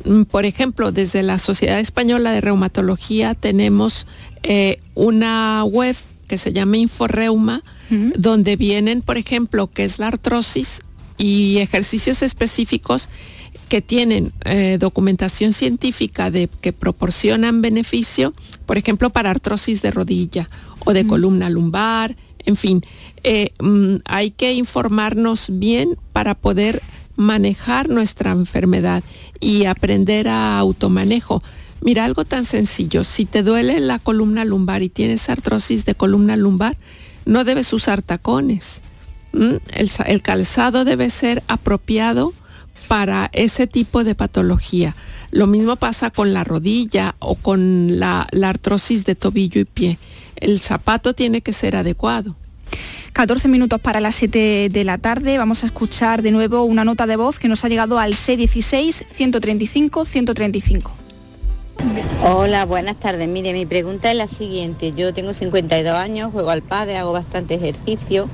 Mm, 0.04 0.22
por 0.24 0.44
ejemplo, 0.44 0.92
desde 0.92 1.22
la 1.22 1.38
Sociedad 1.38 1.78
Española 1.78 2.32
de 2.32 2.40
Reumatología 2.40 3.34
tenemos 3.34 4.06
eh, 4.42 4.78
una 4.94 5.64
web 5.64 5.96
que 6.26 6.36
se 6.38 6.52
llama 6.52 6.76
Inforeuma, 6.78 7.62
donde 8.16 8.56
vienen, 8.56 9.02
por 9.02 9.18
ejemplo, 9.18 9.68
qué 9.68 9.84
es 9.84 9.98
la 9.98 10.08
artrosis 10.08 10.80
y 11.18 11.58
ejercicios 11.58 12.22
específicos 12.22 13.10
que 13.68 13.82
tienen 13.82 14.32
eh, 14.44 14.78
documentación 14.80 15.52
científica 15.52 16.30
de 16.30 16.48
que 16.60 16.72
proporcionan 16.72 17.62
beneficio, 17.62 18.34
por 18.66 18.78
ejemplo, 18.78 19.10
para 19.10 19.30
artrosis 19.30 19.82
de 19.82 19.90
rodilla 19.90 20.48
o 20.84 20.92
de 20.92 21.06
columna 21.06 21.50
lumbar, 21.50 22.16
en 22.44 22.56
fin, 22.56 22.82
eh, 23.22 23.50
mm, 23.60 23.96
hay 24.04 24.30
que 24.30 24.52
informarnos 24.52 25.48
bien 25.50 25.96
para 26.12 26.34
poder 26.34 26.82
manejar 27.16 27.88
nuestra 27.88 28.32
enfermedad 28.32 29.02
y 29.40 29.64
aprender 29.64 30.28
a 30.28 30.58
automanejo. 30.58 31.42
Mira, 31.80 32.04
algo 32.04 32.24
tan 32.24 32.44
sencillo, 32.44 33.04
si 33.04 33.24
te 33.24 33.42
duele 33.42 33.80
la 33.80 33.98
columna 33.98 34.44
lumbar 34.44 34.82
y 34.82 34.88
tienes 34.88 35.28
artrosis 35.28 35.84
de 35.84 35.94
columna 35.94 36.36
lumbar, 36.36 36.76
no 37.24 37.44
debes 37.44 37.72
usar 37.72 38.02
tacones. 38.02 38.82
El, 39.32 40.22
calzado 40.22 40.84
debe 40.84 41.10
ser 41.10 41.42
apropiado 41.48 42.32
para 42.88 43.30
ese 43.32 43.66
tipo 43.66 44.04
de 44.04 44.14
patología. 44.14 44.94
Lo 45.30 45.46
mismo 45.46 45.76
pasa 45.76 46.10
con 46.10 46.32
la 46.32 46.44
rodilla 46.44 47.16
o 47.18 47.34
con 47.34 47.98
la 47.98 48.28
artrosis 48.42 49.04
de 49.04 49.14
tobillo 49.14 49.60
y 49.60 49.64
pie 49.64 49.98
el 50.36 50.60
zapato 50.60 51.14
tiene 51.14 51.40
que 51.40 51.52
ser 51.52 51.76
adecuado. 51.76 52.36
14 53.12 53.46
minutos 53.48 53.80
para 53.80 54.00
las 54.00 54.16
7 54.16 54.68
de 54.70 54.84
la 54.84 54.98
tarde. 54.98 55.38
Vamos 55.38 55.62
a 55.62 55.66
escuchar 55.66 56.22
de 56.22 56.32
nuevo 56.32 56.64
una 56.64 56.84
nota 56.84 57.06
de 57.06 57.14
voz 57.16 57.38
que 57.38 57.46
nos 57.48 57.64
ha 57.64 57.68
llegado 57.68 58.00
al 58.00 58.14
C16-135-135. 58.14 60.90
Hola, 62.24 62.64
buenas 62.64 62.98
tardes. 62.98 63.28
Mire, 63.28 63.52
mi 63.52 63.66
pregunta 63.66 64.10
es 64.10 64.16
la 64.16 64.26
siguiente. 64.26 64.92
Yo 64.96 65.14
tengo 65.14 65.32
52 65.32 65.94
años, 65.94 66.32
juego 66.32 66.50
al 66.50 66.62
padre, 66.62 66.96
hago 66.96 67.12
bastante 67.12 67.54
ejercicio 67.54 68.28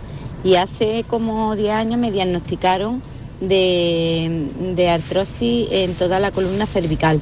y 0.44 0.54
hace 0.54 1.04
como 1.06 1.56
10 1.56 1.72
años 1.72 2.00
me 2.00 2.10
diagnosticaron 2.10 3.02
de, 3.40 4.48
de 4.74 4.88
artrosis 4.88 5.68
en 5.70 5.92
toda 5.94 6.20
la 6.20 6.30
columna 6.30 6.64
cervical. 6.66 7.20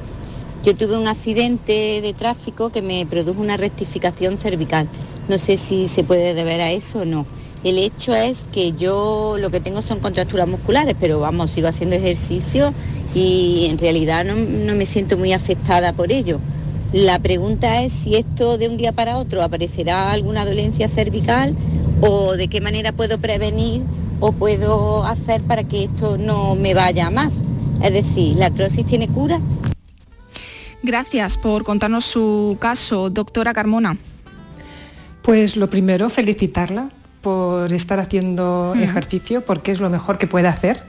Yo 0.63 0.75
tuve 0.75 0.97
un 0.97 1.07
accidente 1.07 2.01
de 2.01 2.13
tráfico 2.13 2.69
que 2.69 2.81
me 2.81 3.05
produjo 3.05 3.39
una 3.39 3.55
rectificación 3.55 4.37
cervical. 4.37 4.89
No 5.29 5.37
sé 5.37 5.55
si 5.55 5.87
se 5.87 6.03
puede 6.03 6.33
deber 6.33 6.59
a 6.59 6.71
eso 6.71 6.99
o 6.99 7.05
no. 7.05 7.25
El 7.63 7.77
hecho 7.77 8.13
es 8.13 8.45
que 8.51 8.73
yo 8.73 9.37
lo 9.39 9.51
que 9.51 9.61
tengo 9.61 9.81
son 9.81 9.99
contracturas 9.99 10.49
musculares, 10.49 10.97
pero 10.99 11.21
vamos, 11.21 11.51
sigo 11.51 11.69
haciendo 11.69 11.95
ejercicio 11.95 12.73
y 13.15 13.67
en 13.69 13.77
realidad 13.77 14.25
no, 14.25 14.75
me 14.75 14.85
siento 14.85 15.17
muy 15.17 15.31
afectada 15.31 15.93
por 15.93 16.11
ello. 16.11 16.39
La 16.91 17.19
pregunta 17.19 17.81
es 17.81 17.93
si 17.93 18.15
esto 18.15 18.57
de 18.57 18.67
un 18.67 18.75
día 18.75 18.91
para 18.91 19.17
otro 19.17 19.43
aparecerá 19.43 20.11
alguna 20.11 20.45
dolencia 20.45 20.89
cervical 20.89 21.55
o 22.01 22.33
de 22.33 22.49
qué 22.49 22.59
manera 22.59 22.91
puedo 22.91 23.17
prevenir 23.17 23.81
o 24.19 24.33
puedo 24.33 25.05
hacer 25.05 25.41
para 25.41 25.63
que 25.63 25.85
esto 25.85 26.17
no 26.17 26.55
me 26.55 26.73
vaya 26.73 27.09
más. 27.09 27.43
Es 27.81 27.93
decir, 27.93 28.37
¿la 28.37 28.47
artrosis 28.47 28.85
tiene 28.85 29.07
cura? 29.07 29.39
Gracias 30.81 31.37
por 31.37 31.63
contarnos 31.63 32.05
su 32.05 32.57
caso, 32.59 33.09
doctora 33.09 33.53
Carmona. 33.53 33.97
Pues 35.21 35.57
lo 35.57 35.69
primero, 35.69 36.09
felicitarla 36.09 36.89
por 37.21 37.73
estar 37.73 37.99
haciendo 37.99 38.73
ejercicio, 38.79 39.43
porque 39.43 39.71
es 39.71 39.81
lo 39.81 39.89
mejor 39.89 40.17
que 40.17 40.27
puede 40.27 40.47
hacer. 40.47 40.81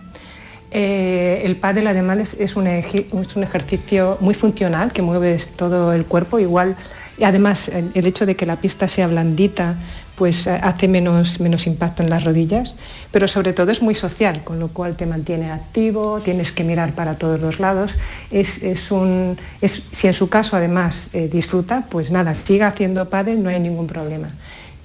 Eh, 0.70 1.42
el 1.44 1.56
pádel 1.56 1.88
además 1.88 2.34
es 2.34 2.54
un, 2.54 2.68
es 2.68 3.36
un, 3.36 3.42
ejercicio 3.42 4.16
muy 4.20 4.34
funcional, 4.34 4.92
que 4.92 5.02
mueves 5.02 5.48
todo 5.56 5.92
el 5.92 6.04
cuerpo, 6.04 6.38
igual, 6.38 6.76
además 7.24 7.68
el 7.68 8.06
hecho 8.06 8.26
de 8.26 8.36
que 8.36 8.46
la 8.46 8.56
pista 8.56 8.88
sea 8.88 9.06
blandita, 9.06 9.76
pues 10.20 10.46
eh, 10.46 10.60
hace 10.62 10.86
menos, 10.86 11.40
menos 11.40 11.66
impacto 11.66 12.02
en 12.02 12.10
las 12.10 12.24
rodillas, 12.24 12.76
pero 13.10 13.26
sobre 13.26 13.54
todo 13.54 13.70
es 13.70 13.80
muy 13.80 13.94
social, 13.94 14.44
con 14.44 14.60
lo 14.60 14.68
cual 14.68 14.94
te 14.94 15.06
mantiene 15.06 15.50
activo, 15.50 16.20
tienes 16.22 16.52
que 16.52 16.62
mirar 16.62 16.92
para 16.92 17.14
todos 17.14 17.40
los 17.40 17.58
lados. 17.58 17.94
Es, 18.30 18.90
un, 18.90 19.38
si 19.62 20.06
en 20.06 20.12
su 20.12 20.28
caso 20.28 20.58
además 20.58 21.08
eh, 21.14 21.28
disfruta, 21.28 21.86
pues 21.88 22.10
nada, 22.10 22.34
siga 22.34 22.66
haciendo 22.66 23.08
pádel, 23.08 23.42
no 23.42 23.48
hay 23.48 23.60
ningún 23.60 23.86
problema. 23.86 24.28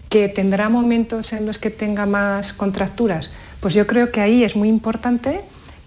¿Que 0.07 0.29
tendrá 0.29 0.69
momentos 0.69 1.33
en 1.33 1.45
los 1.45 1.59
que 1.59 1.69
tenga 1.69 2.05
más 2.05 2.53
contracturas? 2.53 3.29
Pues 3.59 3.73
yo 3.73 3.85
creo 3.87 4.13
que 4.13 4.21
ahí 4.21 4.45
es 4.45 4.55
muy 4.55 4.69
importante 4.69 5.41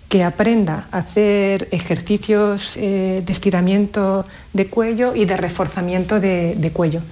que 0.08 0.24
aprenda 0.24 0.88
a 0.90 0.98
hacer 0.98 1.68
ejercicios 1.70 2.76
eh, 2.76 3.22
de 3.24 3.32
estiramiento 3.32 4.24
de 4.52 4.66
cuello 4.66 5.14
y 5.14 5.26
de 5.26 5.36
reforzamiento 5.36 6.18
de, 6.20 6.54
de 6.56 6.70
cuello. 6.72 7.02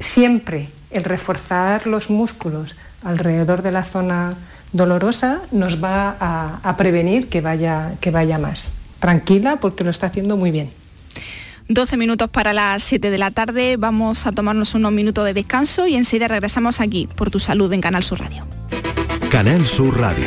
Siempre 0.00 0.68
el 0.90 1.04
reforzar 1.04 1.86
los 1.86 2.10
músculos 2.10 2.74
alrededor 3.04 3.62
de 3.62 3.72
la 3.72 3.84
zona 3.84 4.30
dolorosa 4.72 5.40
nos 5.50 5.82
va 5.82 6.16
a, 6.20 6.76
prevenir 6.76 7.28
que 7.28 7.40
vaya, 7.40 7.94
que 8.00 8.10
vaya 8.10 8.38
más. 8.38 8.68
Tranquila 8.98 9.56
porque 9.56 9.84
lo 9.84 9.90
está 9.90 10.06
haciendo 10.06 10.36
muy 10.36 10.50
bien. 10.50 10.70
12 11.68 11.96
minutos 11.96 12.28
para 12.30 12.52
las 12.52 12.82
7 12.82 13.10
de 13.10 13.18
la 13.18 13.30
tarde, 13.30 13.76
vamos 13.76 14.26
a 14.26 14.32
tomarnos 14.32 14.74
unos 14.74 14.92
minutos 14.92 15.24
de 15.24 15.34
descanso 15.34 15.86
y 15.86 15.94
enseguida 15.94 16.26
regresamos 16.26 16.80
aquí 16.80 17.08
por 17.14 17.30
tu 17.30 17.38
salud 17.38 17.72
en 17.72 17.80
Canal 17.80 18.02
Sur 18.02 18.18
Radio. 18.18 18.44
Canal 19.30 19.66
Sur 19.66 19.98
Radio. 20.00 20.26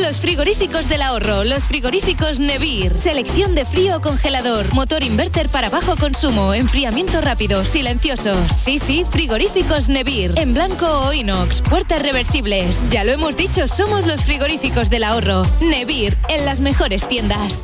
Los 0.00 0.20
frigoríficos 0.20 0.88
del 0.88 1.02
ahorro, 1.02 1.42
los 1.44 1.64
frigoríficos 1.64 2.38
Nevir, 2.38 2.98
selección 2.98 3.54
de 3.56 3.66
frío 3.66 3.96
o 3.96 4.00
congelador, 4.00 4.72
motor 4.72 5.02
inverter 5.02 5.48
para 5.48 5.70
bajo 5.70 5.96
consumo, 5.96 6.54
enfriamiento 6.54 7.20
rápido, 7.20 7.64
silenciosos. 7.64 8.38
Sí, 8.52 8.78
sí, 8.78 9.04
frigoríficos 9.10 9.88
Nevir, 9.88 10.34
en 10.36 10.54
blanco 10.54 10.86
o 10.86 11.12
inox, 11.12 11.62
puertas 11.62 12.00
reversibles. 12.02 12.88
Ya 12.90 13.02
lo 13.02 13.12
hemos 13.12 13.36
dicho, 13.36 13.66
somos 13.66 14.06
los 14.06 14.22
frigoríficos 14.22 14.88
del 14.88 15.02
ahorro. 15.04 15.42
Nevir, 15.60 16.16
en 16.28 16.44
las 16.44 16.60
mejores 16.60 17.08
tiendas. 17.08 17.62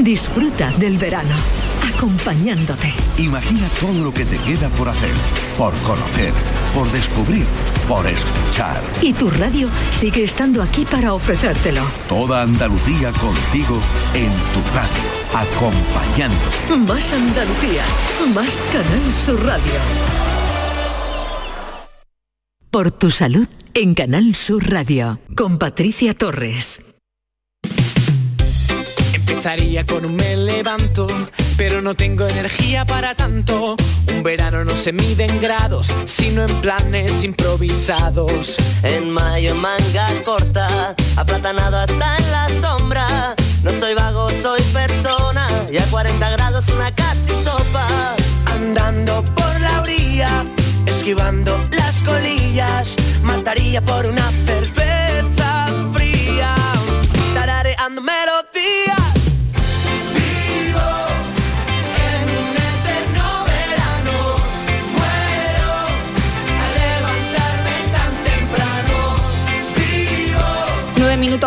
Disfruta 0.00 0.70
del 0.78 0.96
verano, 0.96 1.34
acompañándote. 1.94 2.94
Imagina 3.18 3.68
todo 3.78 4.04
lo 4.04 4.14
que 4.14 4.24
te 4.24 4.38
queda 4.38 4.70
por 4.70 4.88
hacer, 4.88 5.12
por 5.58 5.76
conocer, 5.80 6.32
por 6.74 6.90
descubrir, 6.92 7.46
por 7.88 8.06
escuchar. 8.06 8.82
Y 9.02 9.12
tu 9.12 9.30
radio 9.30 9.68
sigue 9.90 10.24
estando 10.24 10.62
aquí 10.62 10.84
para 10.84 11.12
ofrecértelo. 11.12 11.82
Toda 12.08 12.42
Andalucía 12.42 13.12
contigo 13.12 13.80
en 14.14 14.30
tu 14.52 14.62
radio, 14.74 15.06
acompañándote. 15.34 16.76
Más 16.86 17.12
Andalucía, 17.12 17.82
más 18.34 18.62
Canal 18.72 19.14
Sur 19.14 19.44
Radio. 19.44 19.72
Por 22.70 22.92
tu 22.92 23.10
salud 23.10 23.48
en 23.74 23.94
Canal 23.94 24.34
Sur 24.34 24.70
Radio, 24.70 25.18
con 25.34 25.58
Patricia 25.58 26.14
Torres. 26.14 26.89
Empezaría 29.30 29.86
con 29.86 30.04
un 30.04 30.16
me 30.16 30.36
levanto, 30.36 31.06
pero 31.56 31.80
no 31.80 31.94
tengo 31.94 32.26
energía 32.26 32.84
para 32.84 33.14
tanto. 33.14 33.76
Un 34.12 34.22
verano 34.24 34.64
no 34.64 34.74
se 34.74 34.92
mide 34.92 35.24
en 35.24 35.40
grados, 35.40 35.86
sino 36.04 36.42
en 36.42 36.60
planes 36.60 37.22
improvisados. 37.22 38.56
En 38.82 39.08
mayo 39.08 39.54
manga 39.54 40.08
corta, 40.24 40.96
aplatanado 41.16 41.76
hasta 41.76 42.16
en 42.16 42.30
la 42.32 42.48
sombra. 42.60 43.36
No 43.62 43.70
soy 43.78 43.94
vago, 43.94 44.28
soy 44.42 44.62
persona, 44.72 45.46
y 45.70 45.78
a 45.78 45.84
40 45.84 46.30
grados 46.30 46.68
una 46.68 46.92
casi 46.92 47.30
sopa. 47.44 48.16
Andando 48.46 49.24
por 49.36 49.60
la 49.60 49.80
orilla, 49.80 50.44
esquivando 50.86 51.56
las 51.70 52.02
colillas, 52.02 52.96
mataría 53.22 53.80
por 53.80 54.06
una 54.06 54.28
cerveza 54.44 54.89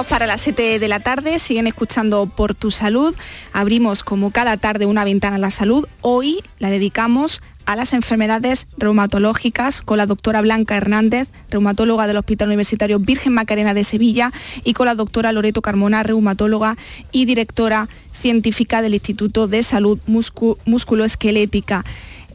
para 0.09 0.25
las 0.27 0.41
7 0.41 0.79
de 0.79 0.87
la 0.87 0.99
tarde, 0.99 1.39
siguen 1.39 1.67
escuchando 1.67 2.25
Por 2.27 2.55
tu 2.55 2.71
Salud. 2.71 3.15
Abrimos 3.51 4.03
como 4.03 4.31
cada 4.31 4.57
tarde 4.57 4.85
una 4.85 5.03
ventana 5.03 5.35
a 5.37 5.39
la 5.39 5.49
salud. 5.49 5.87
Hoy 6.01 6.43
la 6.59 6.69
dedicamos 6.69 7.41
a 7.65 7.75
las 7.75 7.93
enfermedades 7.93 8.67
reumatológicas 8.77 9.81
con 9.81 9.97
la 9.97 10.05
doctora 10.05 10.41
Blanca 10.41 10.75
Hernández, 10.75 11.29
reumatóloga 11.49 12.07
del 12.07 12.17
Hospital 12.17 12.49
Universitario 12.49 12.99
Virgen 12.99 13.33
Macarena 13.33 13.73
de 13.73 13.83
Sevilla, 13.83 14.31
y 14.63 14.73
con 14.73 14.85
la 14.87 14.95
doctora 14.95 15.31
Loreto 15.31 15.61
Carmona, 15.61 16.03
reumatóloga 16.03 16.75
y 17.11 17.25
directora 17.25 17.87
científica 18.11 18.81
del 18.81 18.93
Instituto 18.95 19.47
de 19.47 19.63
Salud 19.63 19.99
Muscu- 20.07 20.57
Musculoesquelética. 20.65 21.85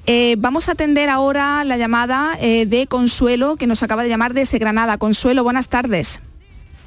Eh, 0.07 0.37
vamos 0.39 0.69
a 0.69 0.73
atender 0.73 1.11
ahora 1.11 1.63
la 1.65 1.77
llamada 1.77 2.37
eh, 2.41 2.65
de 2.67 2.87
Consuelo, 2.87 3.57
que 3.57 3.67
nos 3.67 3.83
acaba 3.83 4.03
de 4.03 4.09
llamar 4.09 4.33
desde 4.33 4.59
Granada. 4.59 4.97
Consuelo, 4.97 5.45
buenas 5.45 5.69
tardes. 5.69 6.21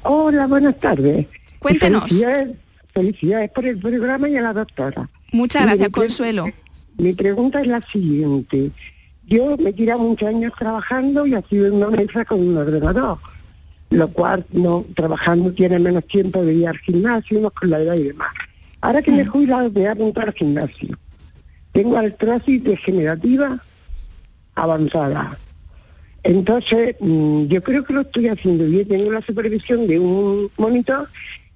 Hola, 0.04 0.46
buenas 0.46 0.78
tardes. 0.78 1.26
Cuéntenos. 1.58 2.04
Felicidades, 2.04 2.56
felicidades 2.92 3.50
por 3.50 3.64
el 3.64 3.78
programa 3.78 4.28
y 4.28 4.36
a 4.36 4.42
la 4.42 4.52
doctora. 4.52 5.08
Muchas 5.32 5.62
gracias, 5.62 5.88
mi 5.88 5.92
Consuelo. 5.92 6.46
Mi 6.98 7.12
pregunta 7.12 7.60
es 7.60 7.68
la 7.68 7.80
siguiente. 7.82 8.70
Yo 9.26 9.56
me 9.56 9.70
he 9.70 9.72
tirado 9.72 10.00
muchos 10.00 10.28
años 10.28 10.52
trabajando 10.58 11.26
y 11.26 11.34
ha 11.34 11.42
sido 11.42 11.72
una 11.72 11.88
mesa 11.88 12.24
con 12.24 12.40
un 12.40 12.56
ordenador, 12.56 13.18
lo 13.90 14.08
cual 14.08 14.44
no 14.52 14.84
trabajando 14.94 15.52
tiene 15.52 15.78
menos 15.78 16.06
tiempo 16.06 16.42
de 16.44 16.54
ir 16.54 16.68
al 16.68 16.78
gimnasio, 16.78 17.50
con 17.50 17.70
la 17.70 17.80
edad 17.80 17.94
y 17.94 18.04
demás. 18.04 18.32
Ahora 18.80 19.00
que 19.00 19.12
me 19.12 19.22
he 19.22 19.26
jubilado 19.26 19.70
voy 19.70 19.86
a 19.86 19.92
apuntar 19.92 20.26
al 20.28 20.34
gimnasio. 20.34 20.98
Tengo 21.72 21.96
artrosis 21.96 22.62
degenerativa 22.64 23.62
avanzada. 24.54 25.38
Entonces, 26.24 26.96
mm, 27.00 27.46
yo 27.46 27.62
creo 27.62 27.84
que 27.84 27.92
lo 27.92 28.00
estoy 28.02 28.28
haciendo 28.28 28.64
bien. 28.64 28.88
Tengo 28.88 29.12
la 29.12 29.22
supervisión 29.22 29.86
de 29.86 29.98
un 29.98 30.50
monitor 30.56 31.08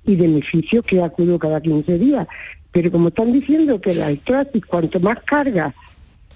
y 0.05 0.17
de 0.17 0.29
mi 0.29 0.43
fisio 0.43 0.83
que 0.83 1.03
acudo 1.03 1.39
cada 1.39 1.61
15 1.61 1.99
días. 1.99 2.27
Pero 2.73 2.91
como 2.91 3.09
están 3.09 3.33
diciendo 3.33 3.81
que 3.81 3.95
la 3.95 4.09
artrosis, 4.09 4.65
cuanto 4.67 5.01
más 5.01 5.19
carga, 5.25 5.75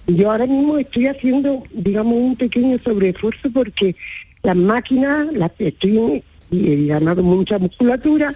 yo 0.07 0.31
ahora 0.31 0.47
mismo 0.47 0.77
estoy 0.77 1.07
haciendo, 1.07 1.63
digamos, 1.71 2.15
un 2.15 2.35
pequeño 2.35 2.79
sobreesfuerzo 2.83 3.51
porque 3.51 3.95
las 4.43 4.55
máquinas, 4.55 5.31
las 5.33 5.51
estoy 5.59 6.23
y 6.49 6.71
he 6.71 6.87
ganado 6.87 7.23
mucha 7.23 7.59
musculatura, 7.59 8.33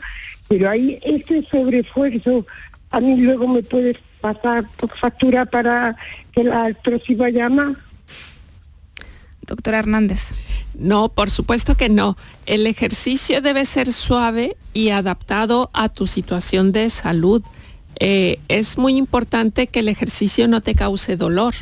pero 0.47 0.69
ahí 0.69 0.99
ese 1.03 1.43
sobreesfuerzo 1.43 2.45
a 2.91 2.99
mí 3.01 3.17
luego 3.17 3.47
me 3.47 3.61
puede 3.61 3.97
pasar 4.21 4.65
por 4.77 4.89
factura 4.97 5.45
para 5.45 5.97
que 6.31 6.43
la 6.43 6.75
vaya 7.17 7.49
más. 7.49 7.75
Doctora 9.45 9.79
Hernández. 9.79 10.19
No, 10.77 11.09
por 11.09 11.29
supuesto 11.29 11.75
que 11.75 11.89
no. 11.89 12.17
El 12.45 12.67
ejercicio 12.67 13.41
debe 13.41 13.65
ser 13.65 13.91
suave 13.91 14.57
y 14.73 14.89
adaptado 14.89 15.69
a 15.73 15.89
tu 15.89 16.07
situación 16.07 16.71
de 16.71 16.89
salud. 16.89 17.41
Eh, 17.99 18.39
es 18.47 18.77
muy 18.77 18.97
importante 18.97 19.67
que 19.67 19.79
el 19.79 19.87
ejercicio 19.87 20.47
no 20.47 20.61
te 20.61 20.75
cause 20.75 21.15
dolor. 21.15 21.53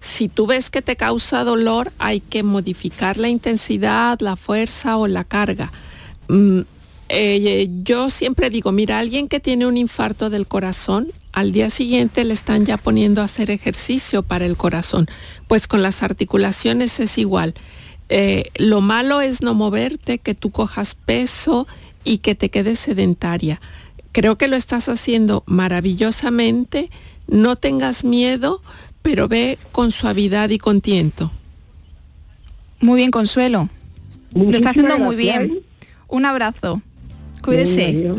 Si 0.00 0.28
tú 0.28 0.46
ves 0.46 0.70
que 0.70 0.82
te 0.82 0.96
causa 0.96 1.44
dolor, 1.44 1.92
hay 1.98 2.20
que 2.20 2.42
modificar 2.42 3.16
la 3.16 3.28
intensidad, 3.28 4.18
la 4.20 4.36
fuerza 4.36 4.96
o 4.96 5.06
la 5.06 5.24
carga. 5.24 5.72
Mm, 6.28 6.60
eh, 7.08 7.68
yo 7.82 8.10
siempre 8.10 8.50
digo, 8.50 8.72
mira, 8.72 8.98
alguien 8.98 9.28
que 9.28 9.40
tiene 9.40 9.66
un 9.66 9.76
infarto 9.76 10.30
del 10.30 10.46
corazón, 10.46 11.12
al 11.34 11.50
día 11.50 11.68
siguiente 11.68 12.22
le 12.24 12.32
están 12.32 12.64
ya 12.64 12.76
poniendo 12.76 13.20
a 13.20 13.24
hacer 13.24 13.50
ejercicio 13.50 14.22
para 14.22 14.46
el 14.46 14.56
corazón. 14.56 15.08
Pues 15.48 15.66
con 15.66 15.82
las 15.82 16.04
articulaciones 16.04 17.00
es 17.00 17.18
igual. 17.18 17.54
Eh, 18.08 18.50
lo 18.56 18.80
malo 18.80 19.20
es 19.20 19.42
no 19.42 19.52
moverte, 19.52 20.18
que 20.18 20.34
tú 20.34 20.50
cojas 20.50 20.94
peso 20.94 21.66
y 22.04 22.18
que 22.18 22.36
te 22.36 22.50
quedes 22.50 22.78
sedentaria. 22.78 23.60
Creo 24.12 24.38
que 24.38 24.46
lo 24.46 24.54
estás 24.54 24.88
haciendo 24.88 25.42
maravillosamente. 25.46 26.88
No 27.26 27.56
tengas 27.56 28.04
miedo, 28.04 28.62
pero 29.02 29.26
ve 29.26 29.58
con 29.72 29.90
suavidad 29.90 30.50
y 30.50 30.58
con 30.58 30.80
tiento. 30.80 31.32
Muy 32.80 32.98
bien, 32.98 33.10
Consuelo. 33.10 33.68
Lo 34.34 34.56
está 34.56 34.70
haciendo 34.70 34.98
muy 34.98 35.16
bien. 35.16 35.58
Un 36.06 36.26
abrazo. 36.26 36.80
Cuídese. 37.42 38.12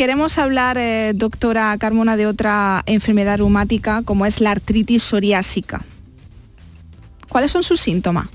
Queremos 0.00 0.38
hablar, 0.38 0.78
eh, 0.78 1.12
doctora 1.14 1.76
Carmona, 1.76 2.16
de 2.16 2.26
otra 2.26 2.82
enfermedad 2.86 3.36
reumática 3.36 4.00
como 4.02 4.24
es 4.24 4.40
la 4.40 4.50
artritis 4.50 5.02
psoriásica. 5.02 5.82
¿Cuáles 7.28 7.50
son 7.50 7.62
sus 7.62 7.82
síntomas? 7.82 8.28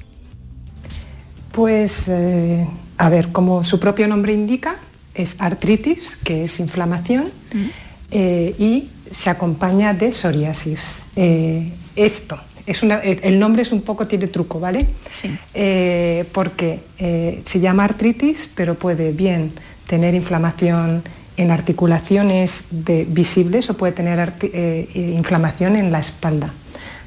Pues, 1.51 2.03
eh, 2.07 2.67
a 2.99 3.09
ver, 3.09 3.31
como 3.31 3.63
su 3.63 3.79
propio 3.79 4.07
nombre 4.07 4.31
indica, 4.31 4.75
es 5.15 5.37
artritis, 5.41 6.17
que 6.17 6.43
es 6.43 6.59
inflamación, 6.59 7.31
eh, 8.11 8.53
y 8.59 8.89
se 9.11 9.31
acompaña 9.31 9.95
de 9.95 10.11
psoriasis. 10.11 11.01
Eh, 11.15 11.73
esto 11.95 12.37
Es 12.67 12.83
una, 12.83 12.99
el 12.99 13.39
nombre 13.39 13.63
es 13.63 13.71
un 13.71 13.81
poco, 13.81 14.05
tiene 14.05 14.27
truco, 14.27 14.59
¿vale? 14.59 14.85
Sí. 15.09 15.35
Eh, 15.55 16.25
porque 16.31 16.81
eh, 16.99 17.41
se 17.43 17.59
llama 17.59 17.85
artritis, 17.85 18.51
pero 18.53 18.75
puede 18.75 19.11
bien 19.13 19.51
tener 19.87 20.13
inflamación 20.13 21.01
en 21.37 21.51
articulaciones 21.51 22.67
de- 22.71 23.05
visibles 23.05 23.69
o 23.69 23.77
puede 23.77 23.93
tener 23.93 24.19
eh, 24.41 24.87
eh, 24.93 25.13
inflamación 25.15 25.75
en 25.75 25.91
la 25.91 25.99
espalda, 25.99 26.53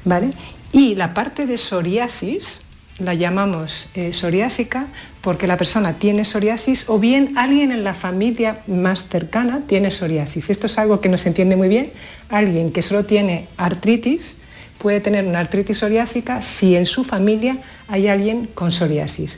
¿vale? 0.05 0.29
Y 0.71 0.95
la 0.95 1.13
parte 1.13 1.45
de 1.45 1.57
psoriasis 1.57 2.59
la 2.99 3.13
llamamos 3.13 3.87
eh, 3.95 4.11
psoriásica 4.13 4.87
porque 5.21 5.47
la 5.47 5.57
persona 5.57 5.93
tiene 5.93 6.25
psoriasis 6.25 6.85
o 6.87 6.99
bien 6.99 7.37
alguien 7.37 7.71
en 7.71 7.83
la 7.83 7.93
familia 7.93 8.59
más 8.67 9.07
cercana 9.07 9.61
tiene 9.67 9.89
psoriasis. 9.89 10.49
Esto 10.49 10.67
es 10.67 10.77
algo 10.77 10.99
que 10.99 11.09
no 11.09 11.17
se 11.17 11.29
entiende 11.29 11.55
muy 11.55 11.69
bien. 11.69 11.91
Alguien 12.29 12.71
que 12.71 12.81
solo 12.81 13.05
tiene 13.05 13.47
artritis 13.57 14.35
puede 14.77 14.99
tener 15.01 15.25
una 15.25 15.39
artritis 15.39 15.77
psoriásica 15.79 16.41
si 16.41 16.75
en 16.75 16.85
su 16.85 17.03
familia 17.03 17.57
hay 17.87 18.07
alguien 18.09 18.47
con 18.53 18.71
psoriasis. 18.71 19.37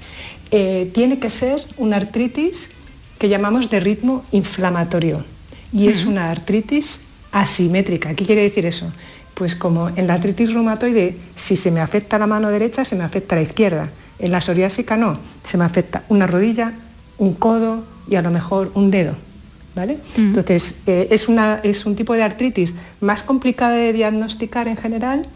Eh, 0.52 0.90
tiene 0.94 1.20
que 1.20 1.30
ser 1.30 1.64
una 1.78 1.98
artritis 1.98 2.70
que 3.22 3.30
llamamos 3.30 3.70
de 3.70 3.80
ritmo 3.80 4.24
inflamatorio 4.32 5.24
y 5.72 5.90
es 5.90 6.08
una 6.08 6.32
artritis 6.32 7.02
asimétrica. 7.32 8.16
¿Qué 8.16 8.26
quiere 8.26 8.42
decir 8.42 8.66
eso? 8.66 8.92
Pues 9.36 9.54
como 9.54 9.90
en 9.90 10.08
la 10.08 10.16
artritis 10.16 10.52
reumatoide, 10.52 11.16
si 11.36 11.56
se 11.56 11.70
me 11.70 11.82
afecta 11.82 12.18
la 12.18 12.26
mano 12.26 12.50
derecha, 12.50 12.84
se 12.84 12.96
me 12.96 13.04
afecta 13.04 13.36
la 13.36 13.44
izquierda. 13.44 13.92
En 14.18 14.32
la 14.32 14.42
psoriásica 14.42 14.98
no, 14.98 15.14
se 15.44 15.60
me 15.60 15.66
afecta 15.66 16.02
una 16.10 16.26
rodilla, 16.26 16.74
un 17.20 17.36
codo 17.36 17.84
y 18.10 18.16
a 18.16 18.24
lo 18.24 18.32
mejor 18.32 18.72
un 18.74 18.90
dedo. 18.90 19.14
¿Vale? 19.76 20.00
Entonces, 20.18 20.80
eh, 20.88 21.08
es, 21.12 21.28
una- 21.30 21.60
es 21.64 21.86
un 21.86 21.96
tipo 21.96 22.14
de 22.16 22.24
artritis 22.24 22.74
más 23.02 23.22
complicada 23.22 23.76
de 23.76 23.94
diagnosticar 23.94 24.68
en 24.68 24.78
general 24.78 25.28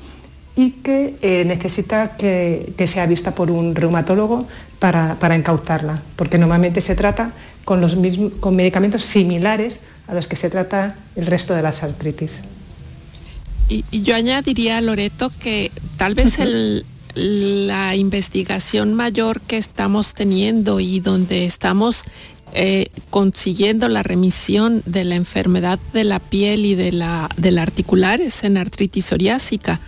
y 0.55 0.71
que 0.71 1.15
eh, 1.21 1.43
necesita 1.45 2.15
que, 2.17 2.73
que 2.77 2.87
sea 2.87 3.05
vista 3.05 3.35
por 3.35 3.51
un 3.51 3.75
reumatólogo 3.75 4.47
para, 4.79 5.15
para 5.19 5.35
encauzarla, 5.35 6.01
porque 6.15 6.37
normalmente 6.37 6.81
se 6.81 6.95
trata 6.95 7.31
con, 7.65 7.81
los 7.81 7.95
mismos, 7.95 8.31
con 8.39 8.55
medicamentos 8.55 9.03
similares 9.03 9.81
a 10.07 10.13
los 10.13 10.27
que 10.27 10.35
se 10.35 10.49
trata 10.49 10.95
el 11.15 11.25
resto 11.25 11.53
de 11.55 11.61
las 11.61 11.83
artritis. 11.83 12.39
Y, 13.67 13.83
y 13.91 14.03
yo 14.03 14.15
añadiría, 14.15 14.79
Loreto, 14.81 15.31
que 15.39 15.71
tal 15.97 16.13
vez 16.15 16.39
el- 16.39 16.85
la 17.15 17.95
investigación 17.95 18.93
mayor 18.93 19.39
que 19.41 19.55
estamos 19.57 20.13
teniendo 20.13 20.81
y 20.81 20.99
donde 20.99 21.45
estamos 21.45 22.03
eh, 22.53 22.87
consiguiendo 23.09 23.87
la 23.87 24.03
remisión 24.03 24.83
de 24.85 25.05
la 25.05 25.15
enfermedad 25.15 25.79
de 25.93 26.03
la 26.03 26.19
piel 26.19 26.65
y 26.65 26.75
de 26.75 26.91
la, 26.91 27.29
de 27.37 27.51
la 27.51 27.61
articular 27.63 28.19
es 28.21 28.43
en 28.43 28.57
artritis 28.57 29.05
psoriásica, 29.05 29.79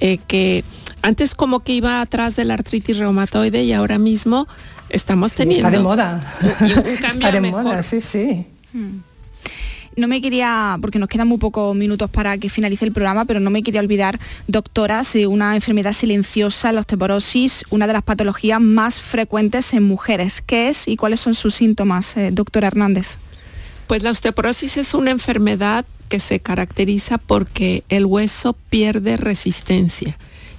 eh, 0.00 0.18
que 0.26 0.64
antes 1.02 1.34
como 1.34 1.60
que 1.60 1.72
iba 1.72 2.00
atrás 2.00 2.36
de 2.36 2.44
la 2.44 2.54
artritis 2.54 2.98
reumatoide 2.98 3.62
y 3.64 3.72
ahora 3.72 3.98
mismo 3.98 4.46
estamos 4.88 5.34
teniendo... 5.34 5.68
Está 5.68 5.78
de 5.78 5.82
moda. 5.82 6.34
y 6.60 6.72
un 6.72 6.82
cambio 6.82 6.92
Está 6.92 7.32
de 7.32 7.40
mejor. 7.40 7.62
moda, 7.64 7.82
sí, 7.82 8.00
sí. 8.00 8.46
No 9.96 10.06
me 10.06 10.20
quería, 10.20 10.78
porque 10.80 10.98
nos 10.98 11.08
quedan 11.08 11.28
muy 11.28 11.38
pocos 11.38 11.74
minutos 11.74 12.08
para 12.10 12.38
que 12.38 12.48
finalice 12.48 12.84
el 12.84 12.92
programa, 12.92 13.24
pero 13.24 13.40
no 13.40 13.50
me 13.50 13.62
quería 13.62 13.80
olvidar, 13.80 14.18
doctoras, 14.46 15.12
de 15.12 15.26
una 15.26 15.54
enfermedad 15.56 15.92
silenciosa, 15.92 16.72
la 16.72 16.80
osteoporosis, 16.80 17.64
una 17.70 17.86
de 17.86 17.92
las 17.94 18.02
patologías 18.02 18.60
más 18.60 19.00
frecuentes 19.00 19.74
en 19.74 19.82
mujeres. 19.82 20.42
¿Qué 20.42 20.68
es 20.68 20.86
y 20.86 20.96
cuáles 20.96 21.20
son 21.20 21.34
sus 21.34 21.54
síntomas, 21.54 22.16
eh, 22.16 22.30
doctora 22.32 22.68
Hernández? 22.68 23.08
Pues 23.88 24.02
la 24.04 24.10
osteoporosis 24.12 24.76
es 24.76 24.94
una 24.94 25.10
enfermedad 25.10 25.84
que 26.10 26.18
se 26.18 26.40
caracteriza 26.40 27.16
porque 27.16 27.84
el 27.88 28.04
hueso 28.04 28.54
pierde 28.68 29.16
resistencia 29.16 30.18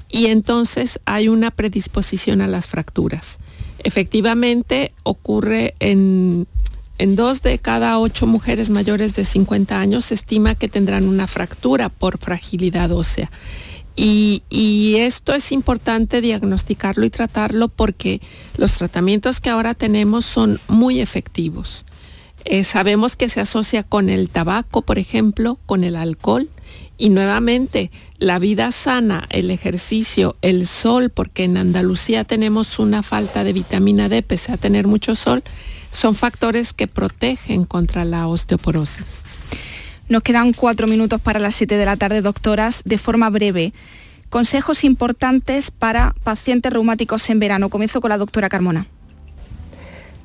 y 0.09 0.27
entonces 0.27 0.99
hay 1.05 1.27
una 1.27 1.51
predisposición 1.51 2.41
a 2.41 2.47
las 2.47 2.67
fracturas. 2.67 3.37
Efectivamente 3.83 4.93
ocurre 5.03 5.75
en, 5.79 6.47
en 6.97 7.15
dos 7.15 7.41
de 7.41 7.59
cada 7.59 7.99
ocho 7.99 8.27
mujeres 8.27 8.69
mayores 8.69 9.13
de 9.13 9.25
50 9.25 9.77
años 9.77 10.05
se 10.05 10.13
estima 10.13 10.55
que 10.55 10.69
tendrán 10.69 11.07
una 11.07 11.27
fractura 11.27 11.89
por 11.89 12.17
fragilidad 12.17 12.91
ósea. 12.91 13.29
Y, 13.95 14.43
y 14.49 14.95
esto 14.99 15.35
es 15.35 15.51
importante 15.51 16.21
diagnosticarlo 16.21 17.05
y 17.05 17.09
tratarlo 17.09 17.67
porque 17.67 18.21
los 18.57 18.77
tratamientos 18.77 19.41
que 19.41 19.49
ahora 19.49 19.73
tenemos 19.73 20.25
son 20.25 20.61
muy 20.69 21.01
efectivos. 21.01 21.85
Eh, 22.45 22.63
sabemos 22.63 23.15
que 23.15 23.29
se 23.29 23.39
asocia 23.39 23.83
con 23.83 24.09
el 24.09 24.29
tabaco, 24.29 24.81
por 24.81 24.97
ejemplo, 24.97 25.59
con 25.65 25.83
el 25.83 25.95
alcohol 25.95 26.49
y 26.97 27.09
nuevamente 27.09 27.91
la 28.17 28.39
vida 28.39 28.71
sana, 28.71 29.25
el 29.29 29.51
ejercicio, 29.51 30.35
el 30.41 30.67
sol, 30.67 31.09
porque 31.09 31.43
en 31.43 31.57
Andalucía 31.57 32.23
tenemos 32.23 32.79
una 32.79 33.03
falta 33.03 33.43
de 33.43 33.53
vitamina 33.53 34.09
D 34.09 34.21
pese 34.21 34.51
a 34.51 34.57
tener 34.57 34.87
mucho 34.87 35.15
sol, 35.15 35.43
son 35.91 36.15
factores 36.15 36.73
que 36.73 36.87
protegen 36.87 37.65
contra 37.65 38.05
la 38.05 38.27
osteoporosis. 38.27 39.23
Nos 40.09 40.23
quedan 40.23 40.53
cuatro 40.53 40.87
minutos 40.87 41.21
para 41.21 41.39
las 41.39 41.55
7 41.55 41.77
de 41.77 41.85
la 41.85 41.95
tarde, 41.95 42.21
doctoras, 42.21 42.81
de 42.83 42.97
forma 42.97 43.29
breve. 43.29 43.73
Consejos 44.29 44.83
importantes 44.83 45.71
para 45.71 46.15
pacientes 46.23 46.71
reumáticos 46.71 47.29
en 47.29 47.39
verano. 47.39 47.69
Comienzo 47.69 48.01
con 48.01 48.09
la 48.09 48.17
doctora 48.17 48.49
Carmona. 48.49 48.87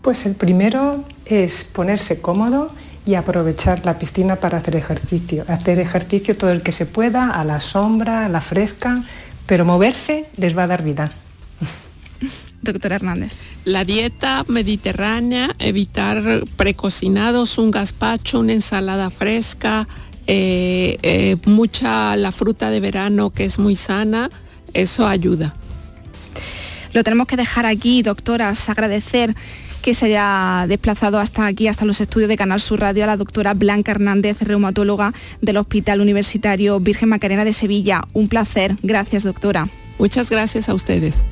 Pues 0.02 0.26
el 0.26 0.34
primero 0.34 1.04
es 1.26 1.64
ponerse 1.64 2.20
cómodo 2.20 2.70
y 3.04 3.14
aprovechar 3.14 3.84
la 3.86 3.98
piscina 3.98 4.36
para 4.36 4.58
hacer 4.58 4.76
ejercicio. 4.76 5.44
Hacer 5.48 5.78
ejercicio 5.78 6.36
todo 6.36 6.50
el 6.50 6.62
que 6.62 6.72
se 6.72 6.86
pueda, 6.86 7.30
a 7.30 7.44
la 7.44 7.60
sombra, 7.60 8.26
a 8.26 8.28
la 8.28 8.40
fresca, 8.40 9.04
pero 9.46 9.64
moverse 9.64 10.28
les 10.36 10.56
va 10.56 10.64
a 10.64 10.66
dar 10.66 10.82
vida. 10.82 11.12
Doctora 12.62 12.96
Hernández. 12.96 13.34
La 13.64 13.84
dieta 13.84 14.44
mediterránea, 14.48 15.54
evitar 15.58 16.42
precocinados, 16.56 17.58
un 17.58 17.70
gazpacho, 17.70 18.40
una 18.40 18.54
ensalada 18.54 19.10
fresca, 19.10 19.86
eh, 20.26 20.98
eh, 21.02 21.36
mucha 21.44 22.16
la 22.16 22.32
fruta 22.32 22.70
de 22.70 22.80
verano 22.80 23.30
que 23.30 23.44
es 23.44 23.60
muy 23.60 23.76
sana, 23.76 24.30
eso 24.74 25.06
ayuda. 25.06 25.54
Lo 26.92 27.04
tenemos 27.04 27.28
que 27.28 27.36
dejar 27.36 27.66
aquí, 27.66 28.02
doctoras, 28.02 28.68
agradecer 28.68 29.36
que 29.86 29.94
se 29.94 30.06
haya 30.06 30.66
desplazado 30.66 31.20
hasta 31.20 31.46
aquí, 31.46 31.68
hasta 31.68 31.84
los 31.84 32.00
estudios 32.00 32.28
de 32.28 32.36
Canal 32.36 32.60
Sur 32.60 32.80
Radio, 32.80 33.04
a 33.04 33.06
la 33.06 33.16
doctora 33.16 33.54
Blanca 33.54 33.92
Hernández, 33.92 34.42
reumatóloga 34.42 35.14
del 35.40 35.58
Hospital 35.58 36.00
Universitario 36.00 36.80
Virgen 36.80 37.08
Macarena 37.08 37.44
de 37.44 37.52
Sevilla. 37.52 38.02
Un 38.12 38.26
placer. 38.26 38.74
Gracias, 38.82 39.22
doctora. 39.22 39.68
Muchas 40.00 40.28
gracias 40.28 40.68
a 40.68 40.74
ustedes. 40.74 41.22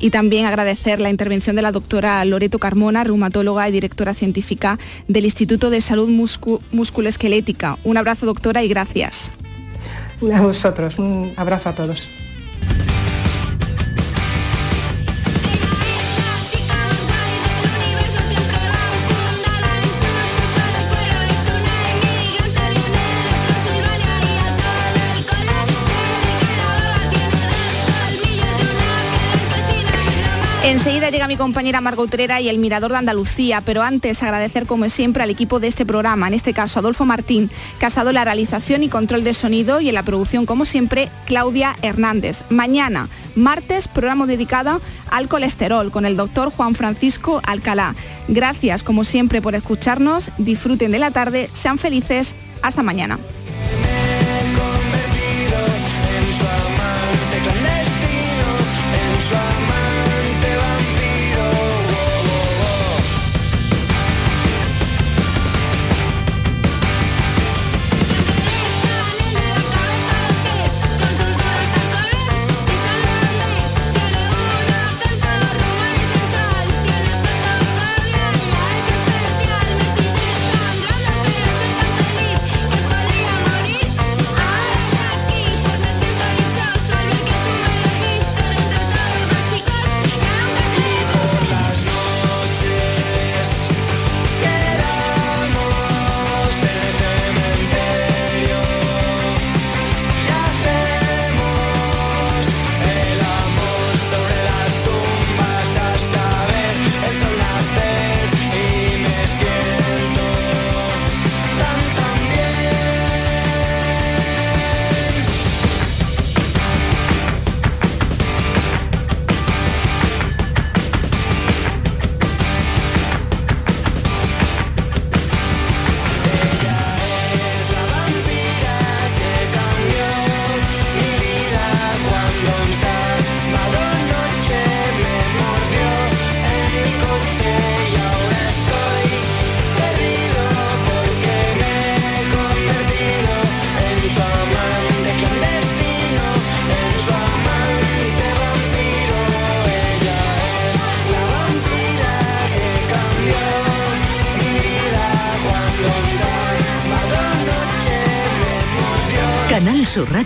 Y 0.00 0.10
también 0.10 0.44
agradecer 0.46 0.98
la 0.98 1.08
intervención 1.08 1.54
de 1.54 1.62
la 1.62 1.70
doctora 1.70 2.24
Loreto 2.24 2.58
Carmona, 2.58 3.04
reumatóloga 3.04 3.68
y 3.68 3.72
directora 3.72 4.12
científica 4.12 4.76
del 5.06 5.24
Instituto 5.24 5.70
de 5.70 5.80
Salud 5.80 6.10
Muscu- 6.10 6.60
Musculoesquelética. 6.72 7.78
Un 7.84 7.96
abrazo, 7.96 8.26
doctora, 8.26 8.64
y 8.64 8.68
gracias. 8.68 9.30
A 10.34 10.40
vosotros, 10.40 10.98
un 10.98 11.32
abrazo 11.36 11.68
a 11.68 11.74
todos. 11.76 12.08
Enseguida 30.80 31.10
llega 31.10 31.28
mi 31.28 31.36
compañera 31.36 31.82
Margot 31.82 32.06
Utrera 32.06 32.40
y 32.40 32.48
el 32.48 32.56
Mirador 32.56 32.92
de 32.92 32.96
Andalucía, 32.96 33.60
pero 33.60 33.82
antes 33.82 34.22
agradecer 34.22 34.64
como 34.64 34.88
siempre 34.88 35.22
al 35.22 35.28
equipo 35.28 35.60
de 35.60 35.66
este 35.66 35.84
programa, 35.84 36.26
en 36.26 36.32
este 36.32 36.54
caso 36.54 36.78
Adolfo 36.78 37.04
Martín, 37.04 37.50
casado 37.78 38.12
la 38.12 38.24
realización 38.24 38.82
y 38.82 38.88
control 38.88 39.22
de 39.22 39.34
sonido 39.34 39.82
y 39.82 39.90
en 39.90 39.94
la 39.94 40.04
producción 40.04 40.46
como 40.46 40.64
siempre 40.64 41.10
Claudia 41.26 41.76
Hernández. 41.82 42.38
Mañana, 42.48 43.10
martes, 43.36 43.88
programa 43.88 44.24
dedicado 44.24 44.80
al 45.10 45.28
colesterol 45.28 45.90
con 45.90 46.06
el 46.06 46.16
doctor 46.16 46.50
Juan 46.50 46.74
Francisco 46.74 47.42
Alcalá. 47.44 47.94
Gracias 48.28 48.82
como 48.82 49.04
siempre 49.04 49.42
por 49.42 49.54
escucharnos, 49.54 50.30
disfruten 50.38 50.92
de 50.92 50.98
la 50.98 51.10
tarde, 51.10 51.50
sean 51.52 51.76
felices, 51.76 52.34
hasta 52.62 52.82
mañana. 52.82 53.18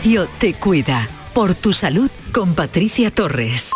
Radio 0.05 0.29
te 0.39 0.53
cuida. 0.53 1.09
Por 1.33 1.55
tu 1.55 1.73
salud 1.73 2.11
con 2.31 2.55
Patricia 2.55 3.11
Torres. 3.11 3.73